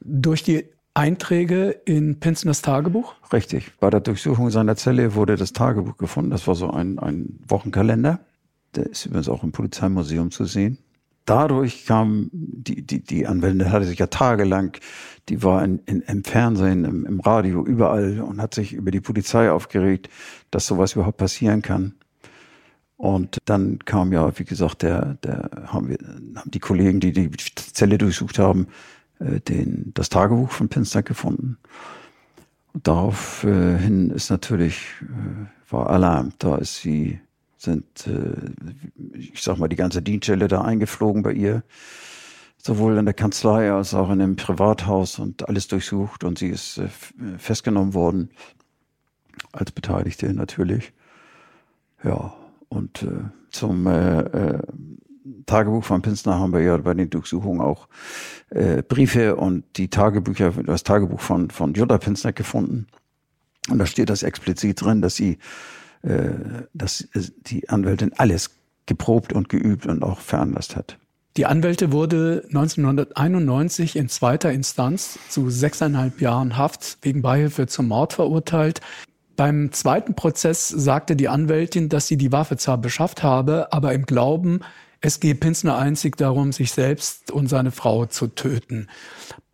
durch 0.00 0.42
die 0.42 0.64
Einträge 0.94 1.70
in 1.84 2.18
Pinsners 2.18 2.62
Tagebuch? 2.62 3.14
Richtig. 3.32 3.72
Bei 3.78 3.90
der 3.90 4.00
Durchsuchung 4.00 4.50
seiner 4.50 4.76
Zelle 4.76 5.14
wurde 5.14 5.36
das 5.36 5.52
Tagebuch 5.52 5.96
gefunden. 5.96 6.30
Das 6.30 6.46
war 6.46 6.54
so 6.54 6.70
ein, 6.70 6.98
ein 6.98 7.38
Wochenkalender. 7.46 8.20
Der 8.74 8.86
ist 8.86 9.06
übrigens 9.06 9.28
auch 9.28 9.44
im 9.44 9.52
Polizeimuseum 9.52 10.30
zu 10.30 10.44
sehen. 10.44 10.78
Dadurch 11.24 11.86
kam 11.86 12.30
die, 12.32 12.82
die, 12.86 13.02
die 13.02 13.26
Anwältin, 13.26 13.70
hatte 13.70 13.86
sich 13.86 13.98
ja 13.98 14.06
tagelang, 14.06 14.76
die 15.28 15.42
war 15.42 15.62
in, 15.64 15.78
in, 15.86 16.00
im 16.02 16.24
Fernsehen, 16.24 16.84
im, 16.84 17.06
im 17.06 17.20
Radio, 17.20 17.64
überall 17.64 18.20
und 18.20 18.40
hat 18.40 18.54
sich 18.54 18.72
über 18.72 18.90
die 18.90 19.00
Polizei 19.00 19.50
aufgeregt, 19.50 20.08
dass 20.50 20.66
sowas 20.66 20.94
überhaupt 20.94 21.18
passieren 21.18 21.62
kann. 21.62 21.94
Und 22.96 23.38
dann 23.46 23.78
kam 23.78 24.12
ja, 24.12 24.38
wie 24.38 24.44
gesagt, 24.44 24.82
der, 24.82 25.14
der 25.22 25.48
haben 25.68 25.88
wir, 25.88 25.98
haben 26.36 26.50
die 26.50 26.58
Kollegen, 26.58 27.00
die 27.00 27.12
die 27.12 27.30
Zelle 27.54 27.96
durchsucht 27.96 28.38
haben, 28.38 28.66
äh, 29.20 29.40
den, 29.40 29.92
das 29.94 30.10
Tagebuch 30.10 30.50
von 30.50 30.68
Pinster 30.68 31.02
gefunden. 31.02 31.56
Und 32.72 32.86
daraufhin 32.86 34.10
ist 34.10 34.30
natürlich, 34.30 34.82
äh, 35.02 35.72
war 35.72 35.88
Alarm. 35.88 36.32
Da 36.38 36.56
ist 36.56 36.76
sie, 36.76 37.20
sind, 37.62 38.06
äh, 38.06 39.16
ich 39.16 39.42
sag 39.42 39.58
mal, 39.58 39.68
die 39.68 39.76
ganze 39.76 40.02
Dienststelle 40.02 40.48
da 40.48 40.62
eingeflogen 40.62 41.22
bei 41.22 41.32
ihr. 41.32 41.62
Sowohl 42.58 42.98
in 42.98 43.06
der 43.06 43.14
Kanzlei 43.14 43.72
als 43.72 43.94
auch 43.94 44.10
in 44.10 44.18
dem 44.18 44.36
Privathaus 44.36 45.18
und 45.18 45.48
alles 45.48 45.68
durchsucht. 45.68 46.24
Und 46.24 46.38
sie 46.38 46.48
ist 46.48 46.78
äh, 46.78 46.88
festgenommen 47.38 47.94
worden. 47.94 48.30
Als 49.52 49.72
Beteiligte 49.72 50.32
natürlich. 50.32 50.92
Ja, 52.04 52.34
und 52.68 53.02
äh, 53.02 53.30
zum 53.50 53.86
äh, 53.86 54.20
äh, 54.20 54.62
Tagebuch 55.46 55.84
von 55.84 56.02
Pinsner 56.02 56.38
haben 56.38 56.52
wir 56.52 56.60
ja 56.60 56.76
bei 56.76 56.94
den 56.94 57.10
Durchsuchungen 57.10 57.60
auch 57.60 57.88
äh, 58.50 58.82
Briefe 58.82 59.36
und 59.36 59.64
die 59.76 59.88
Tagebücher, 59.88 60.50
das 60.50 60.82
Tagebuch 60.82 61.20
von, 61.20 61.50
von 61.50 61.74
Jutta 61.74 61.98
Pinsner 61.98 62.32
gefunden. 62.32 62.86
Und 63.68 63.78
da 63.78 63.86
steht 63.86 64.10
das 64.10 64.22
explizit 64.22 64.82
drin, 64.82 65.02
dass 65.02 65.16
sie, 65.16 65.38
dass 66.02 67.08
die 67.46 67.68
Anwältin 67.68 68.12
alles 68.16 68.50
geprobt 68.86 69.32
und 69.32 69.48
geübt 69.48 69.86
und 69.86 70.02
auch 70.02 70.18
veranlasst 70.18 70.76
hat. 70.76 70.98
Die 71.36 71.46
Anwälte 71.46 71.92
wurde 71.92 72.42
1991 72.48 73.94
in 73.96 74.08
zweiter 74.08 74.50
Instanz 74.50 75.18
zu 75.28 75.48
sechseinhalb 75.48 76.20
Jahren 76.20 76.56
Haft 76.56 76.98
wegen 77.02 77.22
Beihilfe 77.22 77.66
zum 77.68 77.88
Mord 77.88 78.14
verurteilt. 78.14 78.80
Beim 79.36 79.70
zweiten 79.72 80.14
Prozess 80.14 80.68
sagte 80.68 81.14
die 81.14 81.28
Anwältin, 81.28 81.88
dass 81.88 82.08
sie 82.08 82.16
die 82.16 82.32
Waffe 82.32 82.56
zwar 82.56 82.78
beschafft 82.78 83.22
habe, 83.22 83.72
aber 83.72 83.94
im 83.94 84.06
Glauben, 84.06 84.60
es 85.00 85.20
gehe 85.20 85.34
Pinsner 85.34 85.78
einzig 85.78 86.16
darum, 86.16 86.52
sich 86.52 86.72
selbst 86.72 87.30
und 87.30 87.46
seine 87.46 87.70
Frau 87.70 88.06
zu 88.06 88.26
töten. 88.26 88.88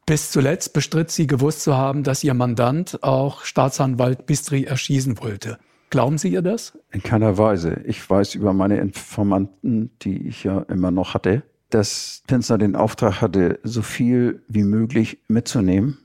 Bis 0.06 0.30
zuletzt 0.30 0.72
bestritt 0.72 1.10
sie 1.10 1.26
gewusst 1.26 1.62
zu 1.62 1.76
haben, 1.76 2.04
dass 2.04 2.24
ihr 2.24 2.34
Mandant 2.34 3.02
auch 3.02 3.44
Staatsanwalt 3.44 4.26
Bistri 4.26 4.64
erschießen 4.64 5.20
wollte. 5.20 5.58
Glauben 5.90 6.18
Sie 6.18 6.28
ihr 6.28 6.42
das? 6.42 6.78
In 6.90 7.02
keiner 7.02 7.38
Weise. 7.38 7.82
Ich 7.86 8.08
weiß 8.08 8.34
über 8.34 8.52
meine 8.52 8.78
Informanten, 8.78 9.90
die 10.02 10.28
ich 10.28 10.44
ja 10.44 10.60
immer 10.62 10.90
noch 10.90 11.14
hatte, 11.14 11.42
dass 11.70 12.22
Pinsner 12.26 12.58
den 12.58 12.76
Auftrag 12.76 13.20
hatte, 13.20 13.60
so 13.62 13.82
viel 13.82 14.42
wie 14.48 14.64
möglich 14.64 15.18
mitzunehmen. 15.28 15.98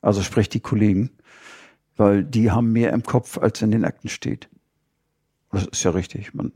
Also 0.00 0.22
sprich 0.22 0.48
die 0.48 0.60
Kollegen 0.60 1.10
weil 1.96 2.24
die 2.24 2.50
haben 2.50 2.72
mehr 2.72 2.92
im 2.92 3.02
Kopf, 3.02 3.38
als 3.38 3.62
in 3.62 3.70
den 3.70 3.84
Akten 3.84 4.08
steht. 4.08 4.48
Das 5.50 5.66
ist 5.66 5.82
ja 5.82 5.90
richtig. 5.90 6.32
Man, 6.34 6.52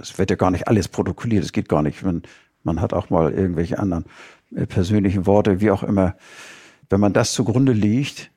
es 0.00 0.18
wird 0.18 0.30
ja 0.30 0.36
gar 0.36 0.50
nicht 0.50 0.68
alles 0.68 0.88
protokolliert. 0.88 1.44
Es 1.44 1.52
geht 1.52 1.68
gar 1.68 1.82
nicht. 1.82 2.02
Man, 2.02 2.22
man 2.62 2.80
hat 2.80 2.92
auch 2.92 3.10
mal 3.10 3.32
irgendwelche 3.32 3.78
anderen 3.78 4.04
äh, 4.54 4.66
persönlichen 4.66 5.26
Worte, 5.26 5.60
wie 5.60 5.70
auch 5.70 5.82
immer. 5.82 6.16
Wenn 6.88 7.00
man 7.00 7.12
das 7.12 7.32
zugrunde 7.32 7.72
legt, 7.72 8.30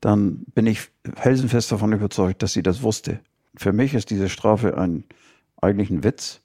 dann 0.00 0.44
bin 0.54 0.66
ich 0.66 0.90
felsenfest 1.14 1.72
davon 1.72 1.92
überzeugt, 1.92 2.42
dass 2.42 2.52
sie 2.52 2.62
das 2.62 2.82
wusste. 2.82 3.20
Für 3.56 3.72
mich 3.72 3.94
ist 3.94 4.10
diese 4.10 4.28
Strafe 4.28 4.76
ein, 4.76 5.04
eigentlich 5.60 5.90
ein 5.90 6.04
Witz, 6.04 6.42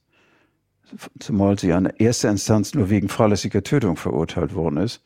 zumal 1.20 1.60
sie 1.60 1.74
an 1.74 1.86
erster 1.86 2.30
Instanz 2.30 2.74
nur 2.74 2.90
wegen 2.90 3.10
fahrlässiger 3.10 3.64
Tötung 3.64 3.98
verurteilt 3.98 4.56
worden 4.56 4.78
ist. 4.78 5.02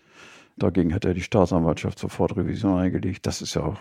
Dagegen 0.58 0.94
hat 0.94 1.06
er 1.06 1.14
die 1.14 1.22
Staatsanwaltschaft 1.22 2.00
sofort 2.00 2.38
Revision 2.38 2.78
eingelegt. 2.80 3.26
Das 3.28 3.42
ist 3.42 3.56
ja 3.56 3.64
auch 3.64 3.78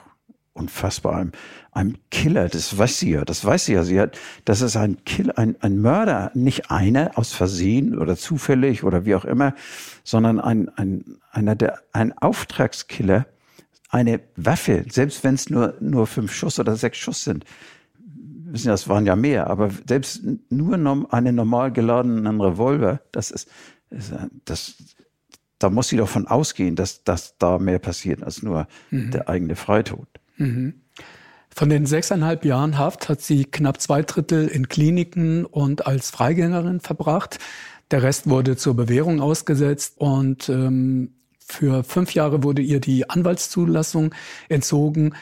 unfassbar. 0.54 1.16
Ein, 1.16 1.32
ein 1.72 1.98
Killer, 2.10 2.48
das 2.48 2.76
weiß 2.76 2.98
sie 2.98 3.10
ja, 3.10 3.24
das 3.24 3.44
weiß 3.44 3.66
sie 3.66 3.74
ja. 3.74 3.82
Sie 3.82 4.00
hat, 4.00 4.18
das 4.44 4.60
ist 4.60 4.76
ein 4.76 5.04
Killer, 5.04 5.36
ein, 5.38 5.56
ein 5.60 5.80
Mörder, 5.80 6.30
nicht 6.34 6.70
einer 6.70 7.12
aus 7.16 7.32
Versehen 7.32 7.98
oder 7.98 8.16
zufällig 8.16 8.84
oder 8.84 9.04
wie 9.04 9.14
auch 9.14 9.24
immer, 9.24 9.54
sondern 10.04 10.40
ein, 10.40 10.68
ein, 10.76 11.18
einer 11.30 11.54
der, 11.54 11.80
ein 11.92 12.16
Auftragskiller, 12.16 13.26
eine 13.90 14.20
Waffe, 14.36 14.84
selbst 14.90 15.24
wenn 15.24 15.34
es 15.34 15.50
nur, 15.50 15.74
nur 15.80 16.06
fünf 16.06 16.32
Schuss 16.32 16.58
oder 16.58 16.76
sechs 16.76 16.98
Schuss 16.98 17.24
sind. 17.24 17.44
Wissen 18.46 18.66
ja, 18.66 18.72
das 18.72 18.88
waren 18.88 19.06
ja 19.06 19.16
mehr, 19.16 19.48
aber 19.48 19.70
selbst 19.88 20.22
nur 20.48 20.74
einen 21.10 21.34
normal 21.34 21.72
geladenen 21.72 22.40
Revolver, 22.40 23.00
das 23.12 23.30
ist, 23.30 23.48
das, 24.44 24.74
da 25.58 25.70
muss 25.70 25.88
sie 25.88 25.96
doch 25.96 26.08
von 26.08 26.26
ausgehen, 26.26 26.76
dass, 26.76 27.04
dass 27.04 27.36
da 27.38 27.58
mehr 27.58 27.78
passiert 27.78 28.22
als 28.22 28.42
nur 28.42 28.66
mhm. 28.90 29.10
der 29.10 29.28
eigene 29.28 29.56
Freitod. 29.56 30.08
Mhm. 30.36 30.74
Von 31.56 31.68
den 31.68 31.86
sechseinhalb 31.86 32.44
Jahren 32.44 32.78
Haft 32.78 33.08
hat 33.08 33.20
sie 33.20 33.44
knapp 33.44 33.80
zwei 33.80 34.02
Drittel 34.02 34.48
in 34.48 34.68
Kliniken 34.68 35.44
und 35.44 35.86
als 35.86 36.10
Freigängerin 36.10 36.80
verbracht. 36.80 37.38
Der 37.92 38.02
Rest 38.02 38.28
wurde 38.28 38.56
zur 38.56 38.74
Bewährung 38.74 39.20
ausgesetzt 39.20 39.94
und 39.98 40.48
ähm, 40.48 41.12
für 41.46 41.84
fünf 41.84 42.14
Jahre 42.14 42.42
wurde 42.42 42.62
ihr 42.62 42.80
die 42.80 43.08
Anwaltszulassung 43.08 44.14
entzogen. 44.48 45.14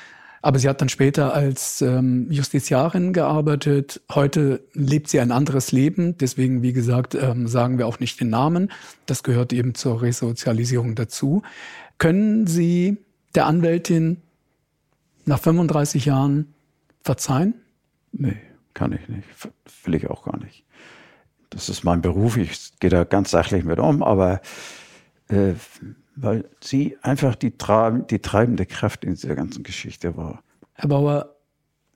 Aber 0.44 0.58
sie 0.58 0.68
hat 0.68 0.80
dann 0.80 0.88
später 0.88 1.32
als 1.34 1.82
ähm, 1.82 2.26
Justiziarin 2.28 3.12
gearbeitet. 3.12 4.00
Heute 4.12 4.64
lebt 4.74 5.08
sie 5.08 5.20
ein 5.20 5.30
anderes 5.30 5.70
Leben. 5.70 6.18
Deswegen, 6.18 6.62
wie 6.62 6.72
gesagt, 6.72 7.14
ähm, 7.14 7.46
sagen 7.46 7.78
wir 7.78 7.86
auch 7.86 8.00
nicht 8.00 8.20
den 8.20 8.30
Namen. 8.30 8.72
Das 9.06 9.22
gehört 9.22 9.52
eben 9.52 9.76
zur 9.76 10.02
Resozialisierung 10.02 10.96
dazu. 10.96 11.42
Können 11.98 12.48
Sie 12.48 12.98
der 13.36 13.46
Anwältin 13.46 14.20
nach 15.24 15.38
35 15.38 16.06
Jahren 16.06 16.52
verzeihen? 17.04 17.54
Nee, 18.10 18.36
kann 18.74 18.92
ich 18.92 19.08
nicht. 19.08 19.28
Will 19.84 19.94
ich 19.94 20.10
auch 20.10 20.24
gar 20.24 20.38
nicht. 20.38 20.64
Das 21.50 21.68
ist 21.68 21.84
mein 21.84 22.02
Beruf. 22.02 22.36
Ich 22.36 22.78
gehe 22.80 22.90
da 22.90 23.04
ganz 23.04 23.30
sachlich 23.30 23.64
mit 23.64 23.78
um, 23.78 24.02
aber 24.02 24.40
äh, 25.28 25.52
weil 26.14 26.48
sie 26.60 26.96
einfach 27.02 27.34
die, 27.34 27.52
die 28.10 28.18
treibende 28.18 28.66
Kraft 28.66 29.04
in 29.04 29.14
dieser 29.14 29.34
ganzen 29.34 29.62
Geschichte 29.62 30.16
war. 30.16 30.42
Herr 30.74 30.88
Bauer, 30.88 31.36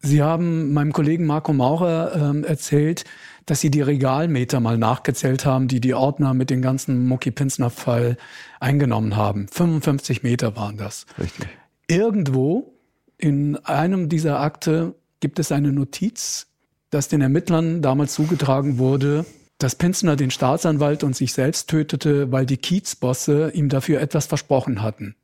Sie 0.02 0.22
haben 0.22 0.72
meinem 0.72 0.92
Kollegen 0.92 1.26
Marco 1.26 1.52
Maurer 1.52 2.14
ähm, 2.14 2.44
erzählt, 2.44 3.04
dass 3.46 3.60
Sie 3.60 3.70
die 3.70 3.80
Regalmeter 3.80 4.60
mal 4.60 4.78
nachgezählt 4.78 5.44
haben, 5.44 5.68
die 5.68 5.80
die 5.80 5.94
Ordner 5.94 6.34
mit 6.34 6.50
dem 6.50 6.62
ganzen 6.62 7.06
Mucki-Pinsner-Fall 7.06 8.16
eingenommen 8.60 9.16
haben. 9.16 9.48
55 9.48 10.22
Meter 10.22 10.54
waren 10.56 10.76
das. 10.76 11.06
Richtig. 11.18 11.48
Irgendwo 11.88 12.74
in 13.18 13.56
einem 13.64 14.08
dieser 14.08 14.40
Akte 14.40 14.94
gibt 15.20 15.38
es 15.38 15.50
eine 15.50 15.72
Notiz, 15.72 16.48
dass 16.90 17.08
den 17.08 17.20
Ermittlern 17.20 17.82
damals 17.82 18.14
zugetragen 18.14 18.78
wurde, 18.78 19.24
dass 19.58 19.74
Pinsner 19.74 20.16
den 20.16 20.30
Staatsanwalt 20.30 21.02
und 21.02 21.16
sich 21.16 21.32
selbst 21.32 21.70
tötete, 21.70 22.30
weil 22.30 22.46
die 22.46 22.58
Kiezbosse 22.58 23.50
ihm 23.52 23.68
dafür 23.68 24.00
etwas 24.00 24.26
versprochen 24.26 24.82
hatten. 24.82 25.16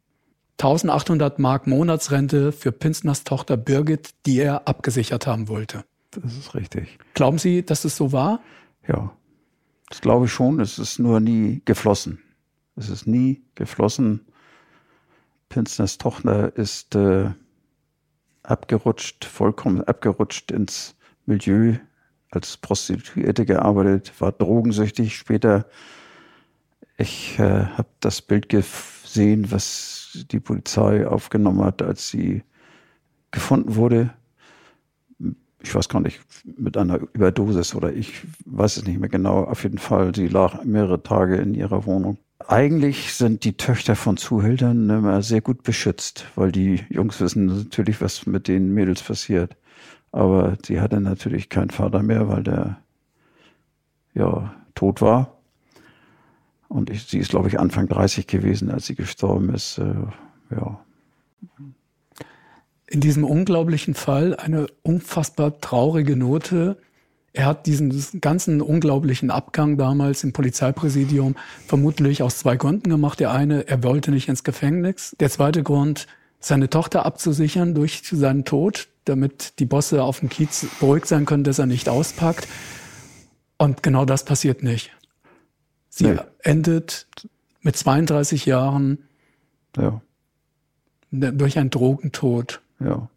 1800 0.59 1.39
Mark 1.39 1.67
Monatsrente 1.67 2.53
für 2.53 2.73
Pinsners 2.73 3.25
Tochter 3.25 3.57
Birgit, 3.57 4.11
die 4.27 4.39
er 4.39 4.69
abgesichert 4.69 5.27
haben 5.27 5.49
wollte. 5.49 5.85
Das 6.13 6.37
ist 6.37 6.55
richtig. 6.55 6.99
Glauben 7.15 7.39
Sie, 7.39 7.65
dass 7.65 7.85
es 7.85 7.97
so 7.97 8.13
war? 8.13 8.41
Ja, 8.87 9.13
das 9.89 10.01
glaube 10.01 10.27
ich 10.27 10.33
schon. 10.33 10.61
Es 10.61 10.79
ist 10.79 10.99
nur 10.99 11.21
nie 11.21 11.63
geflossen. 11.65 12.23
Es 12.77 12.89
ist 12.89 13.07
nie 13.07 13.43
geflossen. 13.55 14.21
Pinsners 15.49 15.99
Tochter 15.99 16.57
ist 16.57 16.95
äh, 16.95 17.31
abgerutscht, 18.43 19.25
vollkommen 19.25 19.83
abgerutscht 19.83 20.51
ins 20.51 20.95
Milieu 21.27 21.77
als 22.33 22.57
Prostituierte 22.57 23.45
gearbeitet, 23.45 24.13
war 24.19 24.33
drogensüchtig. 24.33 25.17
Später, 25.17 25.67
ich 26.97 27.39
äh, 27.39 27.67
habe 27.67 27.89
das 28.01 28.23
Bild 28.23 28.49
gesehen, 28.49 29.51
was 29.51 30.27
die 30.31 30.41
Polizei 30.41 31.07
aufgenommen 31.07 31.63
hat, 31.63 31.83
als 31.83 32.09
sie 32.09 32.43
gefunden 33.31 33.77
wurde. 33.77 34.11
Ich 35.63 35.75
weiß 35.75 35.89
gar 35.89 36.01
nicht, 36.01 36.21
mit 36.45 36.77
einer 36.77 37.01
Überdosis 37.13 37.75
oder 37.75 37.93
ich 37.93 38.23
weiß 38.47 38.79
es 38.79 38.87
nicht 38.87 38.99
mehr 38.99 39.09
genau. 39.09 39.45
Auf 39.45 39.63
jeden 39.63 39.79
Fall, 39.79 40.15
sie 40.15 40.27
lag 40.27 40.65
mehrere 40.65 41.03
Tage 41.03 41.37
in 41.37 41.55
ihrer 41.55 41.87
Wohnung. 41.87 42.19
Eigentlich 42.49 43.15
sind 43.15 43.45
die 43.45 43.57
Töchter 43.57 43.95
von 43.95 44.17
Zuhältern 44.17 44.91
immer 44.91 45.23
sehr 45.23 45.41
gut 45.41 45.63
beschützt, 45.63 46.27
weil 46.35 46.51
die 46.51 46.81
Jungs 46.89 47.21
wissen 47.21 47.47
natürlich, 47.47 48.01
was 48.01 48.27
mit 48.27 48.49
den 48.49 48.75
Mädels 48.75 49.03
passiert. 49.03 49.57
Aber 50.13 50.57
sie 50.65 50.81
hatte 50.81 51.01
natürlich 51.01 51.49
keinen 51.49 51.71
Vater 51.71 52.03
mehr, 52.03 52.29
weil 52.29 52.43
der 52.43 52.79
ja 54.15 54.55
tot 54.75 55.01
war. 55.01 55.39
Und 56.69 56.91
ich, 56.91 57.05
sie 57.05 57.19
ist, 57.19 57.31
glaube 57.31 57.49
ich, 57.49 57.59
Anfang 57.59 57.89
30 57.89 58.27
gewesen, 58.27 58.71
als 58.71 58.87
sie 58.87 58.95
gestorben 58.95 59.53
ist. 59.55 59.79
Äh, 59.79 59.95
ja. 60.55 60.81
In 62.87 63.01
diesem 63.01 63.25
unglaublichen 63.25 63.95
Fall 63.95 64.37
eine 64.37 64.67
unfassbar 64.83 65.61
traurige 65.61 66.17
Note. 66.17 66.77
Er 67.35 67.47
hat 67.47 67.67
diesen 67.67 68.21
ganzen 68.21 68.61
unglaublichen 68.61 69.31
Abgang 69.31 69.79
damals 69.79 70.25
im 70.25 70.35
Polizeipräsidium 70.35 71.37
vermutlich 71.67 72.23
aus 72.23 72.39
zwei 72.39 72.57
Gründen 72.57 72.91
gemacht. 72.91 73.21
Der 73.21 73.33
eine, 73.33 73.67
er 73.67 73.83
wollte 73.83 74.11
nicht 74.11 74.29
ins 74.29 74.45
Gefängnis. 74.45 75.17
Der 75.21 75.31
zweite 75.31 75.63
Grund, 75.63 76.07
seine 76.41 76.69
Tochter 76.69 77.07
abzusichern 77.07 77.75
durch 77.75 78.03
seinen 78.05 78.45
Tod, 78.45 78.89
damit 79.05 79.59
die 79.59 79.67
Bosse 79.67 80.03
auf 80.03 80.21
dem 80.21 80.29
Kiez 80.29 80.67
beruhigt 80.81 81.07
sein 81.07 81.25
können, 81.25 81.45
dass 81.45 81.59
er 81.59 81.67
nicht 81.67 81.89
auspackt. 81.89 82.49
Und 83.59 83.83
genau 83.83 84.05
das 84.05 84.25
passiert 84.25 84.63
nicht. 84.63 84.91
Sie 85.89 86.07
nee. 86.07 86.19
endet 86.41 87.07
mit 87.61 87.77
32 87.77 88.47
Jahren 88.47 88.99
ja. 89.77 90.01
durch 91.11 91.59
einen 91.59 91.71
Drogentod. 91.71 92.61
Ja. 92.81 93.09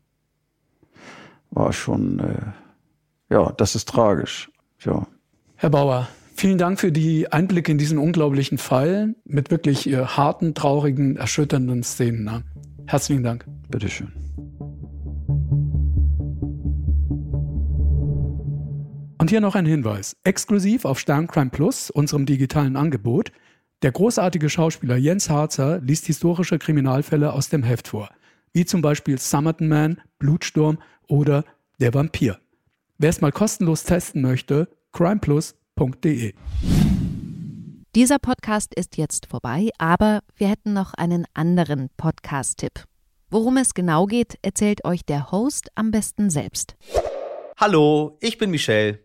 War 1.52 1.74
schon, 1.74 2.20
äh, 2.20 3.34
ja, 3.34 3.52
das 3.54 3.76
ist 3.76 3.88
tragisch. 3.88 4.52
Ja. 4.84 5.08
Herr 5.56 5.70
Bauer, 5.70 6.08
vielen 6.36 6.58
Dank 6.58 6.80
für 6.80 6.92
die 6.92 7.32
Einblicke 7.32 7.72
in 7.72 7.78
diesen 7.78 7.98
unglaublichen 7.98 8.58
Fall 8.58 9.16
mit 9.24 9.52
wirklich 9.52 9.88
äh, 9.88 10.06
harten, 10.06 10.54
traurigen, 10.54 11.16
erschütternden 11.16 11.82
Szenen. 11.84 12.24
Ne? 12.26 12.44
Herzlichen 12.86 13.24
Dank. 13.24 13.46
Bitteschön. 13.70 14.25
Und 19.26 19.32
hier 19.32 19.42
noch 19.42 19.56
ein 19.56 19.66
Hinweis. 19.66 20.16
Exklusiv 20.24 20.86
auf 20.86 21.00
Sterncrime 21.00 21.50
Plus, 21.50 21.90
unserem 21.90 22.28
digitalen 22.28 22.76
Angebot, 22.76 23.32
der 23.82 23.92
großartige 23.92 24.52
Schauspieler 24.52 24.98
Jens 24.98 25.32
Harzer 25.32 25.80
liest 25.80 26.06
historische 26.06 26.60
Kriminalfälle 26.60 27.34
aus 27.34 27.50
dem 27.50 27.64
Heft 27.64 27.88
vor, 27.88 28.12
wie 28.54 28.66
zum 28.66 28.84
Beispiel 28.84 29.18
Summerton 29.18 29.68
Man, 29.68 30.00
Blutsturm 30.20 30.78
oder 31.08 31.44
Der 31.80 31.96
Vampir. 31.96 32.38
Wer 33.00 33.10
es 33.10 33.20
mal 33.20 33.32
kostenlos 33.32 33.84
testen 33.84 34.22
möchte, 34.22 34.70
crimeplus.de. 34.92 36.36
Dieser 37.96 38.20
Podcast 38.20 38.76
ist 38.76 38.96
jetzt 38.96 39.26
vorbei, 39.26 39.72
aber 39.80 40.20
wir 40.36 40.50
hätten 40.50 40.74
noch 40.74 40.94
einen 40.94 41.26
anderen 41.34 41.90
Podcast-Tipp. 41.98 42.84
Worum 43.32 43.58
es 43.58 43.74
genau 43.74 44.06
geht, 44.06 44.38
erzählt 44.44 44.86
euch 44.86 45.04
der 45.04 45.32
Host 45.32 45.70
am 45.74 45.90
besten 45.90 46.30
selbst. 46.30 46.76
Hallo, 47.58 48.18
ich 48.20 48.38
bin 48.38 48.52
Michelle. 48.52 49.05